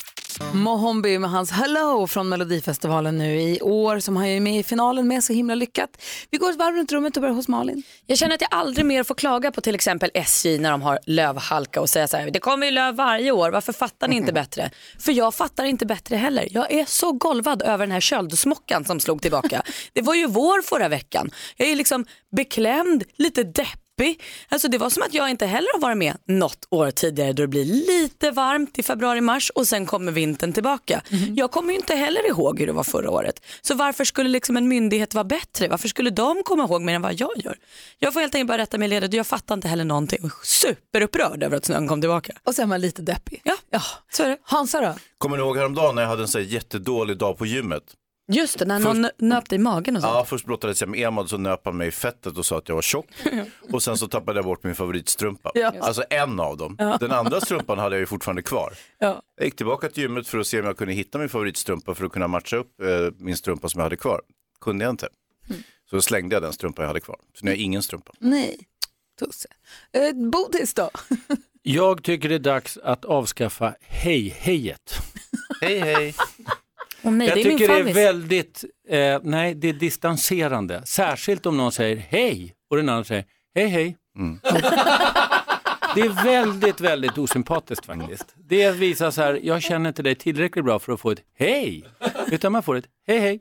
Mohombi 0.55 1.18
med 1.18 1.31
hans 1.31 1.51
Hello 1.51 2.07
från 2.07 2.29
Melodifestivalen 2.29 3.18
nu 3.18 3.40
i 3.40 3.61
år 3.61 3.98
som 3.98 4.16
han 4.16 4.27
är 4.27 4.40
med 4.40 4.59
i 4.61 4.62
finalen 4.62 5.09
med 5.09 5.24
så 5.24 5.33
himla 5.33 5.55
lyckat. 5.55 5.90
Vi 6.31 6.38
går 6.38 6.51
ett 6.51 6.57
varv 6.57 6.74
runt 6.74 6.92
rummet 6.92 7.16
och 7.16 7.20
börjar 7.20 7.35
hos 7.35 7.48
Malin. 7.48 7.83
Jag 8.07 8.18
känner 8.18 8.35
att 8.35 8.40
jag 8.40 8.48
aldrig 8.53 8.87
mer 8.87 9.05
får 9.05 9.14
klaga 9.14 9.51
på 9.53 9.61
till 9.61 9.74
exempel 9.74 10.11
SJ 10.14 10.59
när 10.59 10.70
de 10.70 10.83
har 10.83 10.98
lövhalka 11.07 11.81
och 11.81 11.88
säga 11.88 12.09
så 12.09 12.16
här, 12.16 12.31
det 12.31 12.38
kommer 12.40 12.66
ju 12.66 12.72
löv 12.72 12.94
varje 12.94 13.33
år, 13.33 13.51
varför 13.51 13.72
fattar 13.72 14.09
ni 14.09 14.16
inte 14.16 14.33
bättre? 14.33 14.70
För 14.98 15.12
jag 15.12 15.35
fattar 15.35 15.64
inte 15.64 15.87
bättre 15.87 16.16
heller. 16.16 16.48
Jag 16.51 16.72
är 16.72 16.85
så 16.85 17.12
golvad 17.12 17.62
över 17.62 17.87
den 17.87 17.92
här 17.92 18.01
köldsmockan 18.01 18.85
som 18.85 19.01
slog 19.01 19.22
tillbaka. 19.22 19.62
Det 19.92 20.03
var 20.03 20.14
ju 20.14 20.27
vår 20.27 20.62
förra 20.62 20.88
veckan. 20.88 21.31
Jag 21.57 21.68
är 21.68 21.77
liksom 21.77 22.05
beklämd, 22.37 23.05
lite 23.16 23.44
deppig. 23.44 23.88
Alltså 24.48 24.68
det 24.68 24.78
var 24.78 24.90
som 24.90 25.02
att 25.02 25.14
jag 25.14 25.30
inte 25.30 25.46
heller 25.46 25.68
har 25.72 25.80
varit 25.80 25.96
med 25.96 26.16
något 26.26 26.66
år 26.70 26.90
tidigare 26.90 27.32
då 27.32 27.42
det 27.42 27.48
blir 27.48 27.64
lite 27.64 28.30
varmt 28.30 28.78
i 28.78 28.82
februari-mars 28.82 29.50
och 29.50 29.66
sen 29.66 29.87
kommer 29.87 30.12
vintern 30.12 30.52
tillbaka. 30.52 31.02
Jag 31.37 31.50
kommer 31.50 31.72
ju 31.72 31.78
inte 31.78 31.94
heller 31.94 32.28
ihåg 32.28 32.58
hur 32.61 32.66
det 32.66 32.72
var 32.72 32.84
förra 32.84 33.11
året. 33.11 33.42
Så 33.61 33.74
varför 33.74 34.04
skulle 34.04 34.28
liksom 34.28 34.56
en 34.56 34.68
myndighet 34.68 35.14
vara 35.14 35.24
bättre? 35.24 35.68
Varför 35.68 35.88
skulle 35.88 36.11
de 36.11 36.42
komma 36.44 36.64
ihåg 36.64 36.82
mer 36.82 36.94
än 36.94 37.02
vad 37.02 37.14
jag 37.14 37.30
gör? 37.37 37.56
Jag 37.98 38.12
får 38.12 38.20
helt 38.20 38.34
enkelt 38.34 38.48
bara 38.48 38.58
rätta 38.58 38.78
mig 38.78 38.98
och 38.98 39.14
jag 39.14 39.26
fattar 39.26 39.54
inte 39.54 39.68
heller 39.68 39.84
någonting. 39.84 40.30
Superupprörd 40.44 41.42
över 41.42 41.56
att 41.56 41.64
snön 41.64 41.88
kom 41.88 42.00
tillbaka. 42.00 42.32
Och 42.44 42.58
är 42.58 42.66
man 42.66 42.80
lite 42.80 43.02
deppig. 43.02 43.40
Ja, 43.44 43.54
ja. 43.70 43.82
så 44.12 44.22
är 44.22 44.28
det. 44.28 44.38
Hansa 44.42 44.80
då? 44.80 44.94
Kommer 45.18 45.37
ni 45.37 45.42
ihåg 45.42 45.56
häromdagen 45.56 45.94
när 45.94 46.02
jag 46.02 46.08
hade 46.08 46.22
en 46.22 46.28
så 46.28 46.40
jättedålig 46.40 47.18
dag 47.18 47.38
på 47.38 47.46
gymmet? 47.46 47.82
Just 48.32 48.58
det, 48.58 48.64
när 48.64 48.78
någon 48.78 49.02
Först- 49.04 49.14
nöp 49.18 49.48
dig 49.48 49.56
i 49.56 49.62
magen 49.62 49.96
och 49.96 50.02
så. 50.02 50.08
Ja, 50.08 50.24
först 50.24 50.46
brottades 50.46 50.80
jag 50.80 50.88
med 50.90 51.00
Emad 51.00 51.28
så 51.30 51.38
nöp 51.38 51.60
han 51.64 51.76
mig 51.76 51.88
i 51.88 51.90
fettet 51.90 52.38
och 52.38 52.46
sa 52.46 52.58
att 52.58 52.68
jag 52.68 52.74
var 52.74 52.82
tjock. 52.82 53.06
Och 53.72 53.82
sen 53.82 53.96
så 53.98 54.08
tappade 54.08 54.38
jag 54.38 54.44
bort 54.44 54.62
min 54.64 54.74
favoritstrumpa. 54.74 55.50
Ja. 55.54 55.72
Alltså 55.80 56.04
en 56.10 56.40
av 56.40 56.56
dem. 56.56 56.76
Ja. 56.78 56.96
Den 57.00 57.12
andra 57.12 57.40
strumpan 57.40 57.78
hade 57.78 57.96
jag 57.96 58.00
ju 58.00 58.06
fortfarande 58.06 58.42
kvar. 58.42 58.72
Ja. 58.98 59.22
Jag 59.36 59.44
gick 59.44 59.56
tillbaka 59.56 59.88
till 59.88 60.02
gymmet 60.02 60.28
för 60.28 60.38
att 60.38 60.46
se 60.46 60.60
om 60.60 60.66
jag 60.66 60.76
kunde 60.76 60.94
hitta 60.94 61.18
min 61.18 61.28
favoritstrumpa 61.28 61.94
för 61.94 62.04
att 62.04 62.12
kunna 62.12 62.28
matcha 62.28 62.56
upp 62.56 62.80
eh, 62.82 62.88
min 63.18 63.36
strumpa 63.36 63.68
som 63.68 63.78
jag 63.78 63.84
hade 63.84 63.96
kvar. 63.96 64.20
Kunde 64.60 64.84
jag 64.84 64.92
inte. 64.92 65.08
Så 65.90 65.96
då 65.96 66.02
slängde 66.02 66.34
jag 66.36 66.42
den 66.42 66.52
strumpan 66.52 66.82
jag 66.82 66.88
hade 66.88 67.00
kvar. 67.00 67.16
Så 67.34 67.44
nu 67.44 67.50
har 67.50 67.56
jag 67.56 67.62
ingen 67.62 67.82
strumpa. 67.82 68.12
Nej, 68.18 68.58
Tusse. 69.20 69.48
Eh, 69.92 70.30
Bodis 70.30 70.74
då? 70.74 70.90
Jag 71.62 72.02
tycker 72.02 72.28
det 72.28 72.34
är 72.34 72.38
dags 72.38 72.78
att 72.84 73.04
avskaffa 73.04 73.74
hej-hejet. 73.80 74.94
Hej 75.60 75.78
hej. 75.78 76.14
Åh 77.02 77.12
nej, 77.12 77.28
jag 77.28 77.37
det 77.37 77.42
tycker 77.42 77.68
det 77.68 77.90
är 77.90 77.94
väldigt, 77.94 78.64
eh, 78.88 79.20
nej 79.22 79.54
det 79.54 79.68
är 79.68 79.72
distanserande. 79.72 80.82
Särskilt 80.87 81.46
om 81.46 81.56
någon 81.56 81.72
säger 81.72 81.96
hej 81.96 82.54
och 82.70 82.76
den 82.76 82.88
andra 82.88 83.04
säger 83.04 83.24
hej 83.54 83.66
hej. 83.68 83.96
Det 85.94 86.00
är 86.00 86.24
väldigt, 86.24 86.80
väldigt 86.80 87.18
osympatiskt 87.18 87.87
faktiskt. 87.87 88.34
Det 88.37 88.70
visar 88.70 89.11
så 89.11 89.22
här, 89.22 89.40
jag 89.42 89.62
känner 89.62 89.88
inte 89.88 90.02
dig 90.02 90.14
tillräckligt 90.14 90.64
bra 90.64 90.78
för 90.78 90.92
att 90.92 91.00
få 91.00 91.11
ett 91.11 91.22
hej. 91.38 91.84
Utan 92.30 92.52
man 92.52 92.62
får 92.62 92.76
ett 92.76 92.84
hej 93.06 93.18
hej. 93.18 93.40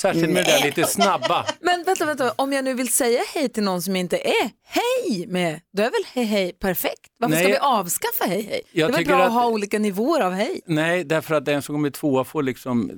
Särskilt 0.00 0.30
med 0.30 0.44
det 0.44 0.50
där 0.50 0.64
lite 0.64 0.84
snabba. 0.84 1.46
Men 1.60 1.84
vänta, 1.84 2.04
vänta, 2.06 2.32
om 2.36 2.52
jag 2.52 2.64
nu 2.64 2.74
vill 2.74 2.92
säga 2.92 3.20
hej 3.34 3.48
till 3.48 3.62
någon 3.62 3.82
som 3.82 3.96
inte 3.96 4.16
är 4.18 4.50
hej 4.66 5.26
med, 5.26 5.60
då 5.72 5.82
är 5.82 5.90
väl 5.90 6.04
hej 6.12 6.24
hej 6.24 6.52
perfekt? 6.52 7.10
Varför 7.18 7.36
ska 7.36 7.44
Nej. 7.44 7.52
vi 7.52 7.58
avskaffa 7.58 8.24
hej 8.24 8.42
hej? 8.42 8.62
Det 8.72 8.78
är 8.80 8.82
Jag 8.84 8.92
väl 8.92 9.04
bra 9.06 9.16
att 9.16 9.26
att- 9.26 9.32
ha 9.32 9.46
olika 9.46 9.78
nivåer 9.78 10.20
av 10.20 10.32
hej? 10.32 10.60
Nej, 10.66 11.04
därför 11.04 11.34
att 11.34 11.44
den 11.44 11.62
som 11.62 11.74
kommer 11.74 11.90
tvåa 11.90 12.24
får 12.24 12.42
liksom, 12.42 12.90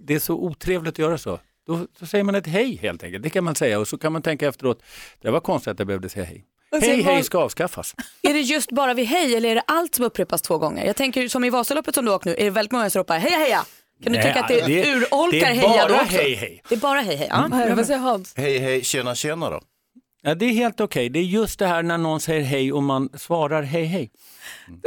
det 0.00 0.14
är 0.14 0.18
så 0.18 0.34
otrevligt 0.34 0.92
att 0.94 0.98
göra 0.98 1.18
så. 1.18 1.38
Då, 1.66 1.86
då 2.00 2.06
säger 2.06 2.24
man 2.24 2.34
ett 2.34 2.46
hej 2.46 2.76
helt 2.82 3.02
enkelt, 3.04 3.22
det 3.22 3.30
kan 3.30 3.44
man 3.44 3.54
säga 3.54 3.78
och 3.80 3.88
så 3.88 3.98
kan 3.98 4.12
man 4.12 4.22
tänka 4.22 4.48
efteråt, 4.48 4.82
det 5.22 5.30
var 5.30 5.40
konstigt 5.40 5.70
att 5.70 5.78
jag 5.78 5.86
behövde 5.86 6.08
säga 6.08 6.24
hej. 6.24 6.44
Alltså, 6.74 6.90
Hej 6.90 7.02
hej 7.02 7.22
ska 7.22 7.38
avskaffas. 7.38 7.94
Är 8.22 8.32
det 8.34 8.40
just 8.40 8.70
bara 8.70 8.94
vid 8.94 9.06
hej 9.06 9.34
eller 9.36 9.48
är 9.48 9.54
det 9.54 9.62
allt 9.66 9.94
som 9.94 10.04
upprepas 10.04 10.42
två 10.42 10.58
gånger? 10.58 10.86
Jag 10.86 10.96
tänker 10.96 11.28
som 11.28 11.44
i 11.44 11.50
Vasaloppet 11.50 11.94
som 11.94 12.04
du 12.04 12.12
åkt 12.12 12.24
nu, 12.24 12.32
är 12.38 12.44
det 12.44 12.50
väldigt 12.50 12.72
många 12.72 12.90
som 12.90 12.98
ropar 12.98 13.18
heja 13.18 13.38
heja? 13.38 13.64
Kan 14.02 14.12
du 14.12 14.18
Nej, 14.18 14.26
tycka 14.28 14.40
att 14.40 14.48
det, 14.48 14.60
det- 14.66 14.92
urholkar 14.92 15.38
det 15.40 15.44
är 15.46 15.54
heja 15.54 15.86
då 15.88 15.94
bara 15.94 16.02
också? 16.02 16.16
hej, 16.16 16.34
hej. 16.34 16.62
Det 16.68 16.74
är 16.74 16.78
bara 16.78 17.00
hej 17.00 17.16
hej. 17.16 17.26
Ja. 17.30 17.44
Mm. 17.44 17.76
Vad 17.76 17.86
säger 17.86 18.00
Hans? 18.00 18.34
Hej 18.36 18.58
hej, 18.58 18.84
tjena 18.84 19.14
tjena 19.14 19.50
då. 19.50 19.60
Ja, 20.24 20.34
det 20.34 20.44
är 20.44 20.52
helt 20.52 20.80
okej, 20.80 21.08
det 21.08 21.18
är 21.18 21.22
just 21.24 21.58
det 21.58 21.66
här 21.66 21.82
när 21.82 21.98
någon 21.98 22.20
säger 22.20 22.42
hej 22.42 22.72
och 22.72 22.82
man 22.82 23.08
svarar 23.14 23.62
hej 23.62 23.84
hej. 23.84 24.10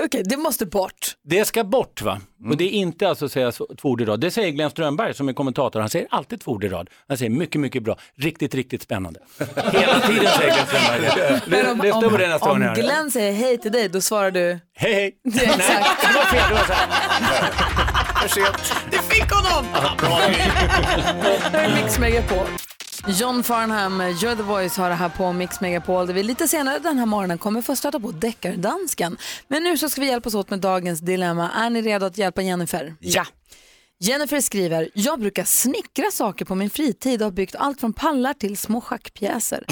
Okej, 0.06 0.24
det 0.26 0.38
måste 0.38 0.66
bort. 0.66 1.16
Det 1.24 1.46
ska 1.46 1.64
bort 1.64 2.02
va? 2.02 2.22
Och 2.50 2.58
det 2.58 2.64
är 2.64 2.70
inte 2.70 3.10
alltså 3.10 3.26
att 3.26 3.32
säga 3.32 3.52
två 3.52 3.90
ord 3.90 4.02
i 4.02 4.06
rad. 4.06 4.20
Det 4.20 4.32
säger 4.32 4.50
Glenn 4.52 4.70
Strömberg 4.70 5.14
som 5.14 5.30
är 5.30 5.34
kommentator. 5.34 5.80
Han 5.80 5.90
säger 5.90 6.08
alltid 6.12 6.42
två 6.42 6.52
ord 6.52 6.64
i 6.64 6.68
rad. 6.70 6.90
Han 7.08 7.18
säger 7.18 7.32
mycket, 7.32 7.62
mycket 7.62 7.84
bra. 7.84 7.98
Riktigt, 8.18 8.56
riktigt 8.56 8.82
spännande. 8.82 9.20
Hela 9.74 10.00
tiden 10.00 10.28
säger 10.38 10.54
Glenn 10.54 10.68
Strömberg 10.68 11.02
det. 11.02 11.42
Men 11.48 11.72
om, 11.72 11.78
Det, 11.78 11.88
det 11.88 11.92
står 11.92 12.10
på 12.10 12.16
om, 12.16 12.22
nästa 12.22 12.52
om. 12.52 12.74
Glenn 12.76 13.12
säger 13.12 13.34
hej 13.34 13.58
till 13.58 13.72
dig, 13.72 13.90
då 13.90 14.02
svarar 14.02 14.32
du 14.32 14.60
Hej 14.76 14.94
hej. 14.94 15.12
Det 15.24 15.46
Nej, 15.46 15.56
exakt. 15.56 16.02
det 16.02 16.14
var 16.16 16.26
fel. 16.26 16.44
Det 16.50 16.56
var 16.56 16.66
så 16.68 16.74
här. 16.74 16.88
Du 18.92 18.98
fick 18.98 19.32
honom! 19.32 19.66
Det 21.52 21.58
är 21.58 21.76
Mix 21.76 22.00
Megapol. 22.00 22.48
John 23.08 23.44
Farnham, 23.44 24.02
You're 24.02 24.36
the 24.36 24.44
Voice 24.44 24.78
har 24.78 24.90
det 24.90 24.96
här 24.96 25.10
på 25.10 25.34
Mix 25.34 25.62
Megapol 25.62 26.08
där 26.08 26.14
vi 26.14 26.24
lite 26.24 26.48
senare 26.48 26.80
den 26.80 26.98
här 26.98 27.06
morgonen 27.06 27.38
kommer 27.38 27.62
få 27.62 27.76
stöta 27.76 28.00
på 28.00 28.12
deckardansken. 28.12 29.18
Men 29.48 29.64
nu 29.64 29.78
så 29.78 29.90
ska 29.90 30.02
vi 30.02 30.08
hjälpas 30.08 30.36
åt 30.36 30.50
med 30.50 30.60
dagens 30.60 31.00
dilemma. 31.00 31.52
Är 31.52 31.70
ni 31.70 31.82
redo 31.82 32.06
att 32.06 32.18
hjälpa 32.18 32.42
Jennifer? 32.42 32.96
Ja. 33.00 33.26
Jennifer 34.00 34.42
skriver, 34.42 34.90
jag 34.94 35.20
brukar 35.20 35.44
snickra 35.44 36.12
saker 36.12 36.46
på 36.46 36.56
min 36.56 36.70
fritid 36.70 37.22
och 37.22 37.26
har 37.26 37.32
byggt 37.32 37.56
allt 37.56 37.80
från 37.80 37.94
pallar 37.94 38.34
till 38.34 38.58
små 38.58 38.82
schackpjäser. 38.82 39.66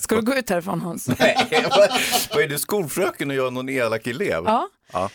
Ska 0.00 0.14
du 0.14 0.22
gå 0.22 0.34
ut 0.34 0.50
härifrån 0.50 0.80
Hans? 0.80 1.08
Nej, 1.18 1.48
vad, 1.70 1.90
vad 2.34 2.42
är 2.42 2.48
du 2.48 2.58
skolfröken 2.58 3.30
och 3.30 3.36
jag 3.36 3.46
är 3.46 3.50
någon 3.50 3.68
elak 3.68 4.06
elev? 4.06 4.42
Ja. 4.44 4.68
ja. 4.92 5.10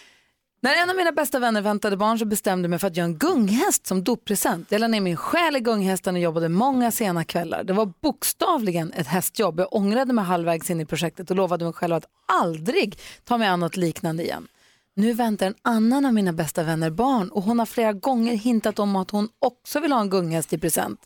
När 0.66 0.84
en 0.84 0.90
av 0.90 0.96
mina 0.96 1.12
bästa 1.12 1.40
vänner 1.40 1.62
väntade 1.62 1.98
barn 1.98 2.20
så 2.20 2.26
bestämde 2.26 2.66
jag 2.66 2.70
mig 2.70 2.80
för 2.80 2.88
att 2.88 2.98
göra 2.98 3.06
en 3.06 3.18
gunghäst 3.18 3.88
som 3.88 4.04
doppresent. 4.04 4.72
Jag 4.72 4.82
la 4.82 4.88
ner 4.88 5.02
min 5.02 5.18
själ 5.18 5.56
i 5.56 5.60
gunghästen 5.60 6.16
och 6.16 6.22
jobbade 6.22 6.50
många 6.50 6.92
sena 6.92 7.24
kvällar. 7.24 7.64
Det 7.64 7.74
var 7.74 7.94
bokstavligen 8.02 8.94
ett 8.94 9.08
hästjobb. 9.08 9.60
Jag 9.60 9.74
ångrade 9.76 10.14
mig 10.14 10.26
halvvägs 10.26 10.70
in 10.70 10.82
i 10.82 10.86
projektet 10.86 11.30
och 11.30 11.36
lovade 11.36 11.66
mig 11.66 11.74
själv 11.74 11.94
att 11.94 12.06
aldrig 12.26 13.00
ta 13.24 13.38
mig 13.38 13.48
an 13.48 13.60
något 13.60 13.78
liknande 13.78 14.24
igen. 14.24 14.48
Nu 14.96 15.14
väntar 15.14 15.48
en 15.48 15.56
annan 15.62 16.06
av 16.06 16.14
mina 16.14 16.34
bästa 16.34 16.64
vänner 16.64 16.90
barn 16.90 17.30
och 17.30 17.44
hon 17.44 17.60
har 17.60 17.66
flera 17.66 17.94
gånger 17.94 18.36
hintat 18.36 18.80
om 18.80 18.96
att 18.96 19.12
hon 19.12 19.30
också 19.40 19.80
vill 19.80 19.92
ha 19.92 20.02
en 20.02 20.10
gunghäst 20.10 20.54
i 20.54 20.58
present. 20.58 21.06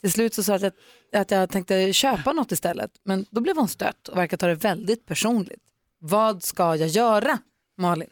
Till 0.00 0.12
slut 0.12 0.34
så 0.34 0.42
sa 0.42 0.52
jag 0.52 0.64
att 0.64 0.74
jag, 1.12 1.20
att 1.20 1.30
jag 1.30 1.50
tänkte 1.50 1.92
köpa 1.92 2.32
något 2.32 2.52
istället, 2.52 2.90
men 3.04 3.26
då 3.30 3.40
blev 3.40 3.56
hon 3.56 3.68
stött 3.68 4.08
och 4.08 4.18
verkar 4.18 4.36
ta 4.36 4.46
det 4.46 4.54
väldigt 4.54 5.06
personligt. 5.06 5.62
Vad 5.98 6.42
ska 6.42 6.76
jag 6.76 6.88
göra, 6.88 7.38
Malin? 7.78 8.08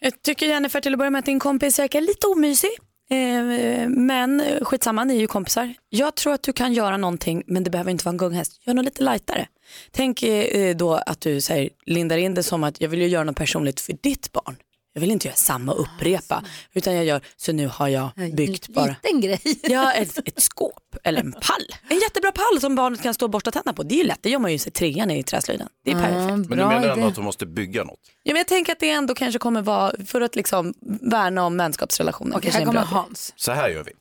Jag 0.00 0.22
tycker 0.22 0.46
Jennifer 0.46 0.80
till 0.80 0.92
att 0.92 0.98
börja 0.98 1.10
med 1.10 1.18
att 1.18 1.24
din 1.24 1.40
kompis 1.40 1.78
verkar 1.78 2.00
lite 2.00 2.26
omysig. 2.26 2.70
Eh, 3.10 3.88
men 3.88 4.42
skitsamma, 4.62 5.04
ni 5.04 5.16
är 5.16 5.20
ju 5.20 5.26
kompisar. 5.26 5.74
Jag 5.88 6.14
tror 6.14 6.32
att 6.32 6.42
du 6.42 6.52
kan 6.52 6.72
göra 6.72 6.96
någonting 6.96 7.42
men 7.46 7.64
det 7.64 7.70
behöver 7.70 7.90
inte 7.90 8.04
vara 8.04 8.12
en 8.12 8.18
gunghäst. 8.18 8.66
Gör 8.66 8.74
något 8.74 8.84
lite 8.84 9.02
lightare. 9.02 9.46
Tänk 9.90 10.22
eh, 10.22 10.76
då 10.76 10.94
att 10.94 11.20
du 11.20 11.40
här, 11.48 11.68
lindar 11.86 12.16
in 12.16 12.34
det 12.34 12.42
som 12.42 12.64
att 12.64 12.80
jag 12.80 12.88
vill 12.88 13.00
ju 13.00 13.08
göra 13.08 13.24
något 13.24 13.36
personligt 13.36 13.80
för 13.80 13.92
ditt 13.92 14.32
barn. 14.32 14.56
Jag 14.92 15.00
vill 15.00 15.10
inte 15.10 15.28
göra 15.28 15.36
samma 15.36 15.72
och 15.72 15.80
upprepa 15.80 16.44
utan 16.72 16.94
jag 16.94 17.04
gör 17.04 17.20
så 17.36 17.52
nu 17.52 17.66
har 17.66 17.88
jag 17.88 18.10
byggt 18.32 18.68
bara. 18.68 18.96
Liten 19.02 19.20
grej. 19.20 19.40
Ja, 19.62 19.92
ett, 19.92 20.18
ett 20.28 20.42
skåp 20.42 20.96
eller 21.04 21.20
en 21.20 21.32
pall. 21.32 21.66
En 21.88 21.98
jättebra 21.98 22.32
pall 22.32 22.60
som 22.60 22.74
barnet 22.74 23.02
kan 23.02 23.14
stå 23.14 23.26
och 23.26 23.30
borsta 23.30 23.50
tänderna 23.50 23.72
på. 23.74 23.82
Det 23.82 23.94
är 23.94 23.96
ju 23.96 24.04
lätt, 24.04 24.18
det 24.22 24.30
gör 24.30 24.38
man 24.38 24.50
ju 24.50 24.56
i 24.56 24.58
trean 24.58 25.10
i 25.10 25.22
träslöjden. 25.22 25.68
Det 25.84 25.90
är 25.90 25.94
perfekt. 25.94 26.48
Men 26.48 26.58
du 26.58 26.64
menar 26.64 26.88
ändå 26.88 27.06
att 27.06 27.16
hon 27.16 27.24
måste 27.24 27.46
bygga 27.46 27.84
något? 27.84 28.00
Ja, 28.22 28.32
men 28.32 28.36
jag 28.36 28.48
tänker 28.48 28.72
att 28.72 28.80
det 28.80 28.90
ändå 28.90 29.14
kanske 29.14 29.38
kommer 29.38 29.62
vara 29.62 29.92
för 30.06 30.20
att 30.20 30.36
liksom 30.36 30.74
värna 31.02 31.44
om 31.44 31.56
vänskapsrelationen. 31.56 32.32
Okej, 32.36 32.42
Kanske 32.50 32.58
här 32.70 32.76
är 32.76 32.80
en 32.80 32.86
kommer 32.86 33.02
Hans. 33.02 33.32
Så 33.36 33.52
här 33.52 33.68
gör 33.68 33.84
vi. 33.84 33.92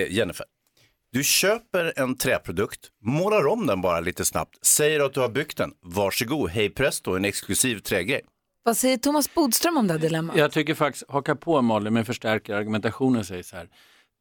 Eh, 0.00 0.12
Jennifer, 0.12 0.46
Du 1.12 1.24
köper 1.24 1.92
en 1.96 2.16
träprodukt, 2.16 2.80
målar 3.04 3.46
om 3.46 3.66
den 3.66 3.80
bara 3.80 4.00
lite 4.00 4.24
snabbt, 4.24 4.66
säger 4.66 5.00
att 5.00 5.14
du 5.14 5.20
har 5.20 5.28
byggt 5.28 5.56
den. 5.56 5.70
Varsågod, 5.82 6.50
hej 6.50 6.70
presto, 6.70 7.16
en 7.16 7.24
exklusiv 7.24 7.78
trägrej. 7.78 8.20
Vad 8.66 8.76
säger 8.76 8.96
Thomas 8.96 9.34
Bodström 9.34 9.76
om 9.76 9.86
det 9.86 9.92
här 9.92 10.00
dilemmat? 10.00 10.36
Jag 10.36 10.52
tycker 10.52 10.74
faktiskt, 10.74 11.04
haka 11.08 11.36
på 11.36 11.62
Malin 11.62 11.94
men 11.94 12.04
förstärker 12.04 12.54
argumentationen 12.54 13.24
säger 13.24 13.42
så 13.42 13.56
här. 13.56 13.68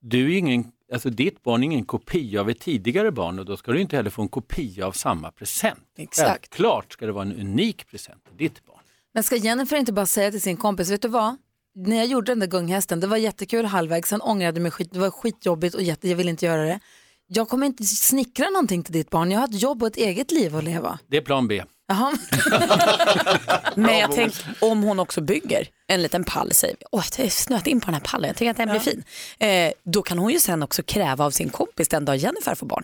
Du 0.01 0.33
är 0.33 0.37
ingen, 0.37 0.65
alltså 0.93 1.09
ditt 1.09 1.43
barn 1.43 1.63
är 1.63 1.65
ingen 1.65 1.85
kopia 1.85 2.41
av 2.41 2.49
ett 2.49 2.59
tidigare 2.59 3.11
barn 3.11 3.39
och 3.39 3.45
då 3.45 3.57
ska 3.57 3.71
du 3.71 3.81
inte 3.81 3.95
heller 3.95 4.09
få 4.09 4.21
en 4.21 4.27
kopia 4.27 4.87
av 4.87 4.91
samma 4.91 5.31
present. 5.31 5.79
Exakt. 5.97 6.53
Klart 6.53 6.93
ska 6.93 7.05
det 7.05 7.11
vara 7.11 7.25
en 7.25 7.33
unik 7.33 7.87
present 7.87 8.25
till 8.25 8.37
ditt 8.37 8.65
barn. 8.65 8.79
Men 9.13 9.23
ska 9.23 9.35
Jennifer 9.35 9.77
inte 9.77 9.93
bara 9.93 10.05
säga 10.05 10.31
till 10.31 10.41
sin 10.41 10.57
kompis, 10.57 10.91
vet 10.91 11.01
du 11.01 11.07
vad? 11.07 11.35
När 11.75 11.95
jag 11.95 12.05
gjorde 12.05 12.31
den 12.31 12.39
där 12.39 12.47
gunghästen, 12.47 12.99
det 12.99 13.07
var 13.07 13.17
jättekul 13.17 13.65
halvvägs, 13.65 14.09
sen 14.09 14.21
ångrade 14.21 14.57
jag 14.57 14.61
mig 14.63 14.71
skit, 14.71 14.89
det 14.93 14.99
var 14.99 15.11
skitjobbigt 15.11 15.75
och 15.75 15.81
jätte, 15.81 16.09
jag 16.09 16.15
ville 16.15 16.29
inte 16.29 16.45
göra 16.45 16.63
det. 16.63 16.79
Jag 17.27 17.49
kommer 17.49 17.65
inte 17.65 17.83
snickra 17.83 18.49
någonting 18.49 18.83
till 18.83 18.93
ditt 18.93 19.09
barn, 19.09 19.31
jag 19.31 19.39
har 19.39 19.47
ett 19.47 19.61
jobb 19.61 19.81
och 19.83 19.87
ett 19.87 19.97
eget 19.97 20.31
liv 20.31 20.55
att 20.55 20.63
leva. 20.63 20.99
Det 21.07 21.17
är 21.17 21.21
plan 21.21 21.47
B. 21.47 21.63
Jaha. 21.93 22.17
Men 23.75 23.97
jag 23.99 24.11
tänker 24.11 24.45
om 24.59 24.83
hon 24.83 24.99
också 24.99 25.21
bygger 25.21 25.67
en 25.87 26.01
liten 26.01 26.23
pall, 26.23 26.53
säger 26.53 26.75
vi. 26.79 26.85
Åh, 26.91 27.03
jag 27.17 27.25
har 27.25 27.29
snöat 27.29 27.67
in 27.67 27.79
på 27.81 27.85
den 27.85 27.93
här 27.93 28.01
pallen, 28.01 28.27
jag 28.27 28.37
tycker 28.37 28.51
att 28.51 28.57
den 28.57 28.69
blir 28.69 28.79
fin. 28.79 29.03
Eh, 29.39 29.71
då 29.83 30.01
kan 30.01 30.17
hon 30.19 30.31
ju 30.31 30.39
sen 30.39 30.63
också 30.63 30.83
kräva 30.83 31.25
av 31.25 31.31
sin 31.31 31.49
kompis 31.49 31.87
den 31.87 32.05
dag 32.05 32.15
Jennifer 32.17 32.55
får 32.55 32.67
barn. 32.67 32.83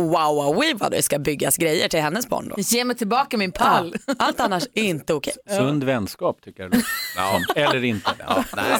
Wow, 0.00 0.44
wow, 0.44 0.64
vad 0.74 0.90
det 0.90 1.02
ska 1.02 1.18
byggas 1.18 1.56
grejer 1.56 1.88
till 1.88 2.00
hennes 2.00 2.28
barn 2.28 2.48
då. 2.48 2.54
Ge 2.58 2.84
mig 2.84 2.96
tillbaka 2.96 3.36
min 3.36 3.52
pall. 3.52 3.94
Ja, 4.06 4.14
allt 4.18 4.40
annars 4.40 4.64
är 4.74 4.82
inte 4.82 5.14
okej. 5.14 5.34
Sund 5.50 5.84
vänskap 5.84 6.42
tycker 6.44 6.62
jag. 6.62 6.72
som. 6.74 7.44
Eller 7.62 7.84
inte. 7.84 8.10
Ja, 8.18 8.44
nej. 8.56 8.78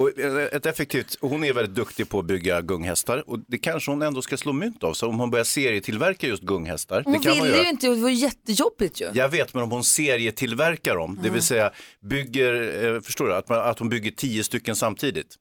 Och 0.00 0.18
eh, 0.18 0.48
ett 0.52 0.66
effektivt, 0.66 1.14
och 1.14 1.30
hon 1.30 1.44
är 1.44 1.52
väldigt 1.52 1.74
duktig 1.74 2.08
på 2.08 2.18
att 2.18 2.24
bygga 2.24 2.60
gunghästar 2.60 3.30
och 3.30 3.38
det 3.48 3.58
kanske 3.58 3.90
hon 3.90 4.02
ändå 4.02 4.22
ska 4.22 4.36
slå 4.36 4.52
mynt 4.52 4.84
av. 4.84 4.94
Så 4.94 5.08
om 5.08 5.20
hon 5.20 5.30
börjar 5.30 5.44
serietillverka 5.44 6.26
just 6.26 6.42
gunghästar, 6.42 7.02
Hon 7.04 7.12
det 7.12 7.18
kan 7.18 7.36
man 7.36 7.44
ville 7.44 7.56
göra. 7.56 7.64
ju 7.64 7.70
inte, 7.70 7.86
det 7.88 7.94
var 8.02 8.10
jättejobbigt 8.10 9.00
ju. 9.00 9.10
Jag 9.14 9.28
vet, 9.28 9.54
men 9.54 9.62
om 9.62 9.70
hon 9.70 9.84
serietillverkar 9.84 10.96
dem, 10.96 11.18
det 11.22 11.30
vill 11.30 11.42
säga 11.42 11.72
bygger, 12.00 12.84
eh, 12.94 13.00
förstår 13.00 13.26
du, 13.26 13.34
att, 13.34 13.48
man, 13.48 13.58
att 13.58 13.78
hon 13.78 13.88
bygger 13.88 14.10
tio 14.10 14.44
stycken 14.44 14.76
samtidigt. 14.76 15.34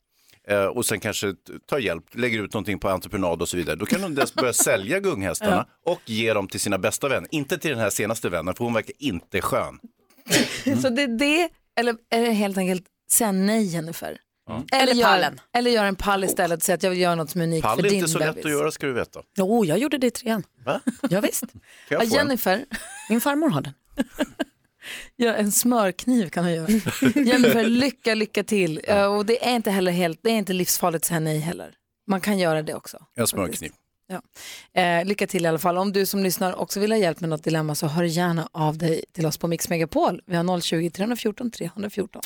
Eh, 0.47 0.65
och 0.65 0.85
sen 0.85 0.99
kanske 0.99 1.33
tar 1.65 1.79
hjälp, 1.79 2.03
lägger 2.15 2.43
ut 2.43 2.53
någonting 2.53 2.79
på 2.79 2.89
entreprenad 2.89 3.41
och 3.41 3.49
så 3.49 3.57
vidare. 3.57 3.75
Då 3.75 3.85
kan 3.85 4.03
hon 4.03 4.15
dels 4.15 4.33
börja 4.33 4.53
sälja 4.53 4.99
gunghästarna 5.09 5.67
och 5.85 6.01
ge 6.05 6.33
dem 6.33 6.47
till 6.47 6.59
sina 6.59 6.77
bästa 6.77 7.07
vänner. 7.09 7.29
Inte 7.31 7.57
till 7.57 7.71
den 7.71 7.79
här 7.79 7.89
senaste 7.89 8.29
vännen, 8.29 8.55
för 8.55 8.63
hon 8.63 8.73
verkar 8.73 8.93
inte 8.99 9.41
skön. 9.41 9.79
Så 10.81 10.89
det 10.89 11.01
är 11.01 11.17
det, 11.19 11.49
eller 11.79 11.95
är 12.09 12.21
det 12.21 12.31
helt 12.31 12.57
enkelt 12.57 12.85
säga 13.11 13.31
nej 13.31 13.63
Jennifer? 13.65 14.17
Eller 14.71 14.93
gör, 14.93 15.07
pallen. 15.07 15.39
Eller 15.53 15.71
gör 15.71 15.85
en 15.85 15.95
pall 15.95 16.23
istället 16.23 16.57
och 16.57 16.63
säga 16.63 16.75
att 16.75 16.83
jag 16.83 16.89
vill 16.89 16.99
göra 16.99 17.15
något 17.15 17.29
som 17.29 17.41
är 17.41 17.45
unikt 17.45 17.63
Pall 17.63 17.77
för 17.77 17.85
är 17.85 17.89
din 17.89 17.99
inte 17.99 18.11
så 18.11 18.19
lätt 18.19 18.27
bebis. 18.27 18.45
att 18.45 18.51
göra 18.51 18.71
ska 18.71 18.87
du 18.87 18.93
veta. 18.93 19.21
Jo, 19.37 19.65
jag 19.65 19.77
gjorde 19.77 19.97
det 19.97 20.07
i 20.07 20.11
trean. 20.11 20.43
Va? 20.65 20.81
Ja, 21.09 21.21
visst. 21.21 21.43
Ja? 21.89 22.03
Jennifer, 22.03 22.65
Min 23.09 23.21
farmor 23.21 23.49
har 23.49 23.61
den. 23.61 23.73
ja, 25.15 25.33
en 25.33 25.51
smörkniv 25.51 26.29
kan 26.29 26.43
hon 26.43 26.53
göra. 26.53 26.67
Jennifer, 27.15 27.63
lycka, 27.63 28.15
lycka 28.15 28.43
till. 28.43 28.81
Ja, 28.87 29.07
och 29.07 29.25
det 29.25 29.47
är 29.47 29.55
inte 29.55 29.71
heller 29.71 29.91
helt, 29.91 30.19
det 30.23 30.29
är 30.29 30.37
inte 30.37 30.53
livsfarligt 30.53 31.03
att 31.03 31.07
säga 31.07 31.19
nej 31.19 31.39
heller. 31.39 31.73
Man 32.07 32.21
kan 32.21 32.39
göra 32.39 32.61
det 32.61 32.73
också. 32.73 32.97
En 33.15 33.27
smörkniv. 33.27 33.71
Ja. 34.07 34.21
Eh, 34.81 35.05
lycka 35.05 35.27
till 35.27 35.45
i 35.45 35.47
alla 35.47 35.59
fall. 35.59 35.77
Om 35.77 35.91
du 35.93 36.05
som 36.05 36.23
lyssnar 36.23 36.55
också 36.55 36.79
vill 36.79 36.91
ha 36.91 36.97
hjälp 36.97 37.19
med 37.19 37.29
något 37.29 37.43
dilemma 37.43 37.75
så 37.75 37.87
hör 37.87 38.03
gärna 38.03 38.49
av 38.51 38.77
dig 38.77 39.05
till 39.13 39.25
oss 39.25 39.37
på 39.37 39.47
Mix 39.47 39.69
Megapol. 39.69 40.21
Vi 40.25 40.35
har 40.35 40.43
020-314 40.43 41.51
314. 41.51 42.21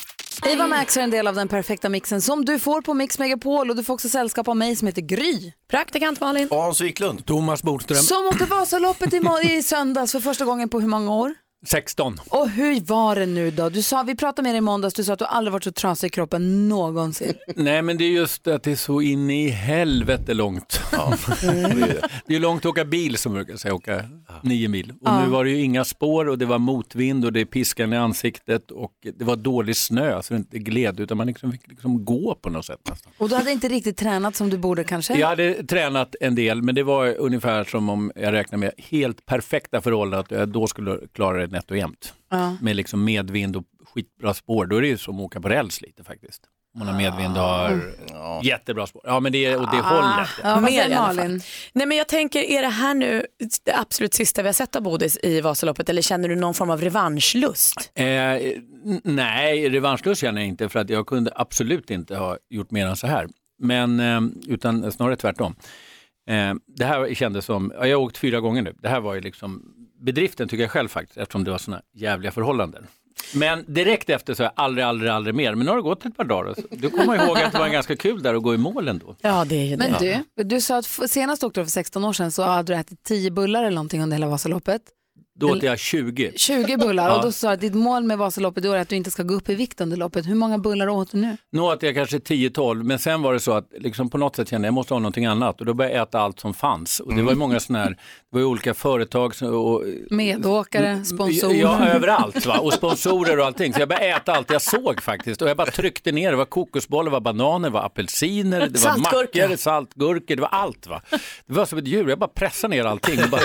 Eva 0.46 0.68
Max 0.68 0.98
är 0.98 1.02
en 1.02 1.10
del 1.10 1.28
av 1.28 1.36
den 1.36 1.48
perfekta 1.48 1.90
mixen 1.90 2.22
som 2.22 2.46
du 2.46 2.60
får 2.60 2.82
på 2.82 2.94
Mix 2.94 3.20
Megapol 3.20 3.70
och 3.70 3.76
du 3.76 3.84
får 3.84 3.94
också 3.94 4.10
sällskap 4.10 4.48
av 4.48 4.58
mig 4.58 4.76
som 4.76 4.88
heter 4.88 5.02
Gry. 5.02 5.52
Praktikant 5.70 6.20
Malin. 6.20 6.48
Och 6.48 6.58
Hans 6.58 6.82
Wiklund. 6.82 7.26
Thomas 7.26 7.64
Bodström, 7.64 7.98
Som 7.98 8.26
åkte 8.26 8.46
Vasaloppet 8.46 9.14
i, 9.14 9.22
i 9.58 9.64
söndags 9.64 10.12
för 10.12 10.20
första 10.20 10.46
gången 10.46 10.70
på 10.70 10.80
hur 10.80 10.88
många 10.88 11.12
år? 11.14 11.36
16. 11.66 12.20
Och 12.30 12.50
hur 12.50 12.82
var 12.82 13.16
det 13.16 13.26
nu 13.26 13.52
då? 13.52 13.70
Du 13.70 13.82
sa, 13.82 14.04
vi 14.04 14.16
pratade 14.16 14.44
med 14.44 14.52
dig 14.54 14.58
i 14.58 14.62
måndags, 14.62 14.94
du 14.94 15.04
sa 15.04 15.14
att 15.14 15.20
du 15.20 15.26
aldrig 15.26 15.52
varit 15.52 15.64
så 15.64 15.72
trasig 15.72 16.08
i 16.08 16.10
kroppen 16.10 16.70
någonsin. 16.70 17.34
Nej 17.56 17.82
men 17.82 17.98
det 17.98 18.04
är 18.04 18.10
just 18.12 18.48
att 18.48 18.64
det 18.64 18.72
är 18.72 18.76
så 18.76 19.02
in 19.02 19.30
i 19.30 19.48
helvete 19.50 20.34
långt. 20.34 20.80
det 22.28 22.36
är 22.36 22.40
långt 22.40 22.62
att 22.62 22.66
åka 22.66 22.86
bil 22.86 23.18
som 23.18 23.34
brukar 23.34 23.56
säga, 23.56 23.74
åka 23.74 24.04
nio 24.44 24.68
mil. 24.68 24.92
Och 24.92 24.98
Ja. 25.02 25.24
nu 25.26 25.30
var 25.32 25.44
det 25.44 25.50
ju 25.52 25.62
inga 25.62 25.86
spår 25.86 26.30
och 26.30 26.38
det 26.38 26.46
var 26.46 26.60
motvind 26.60 27.26
och 27.26 27.34
det 27.34 27.46
piskan 27.46 27.94
i 27.94 27.98
ansiktet 27.98 28.72
och 28.72 28.92
det 29.18 29.26
var 29.26 29.36
dålig 29.36 29.76
snö 29.78 30.22
så 30.22 30.34
det 30.34 30.38
inte 30.38 30.60
gled 30.60 31.00
utan 31.00 31.18
man 31.18 31.28
liksom 31.28 31.52
fick 31.52 31.68
liksom 31.68 32.06
gå 32.06 32.36
på 32.42 32.50
något 32.50 32.66
sätt 32.66 32.80
nästan. 32.90 33.12
Och 33.18 33.30
du 33.30 33.36
hade 33.36 33.52
inte 33.52 33.68
riktigt 33.68 33.98
tränat 33.98 34.36
som 34.36 34.50
du 34.50 34.58
borde 34.58 34.84
kanske? 34.84 35.14
Jag 35.20 35.28
hade 35.28 35.64
tränat 35.64 36.16
en 36.22 36.36
del 36.36 36.62
men 36.62 36.76
det 36.76 36.84
var 36.84 37.16
ungefär 37.18 37.64
som 37.64 37.90
om 37.90 38.12
jag 38.16 38.34
räknar 38.34 38.58
med 38.60 38.72
helt 38.78 39.26
perfekta 39.26 39.82
förhållanden 39.82 40.20
att 40.20 40.32
jag 40.32 40.50
då 40.50 40.68
skulle 40.68 41.00
klara 41.14 41.38
det 41.48 41.53
nätt 41.54 41.72
och 41.72 41.78
jämnt. 41.78 42.14
Ja. 42.30 42.58
Med 42.62 42.76
liksom 42.76 43.04
medvind 43.04 43.56
och 43.56 43.64
skitbra 43.94 44.34
spår, 44.34 44.66
då 44.66 44.78
är 44.78 44.82
det 44.82 44.88
ju 44.88 44.98
som 44.98 45.16
att 45.16 45.22
åka 45.22 45.42
på 45.42 45.50
räls 45.50 45.82
lite 45.82 46.04
faktiskt. 46.04 46.42
Om 46.76 46.80
man 46.80 46.88
har 46.88 46.98
medvind 46.98 47.38
och 47.38 47.44
har 47.44 48.44
jättebra 48.44 48.88
spår. 48.88 49.02
Ja 49.06 49.20
men 49.20 49.32
det 49.32 49.46
är 49.46 49.62
åt 49.62 49.72
det 49.72 49.78
hållet. 49.78 50.04
Ah. 50.04 50.28
Ja, 50.44 50.54
vad 50.54 50.64
Mer 50.64 50.90
i 50.90 50.94
alla 50.94 50.96
fall. 50.96 51.16
Malin? 51.16 51.42
Nej, 51.74 51.88
men 51.88 51.98
jag 51.98 52.08
tänker, 52.08 52.40
är 52.40 52.62
det 52.62 52.68
här 52.68 52.94
nu 52.94 53.26
det 53.64 53.80
absolut 53.80 54.14
sista 54.14 54.42
vi 54.42 54.48
har 54.48 54.54
sett 54.54 54.76
av 54.76 54.82
Bodis 54.82 55.20
i 55.24 55.42
Vasaloppet 55.42 55.90
eller 55.90 56.02
känner 56.02 56.30
du 56.30 56.36
någon 56.36 56.54
form 56.54 56.70
av 56.70 56.82
revanschlust? 56.82 57.92
Eh, 57.96 58.06
nej, 59.04 59.70
revanschlust 59.70 60.22
känner 60.22 60.42
jag 60.42 60.48
inte 60.48 60.70
för 60.70 60.80
att 60.80 60.90
jag 60.90 61.08
kunde 61.08 61.32
absolut 61.36 61.92
inte 61.92 62.16
ha 62.16 62.38
gjort 62.50 62.72
mer 62.72 62.88
än 62.88 62.96
så 62.96 63.08
här. 63.08 63.28
Men, 63.60 64.00
eh, 64.00 64.22
utan 64.48 64.92
snarare 64.92 65.16
tvärtom. 65.16 65.56
Eh, 66.30 66.54
det 66.68 66.86
här 66.86 67.14
kändes 67.14 67.46
som, 67.46 67.74
ja, 67.76 67.88
jag 67.88 67.98
har 67.98 68.04
åkt 68.04 68.18
fyra 68.18 68.40
gånger 68.40 68.62
nu, 68.62 68.76
det 68.78 68.90
här 68.90 69.00
var 69.00 69.14
ju 69.14 69.22
liksom 69.22 69.64
bedriften 70.04 70.48
tycker 70.48 70.64
jag 70.64 70.72
själv 70.72 70.88
faktiskt 70.88 71.18
eftersom 71.18 71.44
det 71.44 71.52
var 71.52 71.58
sådana 71.58 71.82
jävliga 71.94 72.32
förhållanden. 72.32 72.88
Men 73.36 73.66
direkt 73.68 74.10
efter 74.10 74.34
så 74.34 74.44
har 74.44 74.46
jag 74.56 74.64
aldrig, 74.64 74.86
aldrig, 74.86 75.12
aldrig 75.12 75.36
mer. 75.36 75.56
Men 75.56 75.66
nu 75.66 75.72
har 75.72 75.78
det 75.78 75.84
gått 75.84 76.06
ett 76.06 76.18
par 76.18 76.24
dagar. 76.24 76.56
Då 76.70 76.90
kommer 76.90 77.16
jag 77.16 77.26
ihåg 77.26 77.38
att 77.38 77.52
det 77.52 77.60
var 77.60 77.70
ganska 77.70 77.96
kul 77.96 78.24
där 78.24 78.34
att 78.36 78.44
gå 78.44 78.54
i 78.54 78.58
mål 78.58 78.88
ändå. 78.88 79.16
Ja, 79.22 79.46
det 79.46 79.56
är 79.56 79.66
ju 79.66 79.78
Men 79.78 79.92
det. 79.92 80.24
du, 80.36 80.44
du 80.44 80.62
sa 80.62 80.78
att 80.78 80.86
senast 81.12 81.44
åkte 81.44 81.60
du 81.60 81.66
för 81.66 81.72
16 81.72 82.04
år 82.06 82.14
sedan 82.14 82.32
så 82.32 82.44
hade 82.44 82.74
du 82.74 82.80
ätit 82.80 83.04
10 83.04 83.32
bullar 83.32 83.64
eller 83.64 83.76
någonting 83.76 84.02
under 84.04 84.18
hela 84.18 84.28
Vasaloppet. 84.28 84.82
Då 85.36 85.52
åt 85.52 85.64
jag 85.64 85.80
20. 85.80 86.32
20 86.36 86.78
bullar 86.78 87.10
Ja. 87.10 87.16
och 87.16 87.22
då 87.24 87.32
sa 87.32 87.48
du 87.48 87.54
att 87.54 87.62
ditt 87.62 87.74
mål 87.74 88.04
med 88.04 88.18
Vasaloppet 88.18 88.64
då 88.64 88.72
är 88.72 88.78
att 88.80 88.90
du 88.90 88.96
inte 88.96 89.12
ska 89.12 89.24
gå 89.24 89.34
upp 89.34 89.50
i 89.50 89.56
vikt 89.56 89.82
under 89.82 89.98
loppet. 89.98 90.26
Hur 90.28 90.36
många 90.36 90.58
bullar 90.58 90.88
åt 90.90 91.12
du 91.12 91.18
nu? 91.18 91.38
Nu 91.52 91.62
åt 91.62 91.84
jag 91.84 91.96
kanske 91.96 92.18
10-12 92.18 92.84
men 92.84 93.00
sen 93.00 93.22
var 93.22 93.34
det 93.34 93.40
så 93.40 93.52
att 93.52 93.70
liksom 93.80 94.10
på 94.10 94.18
något 94.18 94.36
sätt 94.36 94.50
kände 94.50 94.66
jag 94.66 94.70
jag 94.70 94.76
måste 94.76 94.94
ha 94.94 95.00
någonting 95.00 95.26
annat 95.26 95.60
och 95.60 95.66
då 95.66 95.74
började 95.74 95.96
jag 95.96 96.04
äta 96.08 96.20
allt 96.20 96.40
som 96.40 96.54
fanns. 96.54 97.00
Och 97.00 97.16
det 97.16 97.22
var 97.22 97.32
ju 97.32 97.38
många 97.38 97.60
sådana 97.60 97.84
här, 97.84 97.90
det 97.92 97.98
var 98.30 98.40
ju 98.40 98.46
olika 98.46 98.74
företag 98.74 99.34
och 99.42 99.84
Medåkare, 100.10 101.04
sponsorer. 101.06 101.56
Ja, 101.56 101.88
överallt 101.88 102.46
va? 102.46 102.58
och 102.60 102.74
sponsorer 102.74 103.40
och 103.40 103.46
allting. 103.46 103.74
Så 103.74 103.80
jag 103.80 103.90
började 103.90 104.08
äta 104.08 104.32
allt 104.34 104.52
jag 104.52 104.62
såg 104.62 105.02
faktiskt 105.02 105.42
och 105.42 105.50
jag 105.50 105.58
bara 105.58 105.72
tryckte 105.72 106.12
ner. 106.12 106.32
Det 106.32 106.38
var 106.38 106.46
kokosbollar, 106.46 107.04
det 107.06 107.12
var 107.12 107.22
bananer, 107.22 107.70
det 107.70 107.74
var 107.74 107.86
apelsiner, 107.86 108.68
det 108.68 108.84
var 108.84 108.98
mackor, 108.98 109.56
saltgurkor, 109.56 110.36
det 110.36 110.42
var 110.42 110.50
allt 110.50 110.88
va. 110.88 111.02
Det 111.46 111.54
var 111.54 111.66
som 111.66 111.78
ett 111.78 111.88
djur, 111.88 112.10
jag 112.10 112.20
bara 112.20 112.28
pressade 112.28 112.76
ner 112.76 112.86
allting 112.86 113.24
och 113.24 113.30
bara 113.30 113.42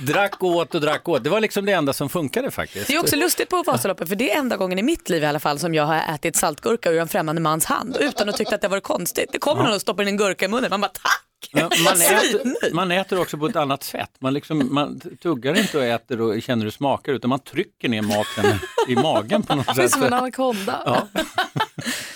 drack 0.00 0.42
åt 0.42 0.74
och 0.74 0.80
drack 0.80 1.08
åt. 1.08 1.24
Det 1.32 1.34
var 1.34 1.40
liksom 1.40 1.66
det 1.66 1.72
enda 1.72 1.92
som 1.92 2.08
funkade 2.08 2.50
faktiskt. 2.50 2.86
Det 2.86 2.94
är 2.94 3.00
också 3.00 3.16
lustigt 3.16 3.48
på 3.48 3.62
Vasaloppet 3.62 4.08
för 4.08 4.16
det 4.16 4.32
är 4.32 4.38
enda 4.38 4.56
gången 4.56 4.78
i 4.78 4.82
mitt 4.82 5.08
liv 5.08 5.22
i 5.22 5.26
alla 5.26 5.40
fall 5.40 5.58
som 5.58 5.74
jag 5.74 5.84
har 5.84 6.14
ätit 6.14 6.36
saltgurka 6.36 6.90
ur 6.90 6.98
en 7.00 7.08
främmande 7.08 7.40
mans 7.40 7.64
hand 7.64 7.96
utan 8.00 8.28
att 8.28 8.36
tycka 8.36 8.54
att 8.54 8.60
det 8.60 8.68
var 8.68 8.80
konstigt. 8.80 9.28
Det 9.32 9.38
kommer 9.38 9.62
någon 9.62 9.74
och 9.74 9.80
stoppar 9.80 10.02
in 10.02 10.08
en 10.08 10.16
gurka 10.16 10.44
i 10.44 10.48
munnen, 10.48 10.70
man 10.70 10.80
bara 10.80 10.88
tack! 10.88 11.31
Man, 11.54 11.64
äter, 12.00 12.74
man 12.74 12.90
äter 12.92 13.20
också 13.20 13.36
på 13.38 13.46
ett 13.46 13.56
annat 13.56 13.82
sätt. 13.82 14.10
Man, 14.20 14.34
liksom, 14.34 14.68
man 14.74 15.00
tuggar 15.22 15.58
inte 15.58 15.78
och 15.78 15.84
äter 15.84 16.20
och 16.20 16.42
känner 16.42 16.58
hur 16.64 16.70
det 16.70 16.76
smakar 16.76 17.12
utan 17.12 17.28
man 17.30 17.38
trycker 17.40 17.88
ner 17.88 18.02
maten 18.02 18.58
i 18.88 18.96
magen 18.96 19.42
på 19.42 19.54
något 19.54 19.66
Det 19.66 19.70
är 19.72 19.74
sätt. 19.74 19.90
som 19.90 20.02
en 20.02 20.12
anakonda. 20.12 20.82
Ja. 20.86 21.08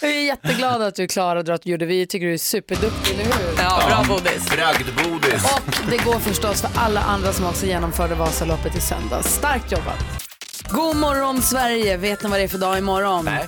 Jag 0.01 0.11
är 0.11 0.21
jätteglad 0.21 0.83
att 0.83 0.95
du 0.95 1.09
klarade 1.09 1.55
att 1.55 1.63
du 1.63 1.71
gjorde. 1.71 1.87
Vi 1.87 2.07
tycker 2.07 2.27
du 2.27 2.35
är 2.35 2.39
superduktig, 2.39 3.15
eller 3.15 3.25
hur? 3.25 3.33
Ja, 3.59 3.83
bra 3.89 4.05
Bodis. 4.17 4.51
Bragdbodis. 4.51 5.45
Och 5.45 5.91
det 5.91 6.05
går 6.05 6.19
förstås 6.19 6.61
för 6.63 6.71
alla 6.77 7.01
andra 7.01 7.33
som 7.33 7.47
också 7.47 7.67
genomförde 7.67 8.15
Vasaloppet 8.15 8.77
i 8.77 8.81
söndags. 8.81 9.35
Starkt 9.35 9.73
jobbat! 9.73 10.05
God 10.71 10.97
morgon 10.97 11.43
Sverige! 11.43 11.97
Vet 11.97 12.23
ni 12.23 12.29
vad 12.31 12.39
det 12.39 12.45
är 12.45 12.49
för 12.49 12.59
dag 12.59 12.79
imorgon? 12.79 13.25
Nej. 13.25 13.47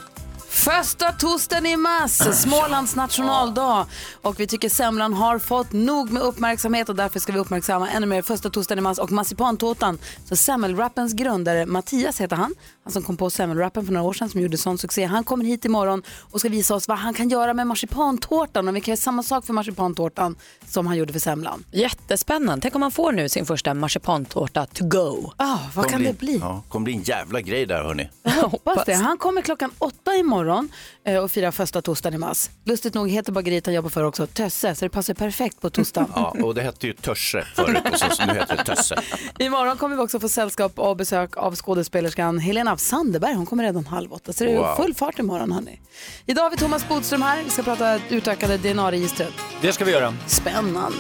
Första 0.65 1.13
torsdagen 1.13 1.67
i 1.67 1.77
mars, 1.77 2.13
Smålands 2.13 2.97
nationaldag. 2.97 3.87
Och 4.23 4.41
vi 4.41 4.47
tycker 4.47 4.69
semlan 4.69 5.15
har 5.15 5.39
fått 5.39 5.73
nog 5.73 6.11
med 6.11 6.23
uppmärksamhet 6.23 6.89
och 6.89 6.97
därför 6.97 7.21
ska 7.21 7.33
vi 7.33 7.39
uppmärksamma 7.39 7.89
ännu 7.91 8.07
mer 8.07 8.23
första 8.23 8.51
torsdagen 8.51 8.79
i 8.79 8.83
mars 8.83 8.99
och 8.99 9.13
marsipantårtan. 9.13 9.99
Så 10.29 10.37
semmelwrappens 10.37 11.13
grundare, 11.13 11.67
Mattias 11.67 12.21
heter 12.21 12.37
han, 12.37 12.55
han 12.89 12.93
som 12.93 13.03
kom 13.03 13.17
på 13.17 13.31
semmelwrappen 13.31 13.87
för 13.87 13.93
några 13.93 14.07
år 14.07 14.13
sedan 14.13 14.29
som 14.29 14.41
gjorde 14.41 14.59
sån 14.59 14.79
succé. 14.79 15.05
Han 15.05 15.25
kommer 15.25 15.45
hit 15.45 15.65
imorgon 15.65 16.03
och 16.31 16.41
ska 16.41 16.49
visa 16.49 16.75
oss 16.75 16.89
vad 16.89 16.99
han 16.99 17.15
kan 17.15 17.29
göra 17.29 17.55
med 17.55 17.67
marsipantårtan 17.67 18.69
och 18.69 18.77
vi 18.77 18.81
kan 18.81 18.93
göra 18.93 18.97
samma 18.97 19.23
sak 19.23 19.47
för 19.47 19.53
marsipantårtan 19.53 20.37
som 20.67 20.87
han 20.87 20.97
gjorde 20.97 21.13
för 21.13 21.21
semlan. 21.21 21.65
Jättespännande. 21.73 22.63
Tänk 22.63 22.75
om 22.75 22.81
man 22.81 22.91
får 22.91 23.13
nu 23.13 23.29
sin 23.29 23.47
första 23.47 23.75
marsipantårta 23.75 24.67
to 24.67 24.85
go. 24.85 25.33
Ah, 25.37 25.59
vad 25.75 25.85
kan 25.85 25.93
Kommer 25.93 26.13
det 26.13 26.19
bli? 26.19 26.39
Ja, 26.39 26.63
kommer 26.69 26.85
bli 26.85 26.95
en 26.95 27.03
jävla 27.03 27.41
grej 27.41 27.67
där 27.67 27.83
hörni. 27.83 28.09
Jag 28.23 28.33
hoppas 28.33 28.85
det. 28.87 28.95
Han 28.95 29.19
kommer 29.19 29.43
klockan 29.43 29.71
åtta 29.79 30.15
imorgon 30.15 30.69
eh, 31.05 31.17
och 31.17 31.31
firar 31.31 31.51
första 31.51 31.83
torsdagen 31.83 32.15
i 32.15 32.19
mars. 32.19 32.51
Lustigt 32.65 32.95
nog 32.95 33.11
heter 33.11 33.33
bageriet 33.33 33.67
han 33.67 33.75
jobbar 33.75 33.91
för 33.91 34.05
också 34.05 34.27
Tösse, 34.27 34.75
så 34.75 34.85
det 34.85 34.91
passar 34.91 35.15
perfekt 35.15 35.61
på 35.61 35.71
torsdagen. 35.71 36.13
Ja, 36.19 36.35
och 36.43 36.55
det 36.55 36.63
hette 36.63 36.87
ju 36.87 36.93
Törse 36.93 37.45
förut 37.57 37.79
och 37.93 37.99
så, 37.99 38.25
nu 38.27 38.35
heter 38.35 38.57
det 38.57 38.65
Tösse. 38.65 39.03
Imorgon 39.39 39.77
kommer 39.77 39.97
vi 39.97 40.03
också 40.03 40.21
få 40.21 40.29
sällskap 40.29 40.79
och 40.79 40.97
besök 40.97 41.37
av 41.37 41.55
skådespelerskan 41.57 42.39
Helena 42.39 42.78
Sandeberg. 42.81 43.35
Hon 43.35 43.47
kommer 43.47 43.65
redan 43.65 43.87
halv 43.87 44.13
åtta, 44.13 44.33
så 44.33 44.45
det 44.45 44.53
är 44.53 44.57
Wow. 44.59 44.77
full 44.77 44.95
fart 44.95 45.19
imorgon. 45.19 45.53
Hörni. 45.53 45.81
Idag 46.27 46.43
har 46.43 46.51
vi 46.51 46.57
Thomas 46.57 46.89
Bodström 46.89 47.23
här. 47.23 47.43
Vi 47.45 47.51
ska 47.51 47.63
prata 47.63 48.01
utökade 48.11 48.57
DNA-registret. 48.57 49.33
Det 49.61 49.73
ska 49.73 49.85
vi 49.85 49.93
göra. 49.93 50.15
Spännande. 50.27 50.97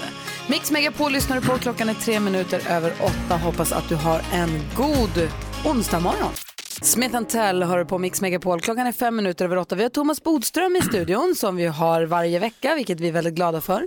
Mix 0.49 0.71
Megapol 0.71 1.13
lyssnar 1.13 1.41
du 1.41 1.47
på. 1.47 1.59
Klockan 1.59 1.89
är 1.89 1.95
tre 1.95 2.21
minuter 2.21 2.63
över 2.69 2.93
åtta. 3.01 3.37
Hoppas 3.37 3.73
att 3.73 3.89
du 3.89 3.95
har 3.95 4.21
en 4.33 4.61
god 4.77 5.29
onsdag 5.67 6.01
morgon. 6.01 6.33
Smith 6.83 7.23
Tell 7.23 7.63
hör 7.63 7.85
på 7.85 7.99
Mix 7.99 8.21
Megapol. 8.21 8.61
Klockan 8.61 8.87
är 8.87 8.93
fem 8.93 9.17
minuter 9.17 9.45
över 9.45 9.57
åtta. 9.57 9.75
Vi 9.75 9.83
har 9.83 9.91
Thomas 9.91 10.23
Bodström 10.23 10.77
i 10.77 10.83
studion 10.83 11.35
som 11.37 11.57
vi 11.57 11.67
har 11.67 12.03
varje 12.03 12.39
vecka, 12.39 12.75
vilket 12.75 13.01
vi 13.01 13.09
är 13.09 13.13
väldigt 13.13 13.35
glada 13.35 13.61
för. 13.61 13.87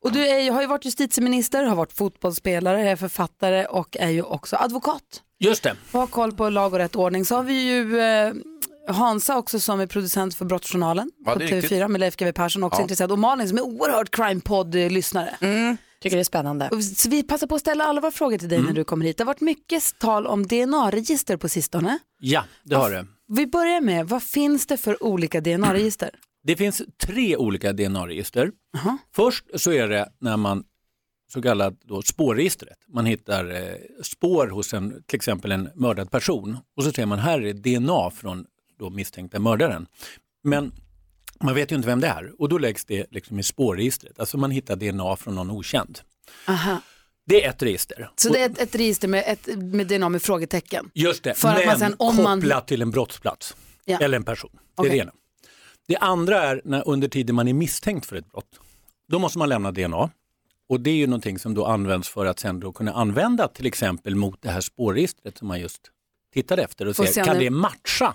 Och 0.00 0.12
du 0.12 0.26
är, 0.28 0.50
har 0.52 0.60
ju 0.60 0.66
varit 0.66 0.84
justitieminister, 0.84 1.64
har 1.64 1.76
varit 1.76 1.92
fotbollsspelare, 1.92 2.90
är 2.90 2.96
författare 2.96 3.64
och 3.66 3.96
är 4.00 4.08
ju 4.08 4.22
också 4.22 4.56
advokat. 4.56 5.02
Just 5.42 5.62
det. 5.62 5.70
Att 5.70 5.92
ha 5.92 6.06
koll 6.06 6.32
på 6.32 6.48
lag 6.48 6.72
och 6.72 6.78
rätt 6.78 6.96
ordning 6.96 7.24
så 7.24 7.36
har 7.36 7.42
vi 7.42 7.62
ju 7.62 8.00
eh, 8.00 8.32
Hansa 8.88 9.36
också 9.38 9.60
som 9.60 9.80
är 9.80 9.86
producent 9.86 10.34
för 10.34 10.44
Brottsjournalen 10.44 11.10
Ja, 11.24 11.32
på 11.32 11.38
det 11.38 11.44
är 11.44 11.48
TV4 11.48 11.60
riktigt. 11.60 11.90
med 11.90 12.00
Leif 12.00 12.16
GW 12.16 12.32
Persson 12.32 12.62
också 12.62 12.78
Ja. 12.78 12.82
intresserad 12.82 13.12
och 13.12 13.18
Malin 13.18 13.48
som 13.48 13.58
är 13.58 13.62
oerhört 13.62 14.10
crime 14.10 14.88
lyssnare 14.90 15.30
Tycker 16.02 16.16
det 16.16 16.20
är 16.22 16.24
spännande. 16.24 16.82
Så 16.82 17.08
vi 17.10 17.22
passar 17.22 17.46
på 17.46 17.54
att 17.54 17.60
ställa 17.60 17.84
alla 17.84 18.00
våra 18.00 18.10
frågor 18.10 18.38
till 18.38 18.48
dig 18.48 18.58
Mm. 18.58 18.68
när 18.68 18.74
du 18.74 18.84
kommer 18.84 19.06
hit. 19.06 19.16
Det 19.16 19.22
har 19.24 19.26
varit 19.26 19.40
mycket 19.40 19.98
tal 19.98 20.26
om 20.26 20.46
DNA-register 20.46 21.36
på 21.36 21.48
sistone. 21.48 21.98
Ja, 22.18 22.44
det 22.64 22.74
har 22.74 22.90
det. 22.90 23.06
Vi 23.28 23.46
börjar 23.46 23.80
med, 23.80 24.08
vad 24.08 24.22
finns 24.22 24.66
det 24.66 24.76
för 24.76 25.02
olika 25.04 25.40
DNA-register? 25.40 26.10
Det 26.44 26.56
finns 26.56 26.82
tre 27.06 27.36
olika 27.36 27.72
DNA-register. 27.72 28.50
Först 29.14 29.44
så 29.54 29.72
är 29.72 29.88
det 29.88 30.08
när 30.20 30.36
man 30.36 30.64
så 31.32 31.42
kallat 31.42 31.74
då 31.84 32.02
spårregistret. 32.02 32.78
Man 32.88 33.06
hittar 33.06 33.50
eh, 33.54 33.74
spår 34.02 34.46
hos 34.46 34.74
en, 34.74 35.02
till 35.06 35.16
exempel 35.16 35.52
en 35.52 35.68
mördad 35.74 36.10
person 36.10 36.58
och 36.76 36.84
så 36.84 36.92
ser 36.92 37.06
man 37.06 37.18
här 37.18 37.40
är 37.42 37.52
DNA 37.52 38.10
från 38.10 38.46
då 38.78 38.90
misstänkta 38.90 39.38
mördaren. 39.38 39.86
Men 40.44 40.72
man 41.40 41.54
vet 41.54 41.72
ju 41.72 41.76
inte 41.76 41.88
vem 41.88 42.00
det 42.00 42.06
är 42.06 42.32
och 42.38 42.48
då 42.48 42.58
läggs 42.58 42.84
det 42.84 43.06
liksom 43.10 43.38
i 43.38 43.42
spårregistret. 43.42 44.20
Alltså 44.20 44.38
man 44.38 44.50
hittar 44.50 44.76
DNA 44.76 45.16
från 45.16 45.34
någon 45.34 45.50
okänd. 45.50 46.00
Aha. 46.48 46.80
Det 47.26 47.44
är 47.44 47.50
ett 47.50 47.62
register. 47.62 48.10
Så 48.16 48.28
det 48.32 48.42
är 48.42 48.50
ett, 48.50 48.58
ett 48.60 48.74
register 48.74 49.08
med, 49.08 49.24
ett, 49.26 49.48
med 49.58 49.86
DNA 49.86 50.08
med 50.08 50.22
frågetecken? 50.22 50.90
Just 50.94 51.22
det, 51.22 51.34
För 51.34 51.48
att 51.48 51.56
men 51.58 51.66
man 51.66 51.78
sen, 51.78 51.94
om 51.98 52.16
man- 52.16 52.40
kopplat 52.40 52.66
till 52.68 52.82
en 52.82 52.90
brottsplats 52.90 53.56
Ja. 53.84 53.98
eller 53.98 54.16
en 54.16 54.24
person. 54.24 54.58
Det 54.76 54.86
är 54.86 54.90
det 54.90 54.96
ena. 54.96 55.12
Det 55.86 55.96
andra 55.96 56.42
är 56.42 56.60
när 56.64 56.88
under 56.88 57.08
tiden 57.08 57.34
man 57.36 57.48
är 57.48 57.52
misstänkt 57.52 58.06
för 58.06 58.16
ett 58.16 58.30
brott. 58.32 58.60
Då 59.08 59.18
måste 59.18 59.38
man 59.38 59.48
lämna 59.48 59.72
DNA. 59.72 60.10
Och 60.72 60.80
det 60.80 60.90
är 60.90 60.94
ju 60.94 61.06
någonting 61.06 61.38
som 61.38 61.54
då 61.54 61.64
används 61.66 62.08
för 62.08 62.26
att 62.26 62.38
sen 62.38 62.60
då 62.60 62.72
kunna 62.72 62.92
använda 62.92 63.48
till 63.48 63.66
exempel 63.66 64.14
mot 64.14 64.42
det 64.42 64.50
här 64.50 64.60
spårregistret 64.60 65.38
som 65.38 65.48
man 65.48 65.60
just 65.60 65.80
tittade 66.34 66.62
efter 66.62 66.88
och 66.88 66.96
Får 66.96 67.04
se, 67.04 67.12
se 67.12 67.20
om 67.20 67.26
kan 67.26 67.38
det- 67.38 67.50
matcha 67.50 68.14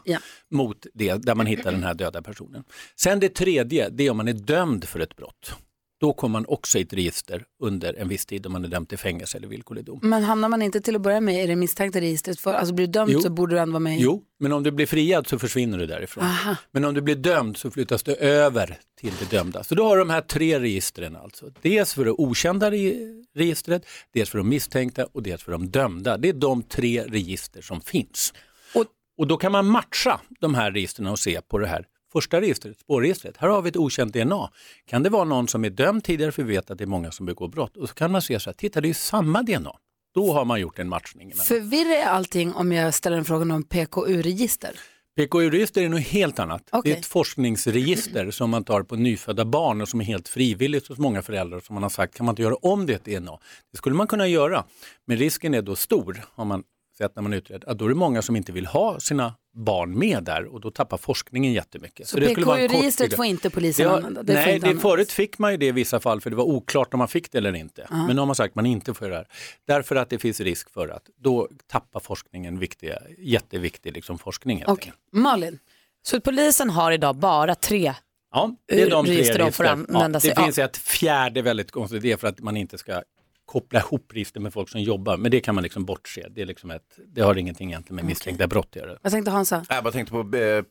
mot 0.51 0.85
det 0.93 1.13
där 1.13 1.35
man 1.35 1.45
hittar 1.45 1.71
den 1.71 1.83
här 1.83 1.93
döda 1.93 2.21
personen. 2.21 2.63
Sen 2.95 3.19
det 3.19 3.29
tredje, 3.29 3.89
det 3.89 4.07
är 4.07 4.11
om 4.11 4.17
man 4.17 4.27
är 4.27 4.33
dömd 4.33 4.85
för 4.85 4.99
ett 4.99 5.15
brott. 5.15 5.53
Då 5.99 6.13
kommer 6.13 6.33
man 6.33 6.45
också 6.47 6.77
i 6.77 6.81
ett 6.81 6.93
register 6.93 7.43
under 7.63 7.93
en 7.93 8.07
viss 8.07 8.25
tid 8.25 8.45
om 8.45 8.51
man 8.51 8.65
är 8.65 8.69
dömd 8.69 8.89
till 8.89 8.97
fängelse 8.97 9.37
eller 9.37 9.47
villkorlig 9.47 9.85
dom. 9.85 9.99
Men 10.03 10.23
hamnar 10.23 10.49
man 10.49 10.61
inte 10.61 10.81
till 10.81 10.95
att 10.95 11.01
börja 11.01 11.21
med 11.21 11.43
i 11.43 11.47
det 11.47 11.55
misstänkta 11.55 12.01
registret, 12.01 12.39
för, 12.39 12.53
alltså 12.53 12.73
blir 12.73 12.87
du 12.87 12.91
dömd 12.91 13.11
Jo. 13.11 13.21
så 13.21 13.29
borde 13.29 13.55
du 13.55 13.59
ändå 13.59 13.71
vara 13.73 13.79
med 13.79 13.99
i... 13.99 14.01
Jo, 14.01 14.23
men 14.39 14.51
om 14.53 14.63
du 14.63 14.71
blir 14.71 14.85
friad 14.85 15.27
så 15.27 15.39
försvinner 15.39 15.77
du 15.77 15.85
därifrån. 15.87 16.23
Aha. 16.23 16.55
Men 16.71 16.85
om 16.85 16.93
du 16.93 17.01
blir 17.01 17.15
dömd 17.15 17.57
så 17.57 17.71
flyttas 17.71 18.03
du 18.03 18.15
över 18.15 18.77
till 18.99 19.11
det 19.19 19.37
dömda. 19.37 19.63
Så 19.63 19.75
då 19.75 19.83
har 19.83 19.97
du 19.97 20.01
de 20.03 20.09
här 20.09 20.21
tre 20.21 20.59
registren 20.59 21.15
alltså. 21.15 21.51
Dels 21.61 21.93
för 21.93 22.05
det 22.05 22.11
okända 22.11 22.71
re- 22.71 23.23
registret, 23.35 23.85
dels 24.13 24.29
för 24.29 24.37
de 24.37 24.49
misstänkta 24.49 25.05
och 25.05 25.23
dels 25.23 25.43
för 25.43 25.51
de 25.51 25.69
dömda. 25.69 26.17
Det 26.17 26.29
är 26.29 26.33
de 26.33 26.63
tre 26.63 27.03
register 27.03 27.61
som 27.61 27.81
finns. 27.81 28.33
Och, 28.75 28.85
och 29.17 29.27
då 29.27 29.37
kan 29.37 29.51
man 29.51 29.65
matcha 29.65 30.19
de 30.39 30.55
här 30.55 30.71
registren 30.71 31.07
och 31.07 31.19
se 31.19 31.41
på 31.41 31.57
det 31.57 31.67
här 31.67 31.85
första 32.11 32.41
registret, 32.41 32.79
spårregistret. 32.79 33.37
Här 33.37 33.47
har 33.47 33.61
vi 33.61 33.69
ett 33.69 33.77
okänt 33.77 34.13
DNA. 34.13 34.49
Kan 34.85 35.03
det 35.03 35.09
vara 35.09 35.23
någon 35.23 35.47
som 35.47 35.65
är 35.65 35.69
dömd 35.69 36.03
tidigare 36.03 36.31
för 36.31 36.43
vi 36.43 36.53
vet 36.53 36.71
att 36.71 36.77
det 36.77 36.83
är 36.83 36.87
många 36.87 37.11
som 37.11 37.25
begår 37.25 37.47
brott. 37.47 37.77
Och 37.77 37.89
så 37.89 37.95
kan 37.95 38.11
man 38.11 38.21
se 38.21 38.39
så 38.39 38.49
här, 38.49 38.55
titta 38.55 38.81
det 38.81 38.85
är 38.85 38.89
ju 38.89 38.93
samma 38.93 39.43
DNA. 39.43 39.71
Då 40.13 40.33
har 40.33 40.45
man 40.45 40.59
gjort 40.59 40.79
en 40.79 40.89
matchning. 40.89 41.27
emellan. 41.27 41.45
Förvirrar 41.45 41.99
jag 41.99 42.07
allting 42.07 42.53
om 42.53 42.71
jag 42.71 42.93
ställer 42.93 43.17
en 43.17 43.25
fråga 43.25 43.55
om 43.55 43.63
PKU-register? 43.63 44.79
PKU-register 45.17 45.81
är 45.81 45.89
något 45.89 46.07
helt 46.07 46.39
annat. 46.39 46.61
Det 46.71 46.77
Okej. 46.77 46.91
är 46.91 46.97
ett 46.97 47.05
forskningsregister 47.05 48.31
som 48.31 48.49
man 48.49 48.63
tar 48.63 48.83
på 48.83 48.95
nyfödda 48.95 49.45
barn 49.45 49.81
och 49.81 49.89
som 49.89 50.01
är 50.01 50.05
helt 50.05 50.27
frivilligt 50.27 50.87
hos 50.87 50.97
många 50.97 51.21
föräldrar 51.21 51.59
som 51.59 51.73
man 51.73 51.83
har 51.83 51.89
sagt, 51.89 52.15
kan 52.15 52.25
man 52.25 52.33
inte 52.33 52.41
göra 52.41 52.55
om 52.55 52.85
det 52.85 52.97
till 52.97 53.21
DNA? 53.21 53.37
Det 53.71 53.77
skulle 53.77 53.95
man 53.95 54.07
kunna 54.07 54.27
göra, 54.27 54.63
men 55.05 55.17
risken 55.17 55.53
är 55.53 55.61
då 55.61 55.75
stor, 55.75 56.23
har 56.35 56.45
man 56.45 56.63
sett 56.97 57.15
när 57.15 57.23
man 57.23 57.33
utreder, 57.33 57.69
att 57.69 57.77
då 57.77 57.85
är 57.85 57.89
det 57.89 57.95
många 57.95 58.21
som 58.21 58.35
inte 58.35 58.51
vill 58.51 58.65
ha 58.65 58.99
sina 58.99 59.33
barn 59.57 59.99
med 59.99 60.23
där 60.23 60.45
och 60.45 60.61
då 60.61 60.71
tappar 60.71 60.97
forskningen 60.97 61.53
jättemycket. 61.53 62.07
Så 62.07 62.17
kort 62.17 62.27
PKU-registret 62.27 63.15
får 63.15 63.25
inte 63.25 63.49
polisen 63.49 63.87
använda? 63.87 64.23
Det 64.23 64.33
nej, 64.33 64.59
det, 64.59 64.77
förut 64.77 65.11
fick 65.11 65.37
man 65.37 65.51
ju 65.51 65.57
det 65.57 65.65
i 65.65 65.71
vissa 65.71 65.99
fall 65.99 66.21
för 66.21 66.29
det 66.29 66.35
var 66.35 66.43
oklart 66.43 66.93
om 66.93 66.97
man 66.97 67.07
fick 67.07 67.31
det 67.31 67.37
eller 67.37 67.55
inte. 67.55 67.87
Ja. 67.89 67.95
Men 68.07 68.15
nu 68.15 68.21
har 68.21 68.25
man 68.25 68.35
sagt 68.35 68.51
att 68.51 68.55
man 68.55 68.65
inte 68.65 68.93
får 68.93 69.07
göra 69.07 69.19
det. 69.19 69.27
Därför 69.65 69.95
att 69.95 70.09
det 70.09 70.19
finns 70.19 70.39
risk 70.39 70.69
för 70.69 70.87
att 70.87 71.09
då 71.17 71.49
tappar 71.67 71.99
forskningen 71.99 72.59
viktiga, 72.59 72.99
jätteviktig 73.17 73.93
liksom 73.93 74.17
forskning. 74.17 74.57
helt 74.57 74.69
Okej. 74.69 74.93
Malin? 75.11 75.59
Så 76.01 76.21
polisen 76.21 76.69
har 76.69 76.91
idag 76.91 77.15
bara 77.15 77.55
tre 77.55 77.93
Ja, 78.31 78.55
det 78.65 78.81
är 78.81 78.89
de 78.89 79.05
tre 79.05 79.15
registren. 79.15 79.85
använda 79.89 80.17
ja, 80.17 80.19
sig 80.19 80.33
Det 80.35 80.43
finns 80.43 80.57
ett 80.57 80.77
fjärde 80.77 81.41
väldigt 81.41 81.71
konstigt, 81.71 82.01
det 82.01 82.11
är 82.11 82.17
för 82.17 82.27
att 82.27 82.39
man 82.39 82.57
inte 82.57 82.77
ska 82.77 83.01
koppla 83.47 83.79
ihop 83.79 84.11
register 84.13 84.39
med 84.39 84.53
folk 84.53 84.69
som 84.69 84.81
jobbar, 84.81 85.17
men 85.17 85.31
det 85.31 85.39
kan 85.39 85.55
man 85.55 85.63
liksom 85.63 85.85
bortse. 85.85 86.27
Det, 86.35 86.41
är 86.41 86.45
liksom 86.45 86.71
ett, 86.71 86.99
det 87.15 87.21
har 87.21 87.37
ingenting 87.37 87.69
egentligen 87.69 87.95
med 87.95 88.05
misstänkta 88.05 88.47
brott 88.47 88.67
att 88.69 88.75
göra. 88.75 88.97
Vad 89.01 89.11
tänkte 89.11 89.31
Hansa? 89.31 89.65
Jag 89.69 89.83
bara 89.83 89.91
tänkte 89.93 90.11
på 90.11 90.19
eh, 90.37 90.63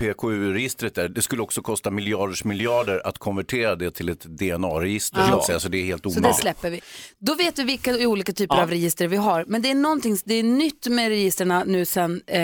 PKU-registret 0.00 0.94
där. 0.94 1.08
Det 1.08 1.22
skulle 1.22 1.42
också 1.42 1.62
kosta 1.62 1.90
miljarders 1.90 2.44
miljarder 2.44 3.06
att 3.06 3.18
konvertera 3.18 3.76
det 3.76 3.90
till 3.90 4.08
ett 4.08 4.24
DNA-register. 4.24 5.20
Ja. 5.30 5.42
så 5.42 5.60
Så 5.60 5.68
det 5.68 5.78
är 5.78 5.84
helt 5.84 6.02
Så 6.02 6.08
det 6.08 6.18
omöjligt. 6.18 6.40
släpper 6.40 6.70
vi. 6.70 6.80
Då 7.18 7.34
vet 7.34 7.58
vi 7.58 7.62
vilka 7.64 8.08
olika 8.08 8.32
typer 8.32 8.56
Ja. 8.56 8.62
av 8.62 8.70
register 8.70 9.08
vi 9.08 9.16
har. 9.16 9.44
Men 9.48 9.62
det 9.62 9.70
är 9.70 9.74
någonting, 9.74 10.16
det 10.24 10.34
är 10.34 10.42
nytt 10.42 10.86
med 10.86 11.08
registren 11.08 11.62
nu 11.66 11.84
sen, 11.84 12.22
eh, 12.26 12.42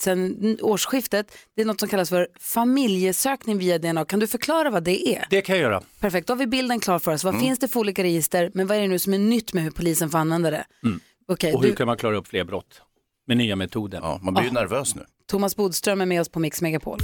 sen 0.00 0.58
årsskiftet. 0.62 1.32
Det 1.56 1.62
är 1.62 1.66
något 1.66 1.80
som 1.80 1.88
kallas 1.88 2.08
för 2.08 2.28
familjesökning 2.40 3.58
via 3.58 3.78
DNA. 3.78 4.04
Kan 4.04 4.20
du 4.20 4.26
förklara 4.26 4.70
vad 4.70 4.82
det 4.82 5.08
är? 5.16 5.26
Det 5.30 5.42
kan 5.42 5.56
jag 5.56 5.62
göra. 5.62 5.82
Perfekt, 6.00 6.26
då 6.26 6.32
har 6.32 6.38
vi 6.38 6.46
bilden 6.46 6.80
klar 6.80 6.98
för 6.98 7.12
oss. 7.12 7.24
Vad 7.24 7.34
Mm. 7.34 7.46
finns 7.46 7.58
det 7.58 7.68
för 7.68 7.80
olika 7.80 8.02
register? 8.02 8.50
Men 8.54 8.66
vad 8.66 8.76
är 8.76 8.80
det 8.80 8.88
nu 8.88 8.98
som 8.98 9.14
är 9.14 9.18
nytt 9.18 9.52
med 9.52 9.62
hur 9.64 9.70
polisen 9.70 10.10
får 10.10 10.18
använda 10.18 10.50
det? 10.50 10.64
Mm. 10.84 11.00
Okej, 11.28 11.54
Och 11.54 11.62
hur 11.62 11.70
du, 11.70 11.76
kan 11.76 11.86
man 11.86 11.96
klara 11.96 12.16
upp 12.16 12.28
fler 12.28 12.44
brott 12.44 12.80
med 13.26 13.36
nya 13.36 13.56
metoder? 13.56 13.98
Ja, 14.02 14.20
man 14.22 14.34
blir 14.34 14.44
ju 14.44 14.50
nervös 14.50 14.94
nu. 14.94 15.02
Thomas 15.26 15.56
Bodström 15.56 16.00
är 16.00 16.06
med 16.06 16.20
oss 16.20 16.28
på 16.28 16.40
Mix 16.40 16.62
Megapol. 16.62 16.98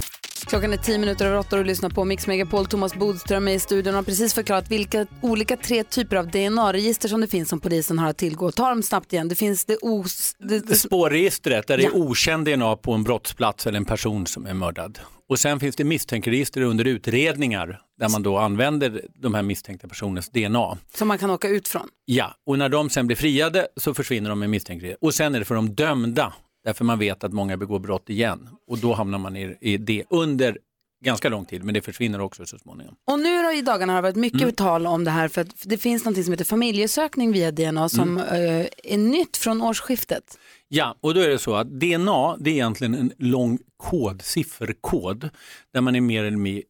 Klockan 0.45 0.73
är 0.73 0.77
tio 0.77 0.97
minuter 0.97 1.25
över 1.25 1.37
åtta 1.37 1.55
och 1.57 1.63
du 1.63 1.67
lyssnar 1.67 1.89
på 1.89 2.05
Mix 2.05 2.27
Megapol. 2.27 2.65
Thomas 2.65 2.95
Bodström 2.95 3.47
är 3.47 3.51
i 3.51 3.59
studion 3.59 3.93
och 3.93 3.97
har 3.97 4.03
precis 4.03 4.33
förklarat 4.33 4.71
vilka 4.71 5.05
olika 5.21 5.57
tre 5.57 5.83
typer 5.83 6.15
av 6.15 6.27
DNA-register 6.27 7.09
som 7.09 7.21
det 7.21 7.27
finns 7.27 7.49
som 7.49 7.59
polisen 7.59 7.99
har 7.99 8.09
att 8.09 8.17
tillgå. 8.17 8.51
Ta 8.51 8.69
dem 8.69 8.83
snabbt 8.83 9.13
igen. 9.13 9.27
Det 9.27 9.35
finns 9.35 9.65
det, 9.65 9.77
os... 9.81 10.35
det, 10.39 10.75
spårregistret 10.75 11.67
där 11.67 11.77
det 11.77 11.83
Ja. 11.83 11.89
är 11.89 11.95
okänd 11.97 12.45
DNA 12.47 12.75
på 12.75 12.93
en 12.93 13.03
brottsplats 13.03 13.67
eller 13.67 13.77
en 13.77 13.85
person 13.85 14.25
som 14.27 14.45
är 14.45 14.53
mördad. 14.53 14.99
Och 15.29 15.39
sen 15.39 15.59
finns 15.59 15.75
det 15.75 15.83
misstänkeregister 15.83 16.61
under 16.61 16.85
utredningar 16.85 17.79
där 17.99 18.09
man 18.09 18.23
då 18.23 18.37
använder 18.37 19.01
de 19.21 19.33
här 19.33 19.41
misstänkta 19.43 19.87
personens 19.87 20.29
DNA. 20.29 20.77
som 20.95 21.07
man 21.07 21.17
kan 21.17 21.29
åka 21.31 21.47
ut 21.47 21.67
från. 21.67 21.87
Ja, 22.05 22.33
och 22.45 22.57
när 22.57 22.69
de 22.69 22.89
sen 22.89 23.07
blir 23.07 23.17
friade 23.17 23.67
så 23.77 23.93
försvinner 23.93 24.29
de 24.29 24.39
med 24.39 24.49
misstänkeregister. 24.49 25.05
Och 25.05 25.13
sen 25.13 25.35
är 25.35 25.39
det 25.39 25.45
för 25.45 25.55
de 25.55 25.69
dömda, 25.75 26.33
därför 26.67 26.85
man 26.85 26.99
vet 26.99 27.23
att 27.23 27.33
många 27.33 27.57
begår 27.57 27.79
brott 27.79 28.09
igen. 28.09 28.49
Och 28.67 28.77
då 28.77 28.93
hamnar 28.93 29.17
man 29.17 29.35
i, 29.37 29.57
i 29.61 29.77
det 29.77 30.03
under 30.09 30.57
ganska 31.05 31.29
lång 31.29 31.45
tid, 31.45 31.63
men 31.63 31.73
det 31.73 31.81
försvinner 31.81 32.21
också 32.21 32.45
så 32.45 32.57
småningom. 32.59 32.95
Och 33.11 33.19
nu 33.19 33.41
då 33.43 33.51
i 33.51 33.61
dagarna 33.61 33.93
har 33.93 33.97
det 33.97 34.01
varit 34.01 34.15
mycket 34.15 34.41
Mm. 34.41 34.53
tal 34.55 34.87
om 34.87 35.03
det 35.03 35.11
här 35.11 35.27
för 35.27 35.41
att 35.41 35.53
det 35.65 35.77
finns 35.77 36.05
något 36.05 36.23
som 36.23 36.33
heter 36.33 36.45
familjesökning 36.45 37.31
via 37.31 37.51
DNA 37.51 37.89
som 37.89 38.17
Mm. 38.17 38.59
eh, 38.61 38.67
är 38.83 38.97
nytt 38.97 39.37
från 39.37 39.61
årsskiftet. 39.61 40.37
Ja, 40.67 40.95
och 41.01 41.13
då 41.13 41.19
är 41.21 41.29
det 41.29 41.39
så 41.39 41.55
att 41.55 41.67
DNA 41.79 42.37
det 42.39 42.49
är 42.49 42.53
egentligen 42.53 42.95
en 42.95 43.11
lång 43.17 43.59
kod, 43.77 44.21
sifferkod, 44.21 45.29
där 45.73 45.81
man 45.81 45.95
är 45.95 46.01
mer 46.01 46.23
eller 46.23 46.37
mi- 46.37 46.63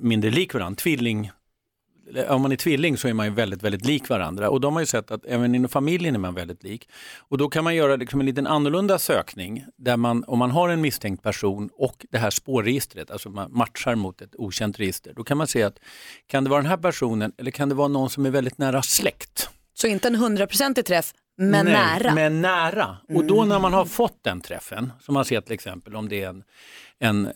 mindre 0.00 0.30
lik 0.30 0.54
varandra, 0.54 0.76
tvilling, 0.76 1.30
om 2.28 2.42
man 2.42 2.52
är 2.52 2.56
tvilling 2.56 2.96
så 2.96 3.08
är 3.08 3.12
man 3.12 3.26
ju 3.26 3.32
väldigt, 3.32 3.62
väldigt 3.62 3.84
lik 3.84 4.08
varandra. 4.08 4.50
Och 4.50 4.60
de 4.60 4.74
har 4.74 4.80
ju 4.80 4.86
sett 4.86 5.10
att 5.10 5.24
även 5.24 5.54
inom 5.54 5.68
familjen 5.68 6.14
är 6.14 6.18
man 6.18 6.34
väldigt 6.34 6.62
lik. 6.62 6.88
Och 7.18 7.38
då 7.38 7.48
kan 7.48 7.64
man 7.64 7.74
göra 7.74 7.96
liksom 7.96 8.20
en 8.20 8.26
liten 8.26 8.46
annorlunda 8.46 8.98
sökning 8.98 9.64
där 9.76 9.96
man, 9.96 10.24
om 10.24 10.38
man 10.38 10.50
har 10.50 10.68
en 10.68 10.80
misstänkt 10.80 11.22
person 11.22 11.70
och 11.72 12.06
det 12.10 12.18
här 12.18 12.30
spårregistret, 12.30 13.10
alltså 13.10 13.30
man 13.30 13.52
matchar 13.52 13.94
mot 13.94 14.20
ett 14.20 14.36
okänt 14.36 14.80
register, 14.80 15.12
då 15.16 15.24
kan 15.24 15.38
man 15.38 15.46
se 15.46 15.62
att 15.62 15.78
kan 16.26 16.44
det 16.44 16.50
vara 16.50 16.62
den 16.62 16.70
här 16.70 16.76
personen 16.76 17.32
eller 17.38 17.50
kan 17.50 17.68
det 17.68 17.74
vara 17.74 17.88
någon 17.88 18.10
som 18.10 18.26
är 18.26 18.30
väldigt 18.30 18.58
nära 18.58 18.82
släkt? 18.82 19.50
Så 19.74 19.86
inte 19.86 20.08
en 20.08 20.14
hundraprocentig 20.14 20.84
träff, 20.84 21.14
men 21.38 21.64
Nej, 21.64 21.74
nära. 21.74 22.14
Men 22.14 22.40
nära. 22.40 22.96
Och 23.14 23.24
då 23.24 23.44
när 23.44 23.58
man 23.58 23.72
har 23.72 23.84
fått 23.84 24.24
den 24.24 24.40
träffen, 24.40 24.92
som 25.00 25.14
man 25.14 25.24
ser 25.24 25.40
till 25.40 25.52
exempel 25.52 25.96
om 25.96 26.08
det 26.08 26.22
är 26.22 26.28
en, 26.28 26.42
en 26.98 27.26
eh, 27.26 27.32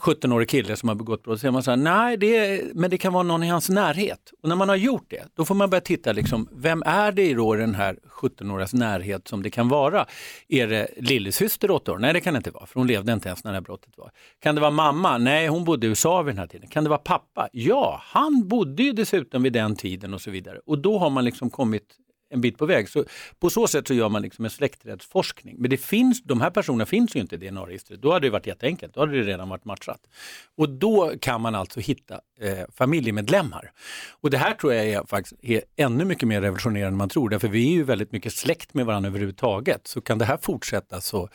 17-årig 0.00 0.48
kille 0.48 0.76
som 0.76 0.88
har 0.88 0.96
begått 0.96 1.22
brott, 1.22 1.38
så 1.38 1.40
säger 1.40 1.52
man 1.52 1.62
så 1.62 1.70
här, 1.70 1.76
nej, 1.76 2.16
det 2.16 2.36
är, 2.36 2.70
men 2.74 2.90
det 2.90 2.98
kan 2.98 3.12
vara 3.12 3.22
någon 3.22 3.42
i 3.42 3.48
hans 3.48 3.68
närhet. 3.68 4.32
Och 4.42 4.48
när 4.48 4.56
man 4.56 4.68
har 4.68 4.76
gjort 4.76 5.06
det, 5.08 5.24
då 5.34 5.44
får 5.44 5.54
man 5.54 5.70
börja 5.70 5.80
titta, 5.80 6.12
liksom, 6.12 6.48
vem 6.52 6.82
är 6.86 7.12
det 7.12 7.22
i 7.22 7.34
då 7.34 7.56
i 7.56 7.58
den 7.58 7.74
här 7.74 7.98
17-årigas 8.08 8.74
närhet 8.74 9.28
som 9.28 9.42
det 9.42 9.50
kan 9.50 9.68
vara? 9.68 10.06
Är 10.48 10.66
det 10.66 10.88
lillasyster 10.96 11.70
8 11.70 11.92
år? 11.92 11.98
Nej, 11.98 12.12
det 12.12 12.20
kan 12.20 12.34
det 12.34 12.38
inte 12.38 12.50
vara, 12.50 12.66
för 12.66 12.80
hon 12.80 12.86
levde 12.86 13.12
inte 13.12 13.28
ens 13.28 13.44
när 13.44 13.52
det 13.52 13.56
här 13.56 13.62
brottet 13.62 13.98
var. 13.98 14.10
Kan 14.40 14.54
det 14.54 14.60
vara 14.60 14.70
mamma? 14.70 15.18
Nej, 15.18 15.48
hon 15.48 15.64
bodde 15.64 15.86
i 15.86 15.90
USA 15.90 16.22
vid 16.22 16.34
den 16.34 16.38
här 16.38 16.46
tiden. 16.46 16.68
Kan 16.68 16.84
det 16.84 16.90
vara 16.90 16.98
pappa? 16.98 17.48
Ja, 17.52 18.00
han 18.04 18.48
bodde 18.48 18.82
ju 18.82 18.92
dessutom 18.92 19.42
vid 19.42 19.52
den 19.52 19.76
tiden 19.76 20.14
och 20.14 20.20
så 20.20 20.30
vidare. 20.30 20.60
Och 20.66 20.78
då 20.78 20.98
har 20.98 21.10
man 21.10 21.24
liksom 21.24 21.50
kommit 21.50 21.96
en 22.32 22.40
bit 22.40 22.58
på 22.58 22.66
väg. 22.66 22.88
Så 22.88 23.04
på 23.40 23.50
så 23.50 23.66
sätt 23.66 23.88
så 23.88 23.94
gör 23.94 24.08
man 24.08 24.22
liksom 24.22 24.44
en 24.44 24.50
släktträdsforskning. 24.50 25.56
Men 25.58 25.70
det 25.70 25.76
finns, 25.76 26.22
de 26.22 26.40
här 26.40 26.50
personerna 26.50 26.86
finns 26.86 27.16
ju 27.16 27.20
inte 27.20 27.34
i 27.34 27.38
DNA-registret. 27.38 28.02
Då 28.02 28.12
hade 28.12 28.26
det 28.26 28.30
varit 28.30 28.46
jätteenkelt, 28.46 28.94
då 28.94 29.00
hade 29.00 29.12
det 29.12 29.22
redan 29.22 29.48
varit 29.48 29.64
matchat. 29.64 30.00
Och 30.56 30.68
då 30.68 31.12
kan 31.20 31.40
man 31.40 31.54
alltså 31.54 31.80
hitta 31.80 32.20
eh, 32.40 32.58
familjemedlemmar. 32.74 33.72
Och 34.20 34.30
det 34.30 34.38
här 34.38 34.54
tror 34.54 34.74
jag 34.74 34.86
är 34.86 35.04
faktiskt 35.06 35.44
är 35.44 35.62
ännu 35.76 36.04
mycket 36.04 36.28
mer 36.28 36.40
revolutionerande 36.40 36.88
än 36.88 36.96
man 36.96 37.08
tror. 37.08 37.28
Därför 37.28 37.48
vi 37.48 37.66
är 37.68 37.72
ju 37.72 37.82
väldigt 37.82 38.12
mycket 38.12 38.32
släkt 38.32 38.74
med 38.74 38.86
varandra 38.86 39.08
överhuvudtaget. 39.08 39.86
Så 39.86 40.00
kan 40.00 40.18
det 40.18 40.24
här 40.24 40.38
fortsätta 40.42 41.00
så, 41.00 41.28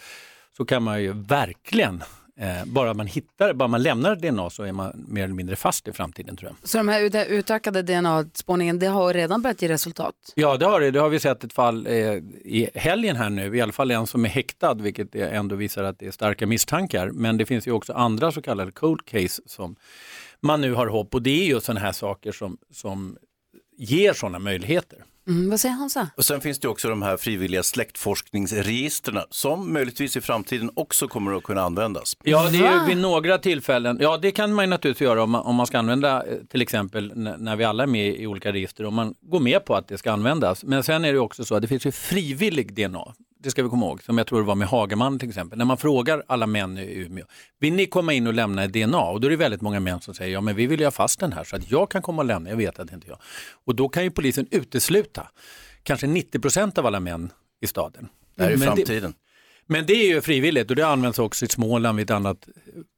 så 0.57 0.65
kan 0.65 0.83
man 0.83 1.03
ju 1.03 1.13
verkligen 1.13 2.03
Eh, 2.39 2.65
bara 2.65 2.93
man 2.93 3.07
hittar, 3.07 3.53
bara 3.53 3.67
man 3.67 3.83
lämnar 3.83 4.15
DNA 4.15 4.49
så 4.49 4.63
är 4.63 4.71
man 4.71 5.05
mer 5.07 5.23
eller 5.23 5.33
mindre 5.33 5.55
fast 5.55 5.87
i 5.87 5.91
framtiden 5.91 6.35
tror 6.37 6.51
jag. 6.61 6.69
Så 6.69 6.77
de 6.77 6.87
här 6.87 7.01
ut- 7.01 7.27
utökade 7.29 7.81
DNA-spårningen, 7.81 8.79
det 8.79 8.87
har 8.87 9.13
redan 9.13 9.41
börjat 9.41 9.61
ge 9.61 9.67
resultat? 9.69 10.15
Ja, 10.35 10.57
det 10.57 10.65
har 10.65 10.79
det. 10.79 10.91
Det 10.91 10.99
har 10.99 11.09
vi 11.09 11.19
sett 11.19 11.43
ett 11.43 11.53
fall 11.53 11.87
eh, 11.87 11.93
i 11.93 12.69
helgen 12.75 13.15
här 13.15 13.29
nu, 13.29 13.57
i 13.57 13.61
alla 13.61 13.71
fall 13.71 13.91
en 13.91 14.07
som 14.07 14.25
är 14.25 14.29
häktad, 14.29 14.73
vilket 14.73 15.15
ändå 15.15 15.55
visar 15.55 15.83
att 15.83 15.99
det 15.99 16.07
är 16.07 16.11
starka 16.11 16.47
misstankar. 16.47 17.09
Men 17.11 17.37
det 17.37 17.45
finns 17.45 17.67
ju 17.67 17.71
också 17.71 17.93
andra 17.93 18.31
så 18.31 18.41
kallade 18.41 18.71
cold 18.71 19.05
case 19.05 19.41
som 19.45 19.75
man 20.41 20.61
nu 20.61 20.73
har 20.73 20.87
hopp 20.87 21.15
och 21.15 21.21
det 21.21 21.41
är 21.41 21.45
ju 21.45 21.59
sådana 21.59 21.79
här 21.79 21.91
saker 21.91 22.31
som, 22.31 22.57
som 22.71 23.17
ger 23.77 24.13
sådana 24.13 24.39
möjligheter. 24.39 25.03
Mm, 25.27 25.49
vad 25.49 25.59
säger 25.59 25.75
Hansa? 25.75 26.09
Och 26.17 26.25
sen 26.25 26.41
finns 26.41 26.59
det 26.59 26.67
också 26.67 26.89
de 26.89 27.01
här 27.01 27.17
frivilliga 27.17 27.63
släktforskningsregistren 27.63 29.23
som 29.29 29.73
möjligtvis 29.73 30.17
i 30.17 30.21
framtiden 30.21 30.71
också 30.73 31.07
kommer 31.07 31.37
att 31.37 31.43
kunna 31.43 31.61
användas. 31.61 32.17
Ja, 32.23 32.49
det 32.51 32.57
är 32.57 32.73
ju 32.73 32.85
vid 32.87 32.97
några 32.97 33.37
tillfällen. 33.37 33.97
Ja, 34.01 34.17
det 34.17 34.31
kan 34.31 34.53
man 34.53 34.65
ju 34.65 34.69
naturligtvis 34.69 35.05
göra 35.05 35.23
om 35.23 35.31
man, 35.31 35.41
om 35.41 35.55
man 35.55 35.67
ska 35.67 35.79
använda 35.79 36.23
eh, 36.23 36.37
till 36.49 36.61
exempel 36.61 37.11
när 37.15 37.55
vi 37.55 37.63
alla 37.63 37.83
är 37.83 37.87
med 37.87 38.15
i 38.19 38.27
olika 38.27 38.53
register, 38.53 38.85
om 38.85 38.93
man 38.93 39.15
går 39.21 39.39
med 39.39 39.65
på 39.65 39.75
att 39.75 39.87
det 39.87 39.97
ska 39.97 40.11
användas. 40.11 40.63
Men 40.63 40.83
sen 40.83 41.05
är 41.05 41.13
det 41.13 41.19
också 41.19 41.45
så 41.45 41.55
att 41.55 41.61
det 41.61 41.67
finns 41.67 41.85
ju 41.85 41.91
frivillig 41.91 42.73
DNA. 42.73 43.13
Det 43.39 43.51
ska 43.51 43.63
vi 43.63 43.69
komma 43.69 43.85
ihåg, 43.85 44.03
som 44.03 44.17
jag 44.17 44.27
tror 44.27 44.39
det 44.39 44.47
var 44.47 44.55
med 44.55 44.67
Hagaman 44.67 45.19
till 45.19 45.29
exempel. 45.29 45.57
När 45.57 45.65
man 45.65 45.77
frågar 45.77 46.23
alla 46.27 46.47
män 46.47 46.77
i 46.77 46.97
Umeå, 46.99 47.25
vill 47.59 47.73
ni 47.73 47.85
komma 47.85 48.13
in 48.13 48.27
och 48.27 48.33
lämna 48.33 48.63
ett 48.63 48.73
DNA? 48.73 49.01
Och 49.01 49.21
då 49.21 49.27
är 49.27 49.29
det 49.29 49.35
väldigt 49.37 49.61
många 49.61 49.79
män 49.79 50.01
som 50.01 50.13
säger, 50.13 50.33
ja 50.33 50.41
men 50.41 50.55
vi 50.55 50.67
vill 50.67 50.79
ju 50.79 50.85
ha 50.85 50.91
fast 50.91 51.19
den 51.19 51.33
här 51.33 51.43
så 51.43 51.55
att 51.55 51.71
jag 51.71 51.91
kan 51.91 52.01
komma 52.01 52.21
och 52.21 52.25
lämna, 52.25 52.49
jag 52.49 52.57
vet 52.57 52.79
att 52.79 52.87
det 52.87 52.93
inte 52.93 53.07
är 53.07 53.09
jag. 53.09 53.19
Och 53.65 53.75
då 53.75 53.89
kan 53.89 54.03
ju 54.03 54.11
polisen 54.11 54.47
utesluta 54.51 55.27
kanske 55.83 56.07
90 56.07 56.39
procent 56.39 56.77
av 56.77 56.85
alla 56.85 56.99
män 56.99 57.31
i 57.61 57.67
staden. 57.67 58.09
Det 58.35 58.43
här 58.43 58.51
är 58.51 58.57
Men 58.57 58.67
framtiden. 58.67 59.13
Men 59.67 59.85
det 59.85 59.93
är 59.93 60.07
ju 60.07 60.21
frivilligt 60.21 60.69
och 60.69 60.75
det 60.75 60.87
används 60.87 61.19
också 61.19 61.45
i 61.45 61.47
Småland 61.47 61.97
vid 61.97 62.03
ett 62.03 62.11
annat, 62.15 62.47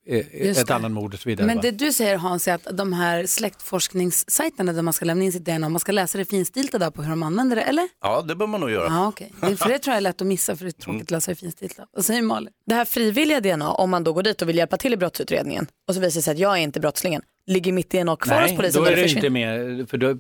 eh, 0.08 0.46
Just 0.48 0.62
ett 0.62 0.68
det. 0.68 0.76
annat 0.76 0.92
mord 0.92 1.14
och 1.14 1.20
så 1.20 1.30
vidare. 1.30 1.48
Men 1.48 1.56
va? 1.56 1.62
det 1.62 1.72
du 1.72 1.94
säger 1.94 2.18
Hans 2.18 2.48
är 2.48 2.54
att 2.54 2.68
de 2.78 2.94
här 2.94 3.26
släktforskningssajterna 3.26 4.74
där 4.74 4.82
man 4.82 4.94
ska 4.94 5.06
lämna 5.06 5.24
in 5.26 5.32
sitt 5.32 5.46
DNA, 5.46 5.70
man 5.70 5.80
ska 5.80 5.92
läsa 5.92 6.18
det 6.18 6.26
finstilta 6.26 6.78
där 6.80 6.92
på 6.92 7.02
hur 7.04 7.10
de 7.10 7.24
använder 7.24 7.56
det, 7.56 7.62
eller? 7.62 7.88
Ja, 8.02 8.22
det 8.22 8.36
bör 8.36 8.48
man 8.48 8.62
nog 8.62 8.72
göra. 8.72 8.86
Ja, 8.88 9.08
okej. 9.08 9.32
Det- 9.42 9.56
För 9.56 9.70
det 9.70 9.80
tror 9.80 9.92
jag 9.92 9.98
är 9.98 10.02
lätt 10.02 10.22
att 10.22 10.28
missa 10.28 10.56
för 10.56 10.66
det 10.66 10.70
är 10.70 10.82
tråkigt 10.82 11.02
att 11.02 11.12
läsa 11.12 11.32
det 11.32 11.36
finstilta. 11.36 11.86
Vad 11.92 12.06
säger 12.06 12.22
Malin? 12.22 12.50
Det 12.66 12.76
här 12.76 12.86
frivilliga 12.86 13.40
DNA, 13.42 13.72
om 13.72 13.90
man 13.90 14.04
då 14.04 14.14
går 14.14 14.24
dit 14.24 14.42
och 14.42 14.50
vill 14.50 14.58
hjälpa 14.58 14.78
till 14.78 14.94
i 14.94 14.98
brottsutredningen 14.98 15.68
och 15.88 15.94
så 15.96 16.00
visar 16.02 16.20
det 16.20 16.24
sig 16.24 16.32
att 16.32 16.40
jag 16.40 16.58
är 16.58 16.62
inte 16.62 16.80
brottslingen, 16.80 17.22
ligger 17.48 17.72
mitt 17.72 17.90
DNA 17.92 18.16
kvar 18.16 18.42
hos 18.42 18.48
Nej, 18.48 18.58
polisen 18.58 18.82
då 18.82 18.86
när 18.86 18.92
är 18.92 18.96
det 18.96 19.02
det 19.04 19.10
inte 19.12 19.30
med, 19.30 19.90
för 19.90 19.98
då 19.98 20.18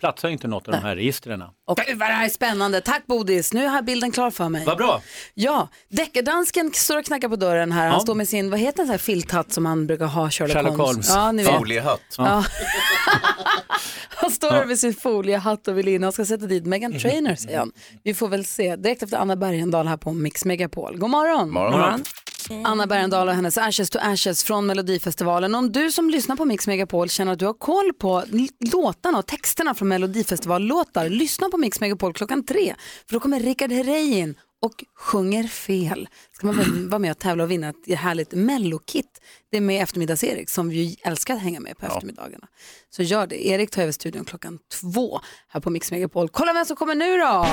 platsar 0.00 0.28
inte 0.28 0.48
något 0.48 0.68
av 0.68 0.72
de 0.74 0.80
här 0.80 0.96
registren. 0.96 1.42
Gud 1.86 1.98
vad 1.98 2.08
det 2.08 2.12
här 2.14 2.24
är 2.24 2.28
spännande. 2.28 2.80
Tack 2.80 3.06
Bodis, 3.06 3.52
nu 3.52 3.66
har 3.66 3.82
bilden 3.82 4.10
klar 4.12 4.30
för 4.30 4.48
mig. 4.48 4.64
Vad 4.64 4.76
bra. 4.76 5.02
Ja, 5.34 5.68
deckardansken 5.88 6.70
står 6.74 6.98
och 6.98 7.04
knackar 7.04 7.28
på 7.28 7.36
dörren 7.36 7.72
här. 7.72 7.84
Han 7.86 7.94
Ja. 7.94 8.00
står 8.00 8.14
med 8.14 8.28
sin, 8.28 8.50
vad 8.50 8.60
heter 8.60 8.76
den 8.76 8.86
så 8.86 8.92
här 8.92 8.98
filthatt 8.98 9.52
som 9.52 9.66
han 9.66 9.86
brukar 9.86 10.06
ha, 10.06 10.30
Sherlock, 10.30 10.52
Sherlock 10.56 10.76
Holmes. 10.78 11.08
Ja, 11.08 11.32
ni 11.32 11.42
vet. 11.44 11.54
Foliehatt. 11.58 12.00
Ja. 12.18 12.44
han 14.08 14.30
står 14.30 14.50
där 14.50 14.64
med 14.64 14.78
sin 14.78 14.94
foliehatt 14.94 15.68
och 15.68 15.78
vill 15.78 15.88
in. 15.88 16.02
Han 16.02 16.12
ska 16.12 16.24
sätta 16.24 16.46
dit 16.46 16.66
Megan 16.66 16.98
Trainor 16.98 17.34
säger 17.34 17.58
han. 17.58 17.72
Vi 18.04 18.14
får 18.14 18.28
väl 18.28 18.44
se. 18.44 18.76
Direkt 18.76 19.02
efter 19.02 19.16
Anna 19.16 19.36
Bergendahl 19.36 19.86
här 19.86 19.96
på 19.96 20.12
Mix 20.12 20.44
Megapol. 20.44 20.98
God 20.98 21.10
morgon. 21.10 21.50
Morgon. 21.50 22.04
Anna 22.50 22.86
Bergendahl 22.86 23.28
och 23.28 23.34
hennes 23.34 23.58
Ashes 23.58 23.90
to 23.90 23.98
Ashes 24.02 24.44
från 24.44 24.66
Melodifestivalen. 24.66 25.54
Om 25.54 25.72
du 25.72 25.92
som 25.92 26.10
lyssnar 26.10 26.36
på 26.36 26.44
Mix 26.44 26.66
Megapol 26.66 27.08
känner 27.08 27.32
att 27.32 27.38
du 27.38 27.46
har 27.46 27.54
koll 27.54 27.92
på 27.92 28.24
låtarna 28.72 29.18
och 29.18 29.26
texterna 29.26 29.74
från 29.74 29.88
Melodifestivallåtar, 29.88 31.08
lyssna 31.08 31.48
på 31.48 31.56
Mix 31.56 31.80
Megapol 31.80 32.14
klockan 32.14 32.44
tre. 32.44 32.74
För 33.06 33.14
då 33.14 33.20
kommer 33.20 33.40
Rickard 33.40 33.72
Herrey 33.72 34.18
in 34.18 34.34
och 34.62 34.84
sjunger 34.98 35.44
fel. 35.44 36.08
Ska 36.32 36.46
man 36.46 36.88
vara 36.88 36.98
med 36.98 37.10
och 37.10 37.18
tävla 37.18 37.44
och 37.44 37.50
vinna 37.50 37.68
ett 37.68 37.98
härligt 37.98 38.32
mellokit. 38.32 39.20
Det 39.50 39.56
är 39.56 39.60
med 39.60 39.82
eftermiddags-Erik 39.82 40.50
som 40.50 40.68
vi 40.68 40.96
älskar 41.02 41.34
att 41.34 41.42
hänga 41.42 41.60
med 41.60 41.78
på 41.78 41.86
eftermiddagarna. 41.86 42.46
Så 42.90 43.02
gör 43.02 43.26
det. 43.26 43.46
Erik 43.46 43.70
tar 43.70 43.82
över 43.82 43.92
studion 43.92 44.24
klockan 44.24 44.58
två 44.80 45.20
här 45.48 45.60
på 45.60 45.70
Mix 45.70 45.90
Megapol. 45.90 46.28
Kolla 46.28 46.52
vem 46.52 46.64
som 46.64 46.76
kommer 46.76 46.94
nu 46.94 47.16
då! 47.16 47.46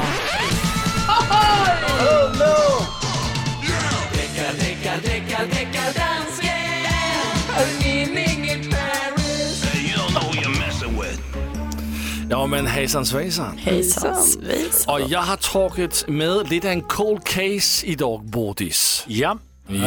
Ja 12.29 12.45
men 12.45 12.67
hejsan 12.67 13.05
svejsan. 13.05 13.57
Hejsan 13.57 14.15
svejsan. 14.15 14.93
Och 14.93 15.09
jag 15.09 15.21
har 15.21 15.37
tagit 15.37 16.05
med 16.07 16.49
lite 16.49 16.69
en 16.69 16.81
cold 16.81 17.23
case 17.23 17.85
idag 17.87 18.25
Bodis. 18.25 19.03
Ja, 19.07 19.37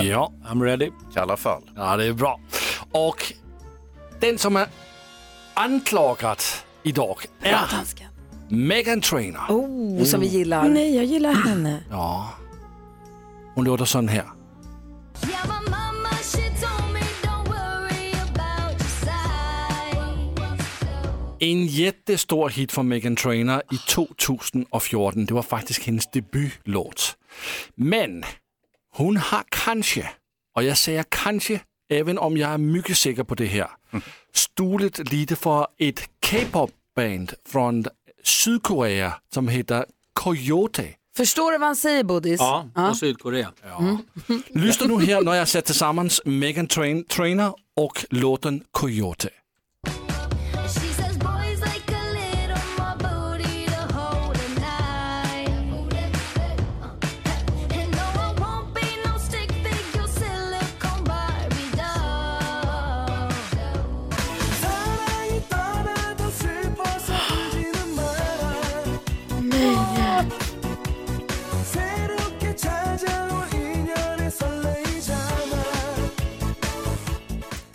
Ja, 0.05 0.33
I'm 0.47 0.63
ready. 0.65 0.91
Kalla 1.15 1.37
fall. 1.37 1.63
ja 1.77 1.97
det 1.97 2.05
är 2.05 2.13
bra. 2.13 2.41
Och 2.93 3.33
den 4.21 4.39
som 4.39 4.57
är 4.57 4.67
anklagad 5.55 6.39
idag 6.83 7.17
är. 7.43 7.67
Megan 8.49 9.01
Trainor. 9.01 9.41
Oh, 9.49 10.05
som 10.05 10.21
vi 10.21 10.27
gillar. 10.27 10.69
Nej, 10.69 10.97
jag 10.97 11.05
gillar 11.05 11.33
henne. 11.35 11.83
Ja. 11.91 12.31
Hon 13.55 13.65
låter 13.65 13.85
sån 13.85 14.09
här. 14.09 14.25
En 21.43 21.66
jättestor 21.66 22.49
hit 22.49 22.72
för 22.72 22.82
Megan 22.82 23.16
Trainor 23.16 23.62
i 23.72 23.76
2014. 23.76 25.24
Det 25.26 25.34
var 25.34 25.43
faktiskt 25.43 25.82
hennes 25.82 26.11
debutlåt. 26.11 27.16
Men 27.74 28.24
hon 28.93 29.16
har 29.16 29.43
kanske, 29.49 30.11
och 30.57 30.62
jag 30.62 30.78
säger 30.78 31.05
kanske, 31.09 31.61
även 31.91 32.18
om 32.18 32.36
jag 32.36 32.51
är 32.51 32.59
mycket 32.59 32.97
säker 32.97 33.24
på 33.24 33.34
det 33.34 33.47
här, 33.47 33.68
stulit 34.34 35.12
lite 35.12 35.36
för 35.36 35.66
ett 35.78 36.01
K-pop-band 36.30 37.32
från 37.49 37.84
Sydkorea 38.24 39.14
som 39.34 39.49
heter 39.49 39.84
Coyote. 40.12 40.84
Förstår 41.16 41.53
du 41.53 41.59
vad 41.59 41.66
han 41.66 41.76
säger 41.76 42.05
Bodis? 42.05 42.41
Ja, 42.41 42.68
och 42.91 42.97
Sydkorea. 42.97 43.53
Lyssna 44.49 44.86
nu 44.86 45.07
här 45.07 45.20
när 45.20 45.34
jag 45.34 45.49
sätter 45.49 45.66
tillsammans 45.66 46.20
Megan 46.24 46.66
Train 46.66 47.05
Trainor 47.05 47.55
och 47.76 48.05
låten 48.11 48.64
Coyote. 48.70 49.28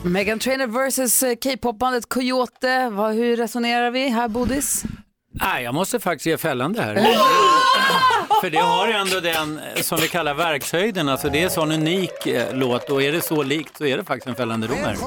Megan 0.05 0.39
Trainor 0.39 0.67
versus 0.67 1.23
eh, 1.23 1.35
K-popbandet 1.35 2.09
Coyote. 2.09 2.89
Vad, 2.89 3.13
hur 3.13 3.37
resonerar 3.37 3.91
vi 3.91 4.09
här, 4.09 4.27
Bodis? 4.27 4.83
Nej, 5.31 5.63
jag 5.63 5.73
måste 5.73 5.99
faktiskt 5.99 6.25
ge 6.25 6.37
fällande 6.37 6.81
här. 6.81 6.95
För 8.41 8.49
det 8.49 8.57
har 8.57 8.87
ändå 8.87 9.19
den 9.19 9.59
eh, 9.75 9.81
som 9.81 9.97
vi 10.01 10.07
kallar 10.07 10.33
verkshöjden, 10.33 11.09
alltså 11.09 11.29
det 11.29 11.39
är 11.39 11.43
en 11.43 11.49
sån 11.49 11.71
unik 11.71 12.27
eh, 12.27 12.53
låt 12.53 12.89
och 12.89 13.03
är 13.03 13.11
det 13.11 13.21
så 13.21 13.43
likt 13.43 13.77
så 13.77 13.85
är 13.85 13.97
det 13.97 14.03
faktiskt 14.03 14.27
en 14.27 14.35
fällande 14.35 14.67
dom 14.67 14.77
här. 14.77 14.97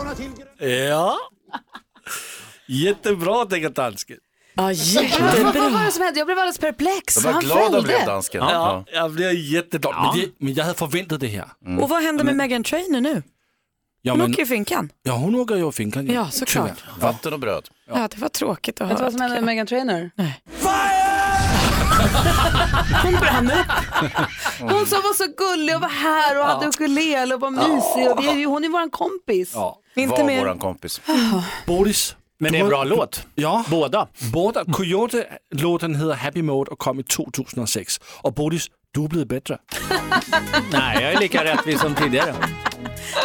Ja. 0.89 1.19
Jättebra 2.67 3.45
tänker 3.45 3.69
dansken. 3.69 4.17
Ja, 4.55 4.63
Vad 4.63 5.73
var 5.73 5.85
det 5.85 5.93
som 5.93 6.03
hände? 6.03 6.21
Jag 6.21 6.27
blev 6.27 6.39
alldeles 6.39 6.59
perplex. 6.59 7.25
Han 7.25 7.43
fällde. 7.43 7.93
Ja, 8.53 8.85
jag 8.93 9.11
blev 9.13 9.35
jätteglad. 9.35 9.95
Men, 10.03 10.21
det, 10.21 10.31
men 10.39 10.55
jag 10.55 10.65
hade 10.65 10.79
förväntat 10.79 11.21
det 11.21 11.27
här. 11.27 11.49
Och 11.81 11.89
vad 11.89 12.03
händer 12.03 12.25
med 12.25 12.37
Megan 12.37 12.65
Trainor 12.65 13.01
nu? 13.01 13.23
Ja, 14.09 14.13
Hon 14.13 14.19
men- 14.19 14.31
åker 14.31 14.43
ju 14.43 14.47
finkan. 14.47 14.93
Ja, 15.03 15.13
hon 15.13 15.35
åker 15.35 15.57
ju 15.57 15.73
finkan. 15.73 16.07
Ja, 16.07 16.31
såklart. 16.31 16.85
Vatten 17.01 17.33
och 17.33 17.41
bröd. 17.41 17.69
Ja, 17.89 18.09
det 18.11 18.19
var 18.19 18.29
tråkigt 18.29 18.81
att 18.81 18.91
Vet 18.91 18.97
du 18.97 19.03
höra. 19.03 19.05
vad 19.05 19.13
som 19.13 19.21
hände 19.21 19.37
med 19.37 19.45
Megan 19.45 19.67
Trainor? 19.67 20.11
Nej. 20.15 20.41
Hon 23.03 23.13
brann 23.13 23.47
upp. 23.51 23.67
Hon 24.61 24.87
som 24.87 24.99
var 24.99 25.15
så 25.15 25.27
gullig 25.37 25.75
och 25.75 25.81
var 25.81 25.89
här 25.89 26.39
och 26.39 26.45
hade 26.45 26.67
ukulele 26.67 27.35
och 27.35 27.41
var 27.41 27.51
mysig. 27.51 28.11
Och 28.11 28.25
vi 28.25 28.45
hon 28.45 28.65
är 28.65 28.69
vår 28.69 28.91
kompis. 28.91 29.51
Ja. 29.55 29.79
Var 29.95 30.39
våran 30.41 30.59
kompis. 30.59 31.01
Bodis. 31.67 32.17
Men 32.41 32.53
det 32.53 32.59
är 32.59 32.63
en 32.63 32.69
bra 32.69 32.85
låt. 32.85 33.27
Ja. 33.35 33.65
Båda. 33.69 34.09
Båda. 34.33 34.65
Coyote-låten 34.65 35.95
heter 35.95 36.15
Happy 36.15 36.43
Mode 36.43 36.71
och 36.71 36.79
kom 36.79 37.01
i 37.01 37.03
2006. 37.03 38.01
Och 38.23 38.33
Bodis, 38.35 38.67
du 38.95 39.05
är 39.05 39.09
blivit 39.09 39.29
bättre. 39.29 39.59
Nej, 40.73 41.03
jag 41.03 41.13
är 41.13 41.21
lika 41.21 41.45
rättvis 41.45 41.81
som 41.81 41.95
tidigare. 41.95 42.35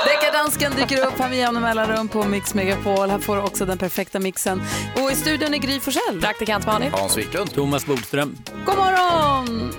Deckardansken 0.06 0.72
dyker 0.76 1.06
upp 1.08 1.20
här 1.20 1.30
med 1.30 1.38
jämna 1.38 1.60
mellanrum 1.60 2.08
på 2.08 2.24
Mix 2.24 2.54
Megapol. 2.54 3.10
Här 3.10 3.20
får 3.20 3.36
du 3.36 3.42
också 3.42 3.66
den 3.66 3.78
perfekta 3.78 4.20
mixen. 4.20 4.62
Och 4.96 5.12
i 5.12 5.16
studion 5.16 5.54
är 5.54 5.58
Gry 5.58 5.80
Forssell. 5.80 6.22
Praktikant 6.22 6.66
Malin. 6.66 6.92
Hans 6.92 7.18
Wiklund. 7.18 7.54
Thomas 7.54 7.86
Bodström. 7.86 8.38
God 8.66 8.78
morgon! 8.78 9.74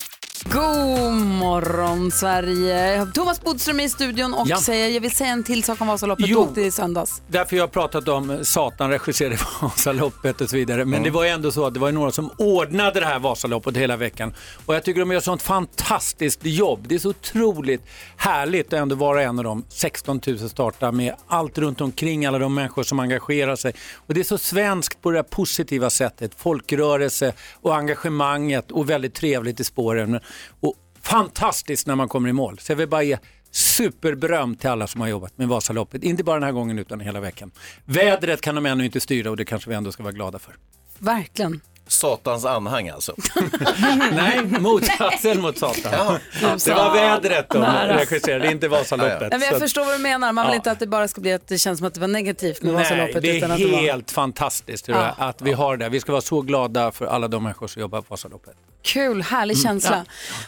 God 0.52 1.12
morgon 1.22 2.10
Sverige! 2.10 3.06
Thomas 3.14 3.40
Bodström 3.40 3.80
är 3.80 3.84
i 3.84 3.88
studion 3.88 4.34
och 4.34 4.48
Ja. 4.48 4.56
säger, 4.60 4.88
jag 4.88 5.00
vill 5.00 5.10
säga 5.10 5.30
en 5.30 5.44
till 5.44 5.62
sak 5.64 5.80
om 5.80 5.86
Vasaloppet. 5.88 6.26
Jo. 6.28 6.38
Åkte 6.40 6.60
i 6.60 6.70
söndags. 6.70 7.22
Därför 7.28 7.56
jag 7.56 7.72
pratat 7.72 8.08
om 8.08 8.38
Satan 8.44 8.90
regisserade 8.90 9.38
Vasaloppet 9.62 10.40
och 10.40 10.50
så 10.50 10.56
vidare. 10.56 10.84
Men 10.84 11.02
det 11.02 11.10
var 11.10 11.24
ju 11.24 11.30
ändå 11.30 11.52
så 11.52 11.66
att 11.66 11.74
det 11.74 11.80
var 11.80 11.92
några 11.92 12.10
som 12.10 12.30
ordnade 12.38 13.00
det 13.00 13.06
här 13.06 13.18
Vasaloppet 13.18 13.76
hela 13.76 13.96
veckan. 13.96 14.34
Och 14.66 14.74
jag 14.74 14.84
tycker 14.84 15.00
de 15.00 15.12
gör 15.12 15.20
sånt 15.20 15.42
fantastiskt 15.42 16.40
jobb. 16.42 16.84
Det 16.88 16.94
är 16.94 16.98
så 16.98 17.08
otroligt 17.10 17.82
härligt 18.16 18.66
att 18.66 18.72
ändå 18.72 18.96
vara 18.96 19.22
en 19.22 19.38
av 19.38 19.44
de 19.44 19.64
16 19.68 20.20
000 20.26 20.38
starta 20.38 20.92
med 20.92 21.14
allt 21.26 21.58
runt 21.58 21.80
omkring, 21.80 22.26
alla 22.26 22.38
de 22.38 22.54
människor 22.54 22.82
som 22.82 23.00
engagerar 23.00 23.56
sig. 23.56 23.74
Och 24.06 24.14
det 24.14 24.20
är 24.20 24.24
så 24.24 24.38
svenskt 24.38 25.02
på 25.02 25.10
det 25.10 25.18
här 25.18 25.22
positiva 25.22 25.90
sättet. 25.90 26.32
Folkrörelse 26.36 27.32
och 27.62 27.76
engagemanget 27.76 28.70
och 28.70 28.90
väldigt 28.90 29.14
trevligt 29.14 29.60
i 29.60 29.64
spåren. 29.64 30.20
Och 30.60 30.74
fantastiskt 31.02 31.86
när 31.86 31.94
man 31.94 32.08
kommer 32.08 32.28
i 32.28 32.32
mål. 32.32 32.58
Så 32.58 32.72
jag 32.72 32.76
vill 32.76 32.88
bara 32.88 33.02
ge 33.02 33.18
superberöm 33.50 34.56
till 34.56 34.70
alla 34.70 34.86
som 34.86 35.00
har 35.00 35.08
jobbat 35.08 35.38
med 35.38 35.48
Vasaloppet. 35.48 36.02
Inte 36.02 36.24
bara 36.24 36.36
den 36.36 36.42
här 36.42 36.52
gången 36.52 36.78
utan 36.78 37.00
hela 37.00 37.20
veckan. 37.20 37.50
Vädret 37.84 38.40
kan 38.40 38.54
de 38.54 38.66
ännu 38.66 38.84
inte 38.84 39.00
styra 39.00 39.30
och 39.30 39.36
det 39.36 39.44
kanske 39.44 39.70
vi 39.70 39.76
ändå 39.76 39.92
ska 39.92 40.02
vara 40.02 40.12
glada 40.12 40.38
för. 40.38 40.56
Verkligen. 40.98 41.60
Satans 41.86 42.44
anhang 42.44 42.88
alltså. 42.88 43.14
Nej, 44.12 44.42
motsatsen 44.60 45.40
mot 45.40 45.58
Satan. 45.58 45.92
Ja. 45.92 46.18
Det 46.64 46.74
var 46.74 46.94
vädret 46.94 47.46
de 47.50 47.58
Nära. 47.58 47.96
regisserade, 47.98 48.50
inte 48.52 48.68
Vasaloppet. 48.68 49.20
Nej, 49.20 49.30
men 49.30 49.48
jag 49.48 49.58
förstår 49.60 49.84
vad 49.84 49.94
du 49.94 49.98
menar. 50.02 50.32
Man 50.32 50.46
vill 50.46 50.52
Ja. 50.52 50.56
inte 50.56 50.70
att 50.70 50.78
det 50.78 50.86
bara 50.86 51.08
ska 51.08 51.20
bli 51.20 51.32
att 51.32 51.48
det 51.48 51.58
känns 51.58 51.78
som 51.78 51.86
att 51.86 51.94
det 51.94 52.00
var 52.00 52.08
negativt 52.08 52.62
med 52.62 52.74
Nej, 52.74 52.82
Vasaloppet. 52.82 53.22
det 53.22 53.36
utan 53.36 53.50
är 53.50 53.54
att 53.54 53.60
det 53.60 53.66
var... 53.66 53.78
helt 53.78 54.10
fantastiskt 54.10 54.84
tror 54.84 54.98
jag, 54.98 55.06
Ja. 55.18 55.24
att 55.24 55.42
vi 55.42 55.52
har 55.52 55.76
det. 55.76 55.88
Vi 55.88 56.00
ska 56.00 56.12
vara 56.12 56.22
så 56.22 56.40
glada 56.40 56.92
för 56.92 57.06
alla 57.06 57.28
de 57.28 57.42
människor 57.42 57.66
som 57.66 57.80
jobbar 57.82 58.00
på 58.00 58.06
Vasaloppet. 58.08 58.54
Kul, 58.82 59.22
härlig 59.22 59.54
Mm, 59.54 59.62
känsla. 59.62 60.04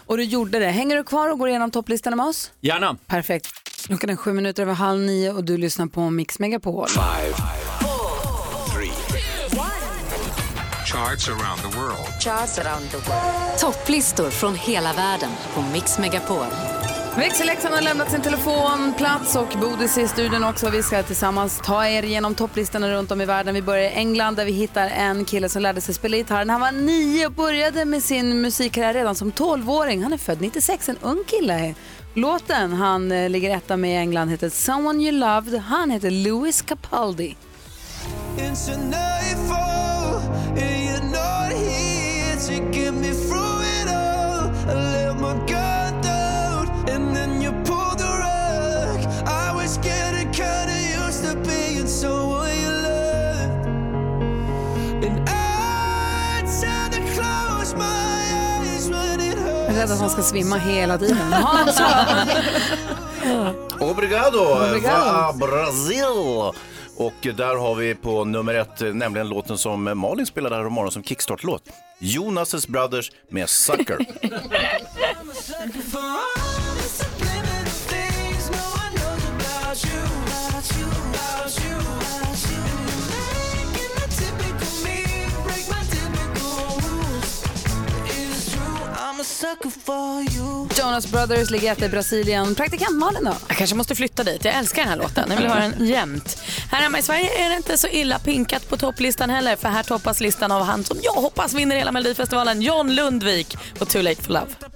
Och 0.06 0.16
du 0.16 0.22
gjorde 0.24 0.58
det. 0.58 0.66
Hänger 0.70 0.96
du 0.96 1.04
kvar 1.04 1.28
och 1.28 1.38
går 1.38 1.48
igenom 1.48 1.70
topplistan 1.70 2.16
med 2.16 2.26
oss? 2.26 2.50
Gärna. 2.60 2.96
Perfekt. 3.06 3.46
Klockan 3.86 4.10
är 4.10 4.16
sju 4.16 4.32
minuter 4.32 4.62
över 4.62 4.72
halv 4.72 5.00
nio 5.00 5.32
och 5.32 5.44
du 5.44 5.56
lyssnar 5.58 5.86
på 5.86 6.10
Mix 6.10 6.38
Megapol. 6.38 6.88
Charts 10.96 11.28
around 11.28 11.60
the 11.60 11.78
world. 11.78 12.20
Charts 12.20 12.58
around 12.58 12.90
the 12.90 12.96
world. 12.96 13.58
Topplistor 13.58 14.30
från 14.30 14.54
hela 14.54 14.92
världen 14.92 15.30
på 15.54 15.62
Mix 15.62 15.98
Megapol. 15.98 16.46
Växelläxan 17.16 17.72
har 17.72 17.80
lämnat 17.80 18.10
sin 18.10 18.22
telefonplats 18.22 19.36
och 19.36 19.48
Bodis 19.60 19.98
i 19.98 20.08
studion 20.08 20.44
också. 20.44 20.70
Vi 20.70 20.82
ska 20.82 21.02
tillsammans 21.02 21.60
ta 21.64 21.86
er 21.86 22.02
igenom 22.02 22.34
topplistorna 22.34 22.90
runt 22.90 23.10
om 23.10 23.20
i 23.20 23.24
världen. 23.24 23.54
Vi 23.54 23.62
börjar 23.62 23.82
i 23.82 23.92
England 23.92 24.36
där 24.36 24.44
vi 24.44 24.52
hittar 24.52 24.88
en 24.88 25.24
kille 25.24 25.48
som 25.48 25.62
lärde 25.62 25.80
sig 25.80 25.94
spela 25.94 26.16
gitarr 26.16 26.46
han 26.46 26.60
var 26.60 26.72
nio 26.72 27.26
och 27.26 27.32
började 27.32 27.84
med 27.84 28.02
sin 28.02 28.40
musikkarriär 28.40 28.94
redan 28.94 29.14
som 29.14 29.32
12-åring. 29.32 30.02
Han 30.02 30.12
är 30.12 30.18
född 30.18 30.40
96, 30.40 30.88
en 30.88 30.98
ung 31.02 31.24
kille. 31.26 31.74
Låten 32.14 32.72
han 32.72 33.12
eh, 33.12 33.30
ligger 33.30 33.56
etta 33.56 33.76
med 33.76 33.90
i 33.90 33.96
England 33.96 34.28
heter 34.28 34.48
Someone 34.48 35.02
You 35.02 35.12
Loved. 35.12 35.60
Han 35.60 35.90
heter 35.90 36.10
Louis 36.10 36.62
Capaldi. 36.62 37.36
Into 38.38 38.72
rädd 59.76 59.90
att 59.90 60.00
han 60.00 60.10
ska 60.10 60.22
svimma 60.22 60.56
hela 60.56 60.98
tiden. 60.98 61.32
Hans 61.32 61.80
Obrigado, 63.80 64.38
Obrigado. 64.38 65.12
Va 65.12 65.32
Brasil. 65.32 66.04
Och 66.96 67.36
där 67.36 67.56
har 67.56 67.74
vi 67.74 67.94
på 67.94 68.24
nummer 68.24 68.54
ett, 68.54 68.82
eh, 68.82 68.88
nämligen 68.88 69.28
låten 69.28 69.58
som 69.58 69.98
Malin 69.98 70.26
spelade 70.26 70.56
här 70.56 70.66
om 70.66 70.72
morgonen 70.72 70.92
som 70.92 71.02
kickstart-låt. 71.02 71.62
Jonas 71.98 72.68
Brothers 72.68 73.12
med 73.28 73.48
Sucker. 73.48 73.98
Jonas 90.78 91.06
Brothers 91.12 91.50
ligger 91.50 91.72
etta 91.72 91.84
i 91.84 91.88
Brasilien. 91.88 92.54
Praktikant 92.54 92.98
Malin 92.98 93.24
då? 93.24 93.32
Jag 93.48 93.56
kanske 93.56 93.76
måste 93.76 93.94
flytta 93.94 94.24
dit. 94.24 94.44
Jag 94.44 94.54
älskar 94.54 94.82
den 94.82 94.88
här 94.90 94.96
låten. 94.98 95.30
Jag 95.30 95.36
vill 95.36 95.46
höra 95.46 95.60
den 95.60 95.86
jämt. 95.86 96.42
Här 96.70 96.82
hemma 96.82 96.98
i 96.98 97.02
Sverige 97.02 97.44
är 97.44 97.48
det 97.50 97.56
inte 97.56 97.78
så 97.78 97.88
illa 97.88 98.18
pinkat 98.18 98.68
på 98.68 98.76
topplistan 98.76 99.30
heller. 99.30 99.56
För 99.56 99.68
här 99.68 99.82
toppas 99.82 100.20
listan 100.20 100.52
av 100.52 100.62
han 100.62 100.84
som 100.84 100.98
jag 101.02 101.12
hoppas 101.12 101.54
vinner 101.54 101.76
hela 101.76 101.92
Melodifestivalen. 101.92 102.62
John 102.62 102.94
Lundvik 102.94 103.56
och 103.80 103.88
Too 103.88 104.02
Late 104.02 104.22
for 104.22 104.32
Love. 104.32 104.75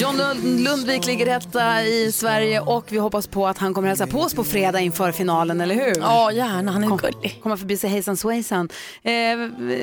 John 0.00 0.16
Lund- 0.16 0.60
Lundvik 0.64 1.06
ligger 1.06 1.26
etta 1.36 1.82
i 1.84 2.12
Sverige 2.12 2.60
och 2.60 2.84
vi 2.88 2.98
hoppas 2.98 3.26
på 3.26 3.46
att 3.46 3.58
han 3.58 3.74
kommer 3.74 3.88
hälsa 3.88 4.06
på 4.06 4.18
oss 4.18 4.34
på 4.34 4.44
fredag 4.44 4.80
inför 4.80 5.12
finalen, 5.12 5.60
eller 5.60 5.74
hur? 5.74 5.94
Ja, 6.00 6.32
gärna. 6.32 6.72
Han 6.72 6.84
är 6.84 6.88
Kom, 6.88 6.96
gullig. 6.98 7.40
Komma 7.42 7.56
förbi 7.56 7.76
sig 7.76 7.90
hejsan 7.90 8.16
svejsan. 8.16 8.68
Eh, 9.02 9.12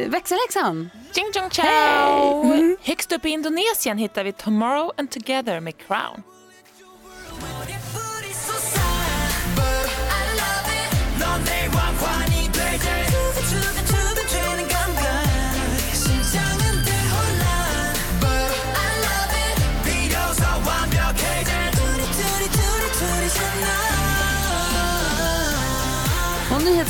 växelläxan. 0.09 0.89
Ching 1.15 1.25
chong 1.33 1.49
ciao! 1.49 2.75
Högst 2.81 3.11
upp 3.11 3.25
i 3.25 3.29
Indonesien 3.29 3.97
hittar 3.97 4.23
vi 4.23 4.31
Tomorrow 4.33 4.91
and 4.97 5.11
Together 5.11 5.59
med 5.59 5.73
Crown. 5.87 6.23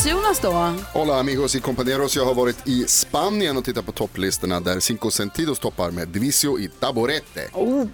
NyhetsJonas 0.08 0.40
då? 0.40 0.74
Hola 0.94 1.20
amigos 1.20 1.56
y 1.56 1.60
compañeros, 1.60 2.16
jag 2.16 2.26
har 2.26 2.34
varit 2.34 2.68
i 2.68 2.86
Spanien 2.88 3.58
och 3.58 3.66
tittat 3.66 3.86
på 3.86 3.92
topplistorna 3.92 4.60
där 4.60 4.80
Cinco 4.80 5.12
Sentidos 5.12 5.60
toppar 5.60 5.92
med 5.92 6.08
Divisio 6.08 6.60
y 6.60 6.68
Taborete. 6.68 7.50
Oh. 7.54 7.88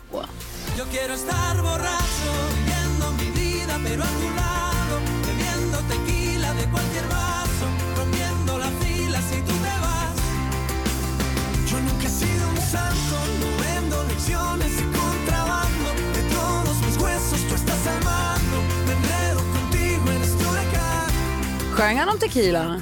Sjöng 21.83 21.97
han 21.97 22.09
om 22.09 22.19
tequila? 22.19 22.81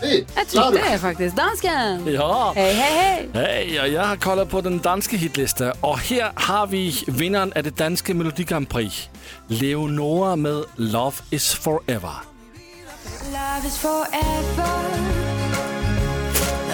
Hey, 0.00 0.24
Jag 0.36 0.48
tyckte 0.48 0.90
det 0.90 0.98
faktiskt. 0.98 1.36
Dansken! 1.36 2.14
Ja. 2.14 2.52
Hej, 2.56 2.74
hej, 2.74 2.92
hej! 2.92 3.28
Hej, 3.34 3.80
och 3.80 3.88
jag 3.88 4.02
har 4.06 4.16
kollat 4.16 4.50
på 4.50 4.60
den 4.60 4.78
danska 4.78 5.16
hitlistan. 5.16 5.72
och 5.80 5.98
här 5.98 6.32
har 6.34 6.66
vi 6.66 7.04
vinnaren 7.06 7.52
av 7.56 7.62
det 7.62 7.76
danska 7.76 8.14
Melodi 8.14 8.44
Grand 8.44 8.68
Prix. 8.68 9.08
Leonora 9.46 10.36
med 10.36 10.64
Love 10.76 11.16
is 11.30 11.52
forever. 11.54 12.10
Love 13.32 13.66
is 13.66 13.78
forever. 13.78 14.80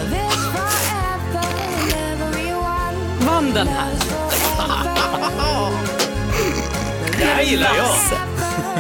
Love 0.03 0.27
is 0.27 0.45
forever. 0.53 1.67
Vann 3.27 3.53
den 3.55 3.69
här? 3.69 3.93
Det 7.19 7.25
här 7.25 7.43
gillar 7.43 7.77
jag. 7.77 7.87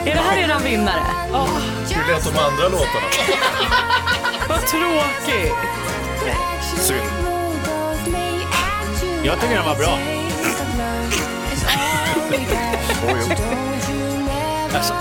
Är 0.06 0.14
det 0.14 0.20
här 0.20 0.36
redan 0.36 0.62
vinnare? 0.62 1.02
Oh 1.32 1.85
lät 2.08 2.24
de 2.24 2.38
andra 2.38 2.68
låtarna? 2.68 3.06
Vad 4.48 4.66
tråkigt. 4.66 5.54
Synd. 6.78 7.00
Jag 9.24 9.40
tycker 9.40 9.54
den 9.54 9.64
var 9.64 9.76
bra. 9.76 9.98
Alltså, 14.74 14.94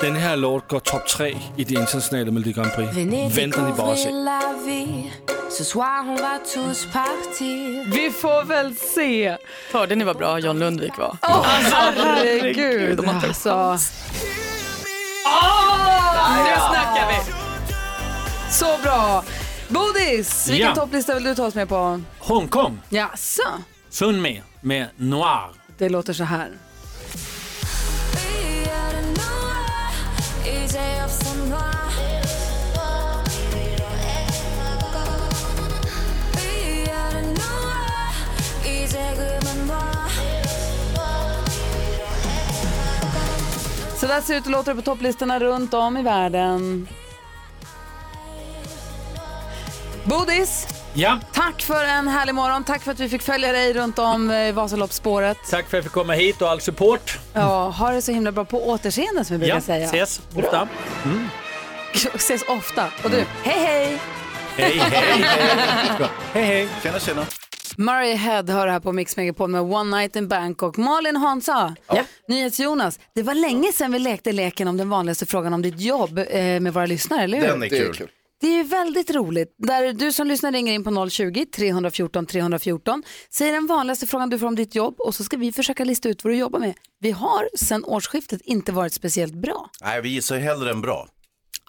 den 0.00 0.16
här 0.16 0.36
låt 0.36 0.68
går 0.68 0.80
topp 0.80 1.06
tre 1.06 1.36
i 1.56 1.64
det 1.64 1.74
internationella 1.74 2.30
Melodi 2.30 2.52
Grand 2.52 2.74
Prix. 2.74 2.92
Vänta 3.38 3.66
ni 3.66 3.72
bara 3.72 3.90
och 3.90 3.98
se. 3.98 4.10
Vi 7.86 8.10
får 8.20 8.44
väl 8.44 8.76
se. 8.76 9.36
Hörde 9.72 9.94
ni 9.94 10.04
vad 10.04 10.16
bra 10.16 10.38
John 10.38 10.58
Lundvik 10.58 10.98
var? 10.98 11.16
Åh, 11.22 11.46
herregud. 11.72 12.96
De 12.96 13.06
Alltså, 15.26 16.42
Nu 16.44 16.50
snackar 16.74 17.08
vi. 17.08 17.32
så 18.52 18.78
bra. 18.82 19.24
Bodis, 19.68 20.48
vilken 20.48 20.68
Ja. 20.68 20.74
topplista 20.74 21.14
vill 21.14 21.24
du 21.24 21.34
ta 21.34 21.46
oss 21.46 21.54
med 21.54 21.68
på? 21.68 22.00
Hongkong, 22.18 22.80
Jaså? 22.88 23.42
Sunmi 23.90 24.42
med 24.60 24.86
Noir. 24.96 25.50
Det 25.78 25.88
låter 25.88 26.12
så 26.12 26.24
här. 26.24 26.48
Där 44.10 44.20
ser 44.20 44.34
ut 44.36 44.46
låta 44.46 44.70
det 44.70 44.76
på 44.76 44.82
topplistorna 44.82 45.38
runt 45.38 45.74
om 45.74 45.96
i 45.96 46.02
världen. 46.02 46.88
Bodis, 50.04 50.66
Ja, 50.94 51.18
tack 51.32 51.62
för 51.62 51.84
en 51.84 52.08
härlig 52.08 52.34
morgon. 52.34 52.64
Tack 52.64 52.82
för 52.82 52.90
att 52.92 53.00
vi 53.00 53.08
fick 53.08 53.22
följa 53.22 53.52
dig 53.52 53.72
runt 53.72 53.98
om 53.98 54.30
eh, 54.30 54.52
Vasaloppsspåret. 54.52 55.38
tack 55.50 55.50
för 55.50 55.58
att 55.60 55.72
jag 55.72 55.84
fick 55.84 55.92
komma 55.92 56.12
hit 56.12 56.42
och 56.42 56.48
all 56.50 56.60
support. 56.60 57.18
Ja, 57.32 57.68
ha 57.68 57.90
det 57.90 58.02
så 58.02 58.12
himla 58.12 58.32
bra 58.32 58.44
på 58.44 58.68
återseende 58.70 59.24
som 59.24 59.34
vi 59.34 59.38
brukar 59.38 59.54
Ja, 59.54 59.60
säga. 59.60 59.84
ses 59.86 60.20
ofta. 60.36 60.68
Ses 62.14 62.42
ofta. 62.48 62.84
Och 63.04 63.10
du, 63.10 63.24
hej 63.42 63.58
hej! 63.66 63.98
Hej, 64.56 64.78
hej, 64.78 64.90
hej. 65.22 66.08
hej, 66.32 66.44
hej. 66.44 66.68
Tjena, 66.82 66.98
tjena. 67.00 67.26
Murray 67.78 68.14
Head 68.14 68.42
hör 68.42 68.66
här 68.66 68.80
på 68.80 68.92
Mix 68.92 69.16
Megapol 69.16 69.50
med 69.50 69.60
One 69.60 69.96
Night 69.96 70.16
in 70.16 70.28
Bangkok. 70.28 70.76
Malin 70.76 71.16
Hansa, 71.16 71.74
ja. 71.86 72.04
NyhetsJonas. 72.28 73.00
Det 73.14 73.22
var 73.22 73.34
länge 73.34 73.72
sedan 73.72 73.92
vi 73.92 73.98
lekte 73.98 74.32
leken 74.32 74.68
om 74.68 74.76
den 74.76 74.88
vanligaste 74.88 75.26
frågan 75.26 75.54
om 75.54 75.62
ditt 75.62 75.80
jobb 75.80 76.18
eh, 76.18 76.60
med 76.60 76.74
våra 76.74 76.86
lyssnare, 76.86 77.22
eller 77.22 77.38
hur? 77.40 77.46
Den 77.46 77.62
är 77.62 77.68
kul. 77.68 78.08
Det 78.40 78.46
är 78.46 78.56
ju 78.56 78.62
väldigt 78.62 79.10
roligt. 79.10 79.54
Där 79.58 79.92
du 79.92 80.12
som 80.12 80.26
lyssnar 80.26 80.52
ringer 80.52 80.72
in 80.72 80.84
på 80.84 80.90
020-314 80.90 82.26
314. 82.26 83.02
Säg 83.30 83.50
den 83.50 83.66
vanligaste 83.66 84.06
frågan 84.06 84.30
du 84.30 84.38
får 84.38 84.46
om 84.46 84.56
ditt 84.56 84.74
jobb 84.74 84.94
och 84.98 85.14
så 85.14 85.24
ska 85.24 85.36
vi 85.36 85.52
försöka 85.52 85.84
lista 85.84 86.08
ut 86.08 86.24
vad 86.24 86.32
du 86.32 86.36
jobbar 86.36 86.58
med. 86.58 86.74
Vi 87.00 87.10
har 87.10 87.48
sedan 87.56 87.84
årsskiftet 87.84 88.40
inte 88.44 88.72
varit 88.72 88.92
speciellt 88.92 89.34
bra. 89.34 89.70
Nej, 89.82 90.02
vi 90.02 90.08
gissar 90.08 90.38
hellre 90.38 90.70
än 90.70 90.80
bra. 90.80 91.08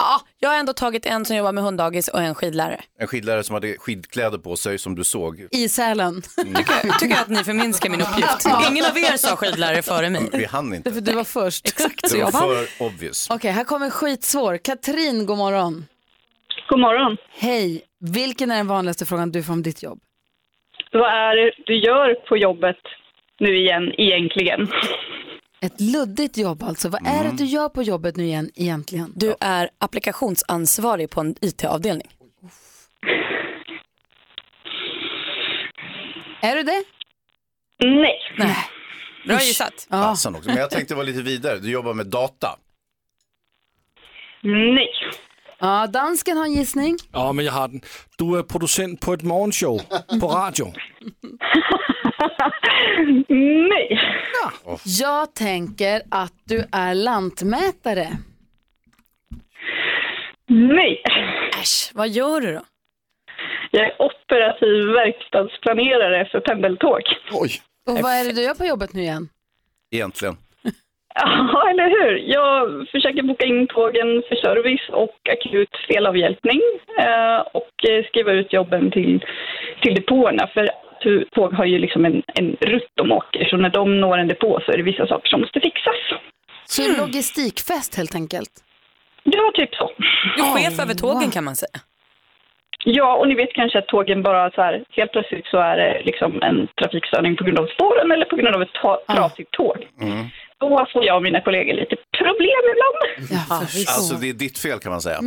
Ja, 0.01 0.21
jag 0.39 0.49
har 0.49 0.57
ändå 0.57 0.73
tagit 0.73 1.05
en 1.05 1.25
som 1.25 1.35
jobbar 1.35 1.51
med 1.51 1.63
hunddagis 1.63 2.07
och 2.07 2.21
en 2.21 2.35
skidlärare. 2.35 2.81
En 2.99 3.07
skidlärare 3.07 3.43
som 3.43 3.53
hade 3.53 3.77
skidkläder 3.77 4.37
på 4.37 4.55
sig 4.55 4.77
som 4.77 4.95
du 4.95 5.03
såg. 5.03 5.47
I 5.51 5.69
Sälen. 5.69 6.21
Tycker, 6.21 6.99
tycker 6.99 7.15
att 7.15 7.27
ni 7.29 7.43
förminskar 7.43 7.89
min 7.89 8.01
uppgift. 8.01 8.45
Ingen 8.71 8.85
av 8.85 8.97
er 8.97 9.17
sa 9.17 9.35
skidlärare 9.35 9.81
före 9.81 10.09
mig. 10.09 10.29
Vi 10.33 10.45
hann 10.45 10.73
inte. 10.73 10.91
För 10.93 11.01
du 11.01 11.13
var 11.13 11.23
först. 11.23 11.67
Exakt, 11.67 12.11
Det 12.11 12.17
jag 12.17 12.31
var 12.31 12.41
för 12.41 12.85
obvious. 12.85 13.27
Okej, 13.29 13.51
här 13.51 13.63
kommer 13.63 13.89
skitsvår. 13.89 14.57
Katrin, 14.57 15.25
god 15.25 15.37
morgon. 15.37 15.85
God 16.69 16.79
morgon. 16.79 17.17
Hej, 17.33 17.81
vilken 17.99 18.51
är 18.51 18.55
den 18.57 18.67
vanligaste 18.67 19.05
frågan 19.05 19.31
du 19.31 19.43
får 19.43 19.53
om 19.53 19.63
ditt 19.63 19.83
jobb? 19.83 19.99
Vad 20.91 21.09
är 21.13 21.35
det 21.35 21.51
du 21.65 21.75
gör 21.79 22.13
på 22.13 22.37
jobbet 22.37 22.77
nu 23.39 23.57
igen 23.57 23.91
egentligen? 23.97 24.67
Ett 25.61 25.81
luddigt 25.81 26.37
jobb 26.37 26.63
alltså. 26.63 26.89
Vad 26.89 27.07
är 27.07 27.23
det 27.23 27.37
du 27.37 27.45
gör 27.45 27.69
på 27.69 27.83
jobbet 27.83 28.15
nu 28.15 28.23
igen 28.23 28.51
egentligen? 28.55 29.13
Du 29.15 29.35
är 29.39 29.69
applikationsansvarig 29.77 31.09
på 31.09 31.21
en 31.21 31.35
IT-avdelning. 31.41 32.07
Är 36.41 36.55
du 36.55 36.63
det? 36.63 36.83
Nej. 37.79 38.19
Nej. 38.37 38.55
Bra 39.27 39.39
gissat. 39.39 39.87
Ja. 39.89 40.11
Också. 40.11 40.31
Men 40.31 40.55
jag 40.57 40.69
tänkte 40.69 40.95
vara 40.95 41.05
lite 41.05 41.21
vidare. 41.21 41.59
Du 41.59 41.71
jobbar 41.71 41.93
med 41.93 42.07
data. 42.07 42.59
Nej. 44.41 44.89
Ja, 45.61 45.87
dansken 45.87 46.37
har 46.37 46.45
en 46.45 46.53
gissning. 46.53 46.97
Ja, 47.11 47.31
men 47.33 47.45
jag 47.45 47.53
har 47.53 47.67
den. 47.67 47.81
Du 48.17 48.37
är 48.39 48.43
producent 48.43 48.99
på 49.01 49.13
ett 49.13 49.23
morgonshow 49.23 49.81
på 50.21 50.27
radio. 50.27 50.73
Nej. 53.69 53.99
Jag 54.85 55.33
tänker 55.35 56.01
att 56.11 56.33
du 56.43 56.65
är 56.71 56.93
lantmätare. 56.95 58.07
Nej. 60.47 61.03
Äsch, 61.61 61.91
vad 61.93 62.09
gör 62.09 62.41
du 62.41 62.53
då? 62.53 62.61
Jag 63.71 63.85
är 63.85 64.01
operativ 64.01 64.85
verkstadsplanerare 64.93 66.29
för 66.31 66.39
pendeltåg. 66.39 67.01
Oj. 67.31 67.51
Och 67.87 67.99
vad 67.99 68.11
är 68.11 68.23
det 68.23 68.31
du 68.33 68.41
gör 68.41 68.53
på 68.53 68.65
jobbet 68.65 68.93
nu 68.93 69.01
igen? 69.01 69.29
Egentligen. 69.91 70.37
Ja, 71.53 71.69
eller 71.69 71.89
hur? 71.89 72.17
Jag 72.17 72.87
försöker 72.91 73.23
boka 73.23 73.45
in 73.45 73.67
tågen 73.67 74.23
för 74.27 74.35
service 74.35 74.89
och 74.89 75.15
akut 75.31 75.69
felavhjälpning 75.87 76.61
eh, 76.99 77.39
och 77.53 77.89
eh, 77.89 78.05
skriva 78.05 78.31
ut 78.31 78.53
jobben 78.53 78.91
till, 78.91 79.25
till 79.81 79.95
depåerna. 79.95 80.47
För 80.53 80.69
tåg 81.35 81.53
har 81.53 81.65
ju 81.65 81.79
liksom 81.79 82.05
en, 82.05 82.23
en 82.39 82.57
rutt 82.59 82.91
de 82.95 83.11
åker, 83.11 83.45
så 83.45 83.57
när 83.57 83.69
de 83.69 83.99
når 84.01 84.17
en 84.17 84.27
depå 84.27 84.59
så 84.65 84.71
är 84.71 84.77
det 84.77 84.83
vissa 84.83 85.07
saker 85.07 85.29
som 85.29 85.41
måste 85.41 85.59
fixas. 85.59 85.95
Så 86.65 86.83
Mm. 86.83 86.97
logistikfest 87.01 87.97
helt 87.97 88.15
enkelt. 88.15 88.51
Ja, 89.23 89.51
typ 89.53 89.75
så. 89.75 89.91
Du 90.37 90.41
är 90.43 90.55
chef 90.55 90.79
över 90.79 90.93
tågen 90.93 91.31
kan 91.31 91.43
man 91.43 91.55
säga. 91.55 91.79
Ja, 92.85 93.15
och 93.15 93.27
ni 93.27 93.35
vet 93.35 93.53
kanske 93.53 93.79
att 93.79 93.87
tågen 93.87 94.23
bara 94.23 94.51
så 94.51 94.61
här, 94.61 94.83
helt 94.91 95.11
plötsligt 95.11 95.45
så 95.47 95.57
är 95.57 95.77
det 95.77 96.01
liksom 96.05 96.41
en 96.41 96.67
trafikstörning 96.81 97.35
på 97.35 97.43
grund 97.43 97.59
av 97.59 97.65
spåren 97.67 98.11
eller 98.11 98.25
på 98.25 98.35
grund 98.35 98.55
av 98.55 98.61
ett 98.61 98.73
trasigt 99.07 99.51
tåg. 99.51 99.87
Då 100.61 100.87
får 100.93 101.05
jag 101.05 101.15
och 101.15 101.23
mina 101.23 101.41
kollegor 101.41 101.73
lite 101.73 101.95
problem 102.19 102.61
ibland. 102.73 102.97
Alltså 103.49 104.13
det 104.21 104.29
är 104.29 104.33
ditt 104.33 104.57
fel 104.65 104.79
kan 104.79 104.91
man 104.91 105.01
säga. 105.01 105.19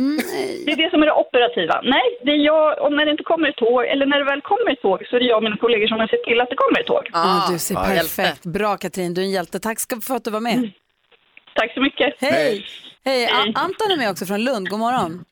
Det 0.65 0.71
är 0.71 0.75
det 0.83 0.89
som 0.89 1.01
är 1.01 1.05
det 1.05 1.13
operativa. 1.13 1.81
Nej, 1.83 2.07
det 2.25 2.31
är 2.31 2.41
jag, 2.51 2.81
och 2.83 2.91
när 2.93 3.05
det 3.05 3.11
inte 3.11 3.23
kommer 3.23 3.49
ett 3.49 3.55
tåg, 3.55 3.85
eller 3.85 4.05
när 4.05 4.17
det 4.19 4.25
väl 4.25 4.41
kommer 4.41 4.71
ett 4.73 4.81
tåg, 4.81 4.99
så 5.09 5.15
är 5.15 5.19
det 5.19 5.25
jag 5.25 5.37
och 5.37 5.43
mina 5.43 5.57
kollegor 5.57 5.87
som 5.87 5.99
har 5.99 6.07
sett 6.07 6.23
till 6.23 6.41
att 6.41 6.49
det 6.49 6.55
kommer 6.55 6.79
ett 6.79 6.85
tåg. 6.87 7.03
Ah, 7.13 7.51
du 7.51 7.59
ser 7.59 7.75
Ja, 7.75 7.81
perfekt. 7.83 8.45
Bra 8.45 8.77
Katrin, 8.77 9.13
du 9.13 9.21
är 9.21 9.25
en 9.25 9.31
hjälte. 9.31 9.59
Tack 9.59 9.77
för 10.07 10.15
att 10.15 10.23
du 10.23 10.31
var 10.31 10.39
med. 10.39 10.71
Tack 11.55 11.73
så 11.73 11.81
mycket. 11.81 12.13
Hej! 12.19 12.65
Hej! 13.05 13.25
A- 13.25 13.51
Anton 13.55 13.91
är 13.91 13.97
med 13.97 14.09
också 14.11 14.25
från 14.25 14.43
Lund. 14.43 14.69
God 14.69 14.79
morgon. 14.79 15.25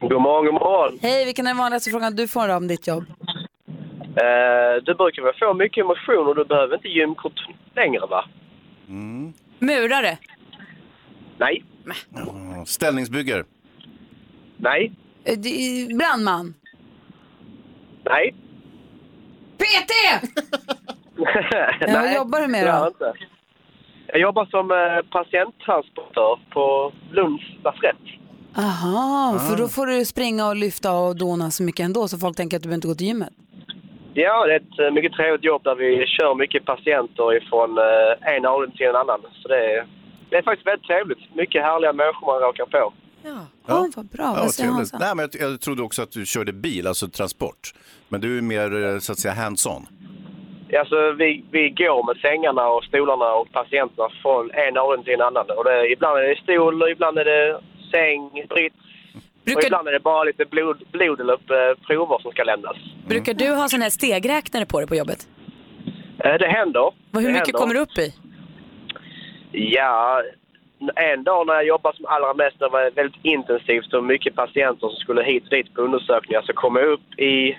God 0.00 0.22
morgon, 0.22 0.44
god 0.46 0.54
morgon. 0.54 0.98
Hej, 1.02 1.24
vilken 1.24 1.46
är 1.46 1.50
den 1.50 1.58
vanligaste 1.58 1.90
frågan 1.90 2.16
du 2.16 2.28
får 2.28 2.48
om 2.48 2.68
ditt 2.68 2.86
jobb? 2.86 3.04
Eh, 4.24 4.82
du 4.86 4.94
brukar 4.94 5.22
väl 5.22 5.34
få 5.40 5.54
mycket 5.54 5.86
motion 5.86 6.28
och 6.28 6.36
du 6.36 6.44
behöver 6.44 6.74
inte 6.74 6.88
gymkort 6.88 7.40
längre 7.76 8.06
va? 8.06 8.24
Murare. 9.58 10.18
Nej, 11.38 11.64
Mm, 12.16 12.66
Ställningsbyggare. 12.66 13.44
nej, 14.56 14.92
Eh, 15.24 15.38
Brandman? 15.98 16.54
nej, 18.04 18.34
PT! 19.58 19.92
vad 21.94 22.14
jobbar 22.14 22.40
du 22.40 22.46
med 22.48 22.66
det 22.66 22.70
då? 22.70 22.76
jag 22.76 22.88
inte. 22.88 23.12
Jag 24.06 24.20
jobbar 24.20 24.46
som 24.46 24.70
eh, 24.70 25.10
patienttransportör 25.10 26.40
på 26.50 26.92
Lunds 27.12 27.44
lasarett. 27.64 27.96
Aha, 28.54 29.38
för 29.38 29.54
Ah. 29.54 29.56
då 29.56 29.68
får 29.68 29.86
du 29.86 30.04
springa 30.04 30.46
och 30.46 30.56
lyfta 30.56 30.92
och 30.92 31.16
dona 31.16 31.50
så 31.50 31.62
mycket 31.62 31.84
ändå 31.84 32.08
så 32.08 32.18
folk 32.18 32.36
tänker 32.36 32.56
att 32.56 32.62
du 32.62 32.66
behöver 32.68 32.74
inte 32.76 32.88
gå 32.88 32.94
till 32.94 33.06
gymmet. 33.06 33.32
Ja, 34.20 34.46
det 34.46 34.52
är 34.52 34.56
ett 34.56 34.78
eh, 34.78 34.90
mycket 34.90 35.12
trevligt 35.12 35.44
jobb 35.44 35.62
där 35.64 35.74
vi 35.74 36.06
kör 36.06 36.34
mycket 36.34 36.64
patienter 36.64 37.36
ifrån 37.36 37.78
eh, 37.78 38.34
en 38.34 38.46
avdelning 38.46 38.76
till 38.76 38.86
en 38.86 38.96
annan. 38.96 39.20
Så 39.42 39.48
det 39.48 39.60
är, 39.74 39.86
det 40.30 40.36
är 40.36 40.42
faktiskt 40.42 40.66
väldigt 40.66 40.86
trevligt. 40.86 41.34
Mycket 41.34 41.62
härliga 41.62 41.92
människor 41.92 42.26
man 42.26 42.40
råkar 42.40 42.66
på. 42.66 42.92
Ja, 43.22 43.46
vad 43.66 44.06
bra. 44.06 44.24
Ja, 44.24 44.36
vad 44.40 44.50
säger. 44.50 44.70
Hansa? 44.70 44.98
Nej, 44.98 45.12
men 45.16 45.28
jag, 45.32 45.50
jag 45.50 45.60
trodde 45.60 45.82
också 45.82 46.02
att 46.02 46.12
du 46.12 46.26
körde 46.26 46.52
bil, 46.52 46.86
alltså 46.86 47.08
transport. 47.08 47.74
Men 48.08 48.20
du 48.20 48.38
är 48.38 48.42
mer 48.42 48.84
eh, 48.84 48.98
så 48.98 49.12
att 49.12 49.18
säga 49.18 49.34
hands-on. 49.34 49.86
Alltså, 50.78 51.12
vi, 51.12 51.44
vi 51.50 51.70
går 51.70 52.06
med 52.06 52.16
sängarna 52.16 52.68
och 52.68 52.84
stolarna 52.84 53.32
och 53.34 53.52
patienterna 53.52 54.08
från 54.22 54.50
en 54.50 54.76
avdelning 54.78 55.04
till 55.04 55.14
en 55.14 55.20
annan. 55.20 55.46
Och 55.58 55.64
det, 55.64 55.92
ibland 55.92 56.18
är 56.18 56.28
det 56.28 56.36
stol, 56.42 56.90
ibland 56.90 57.18
är 57.18 57.24
det 57.24 57.60
säng, 57.92 58.46
brits. 58.48 58.87
Och 59.56 59.64
ibland 59.64 59.88
är 59.88 59.92
det 59.92 60.00
bara 60.00 60.24
lite 60.24 60.44
blod, 60.44 60.82
blod 60.92 61.20
eller 61.20 61.74
prover 61.86 62.18
som 62.22 62.32
ska 62.32 62.44
lämnas. 62.44 62.76
Brukar 63.06 63.34
du 63.34 63.48
ha 63.54 63.68
sån 63.68 63.82
här 63.82 63.90
stegräknare 63.90 64.66
på 64.66 64.78
dig 64.80 64.88
på 64.88 64.94
jobbet? 64.94 65.28
Eh, 66.24 66.34
Det 66.34 66.46
händer. 66.48 66.90
Hur 67.12 67.20
Det 67.22 67.28
mycket 67.28 67.36
händer. 67.36 67.52
kommer 67.52 67.74
du 67.74 67.80
upp 67.80 67.98
i? 67.98 68.14
Ja, 69.52 70.22
en 70.96 71.24
dag 71.24 71.46
när 71.46 71.54
jag 71.54 71.66
jobbade 71.66 71.96
som 71.96 72.06
allra 72.06 72.34
mest, 72.34 72.58
det 72.58 72.68
var 72.68 72.90
väldigt 72.90 73.24
intensivt 73.24 73.94
och 73.94 74.04
mycket 74.04 74.34
patienter 74.34 74.88
som 74.88 74.96
skulle 74.96 75.22
hit 75.22 75.44
och 75.44 75.50
dit 75.50 75.74
på 75.74 75.80
undersökningar, 75.82 76.42
så 76.42 76.52
kom 76.52 76.76
jag 76.76 76.86
upp 76.86 77.18
i 77.18 77.58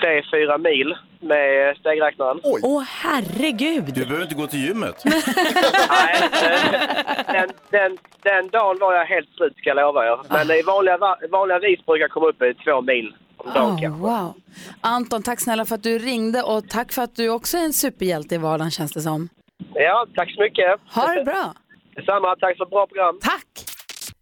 tre, 0.00 0.22
fyra 0.32 0.58
mil 0.58 0.94
med 1.20 1.76
stegräknaren. 1.76 2.40
Åh 2.42 2.82
herregud! 2.86 3.84
Du 3.84 4.04
behöver 4.04 4.22
inte 4.22 4.34
gå 4.34 4.46
till 4.46 4.66
gymmet. 4.66 5.02
Den, 7.26 7.48
den, 7.70 7.98
den 8.22 8.48
dagen 8.48 8.76
var 8.80 8.94
jag 8.94 9.04
helt 9.04 9.28
slut 9.36 9.56
ska 9.56 9.68
jag 9.70 9.76
lova 9.76 10.04
er. 10.06 10.18
Men 10.28 10.50
i 10.50 10.62
vanliga, 10.62 10.98
va- 10.98 11.18
vanliga 11.30 11.58
vis 11.58 11.86
brukar 11.86 12.00
jag 12.02 12.10
komma 12.10 12.26
upp 12.26 12.42
i 12.42 12.54
två 12.64 12.80
mil 12.82 13.14
om 13.36 13.50
dagen 13.54 13.66
Oh, 13.74 13.80
kanske. 13.80 14.00
wow. 14.02 14.34
Anton, 14.80 15.22
tack 15.22 15.40
snälla 15.40 15.64
för 15.64 15.74
att 15.74 15.82
du 15.82 15.98
ringde 15.98 16.42
och 16.42 16.68
tack 16.68 16.92
för 16.92 17.02
att 17.02 17.16
du 17.16 17.28
också 17.28 17.56
är 17.56 17.64
en 17.64 17.72
superhjälte 17.72 18.34
i 18.34 18.38
vardagen 18.38 18.70
känns 18.70 18.92
det 18.92 19.00
som. 19.00 19.28
Ja, 19.74 20.06
tack 20.16 20.30
så 20.34 20.40
mycket. 20.42 20.80
Ha 20.94 21.06
det 21.14 21.24
bra. 21.24 21.54
Detsamma, 21.94 22.36
tack 22.40 22.56
för 22.56 22.64
ett 22.64 22.70
bra 22.70 22.86
program. 22.86 23.18
Tack! 23.22 23.69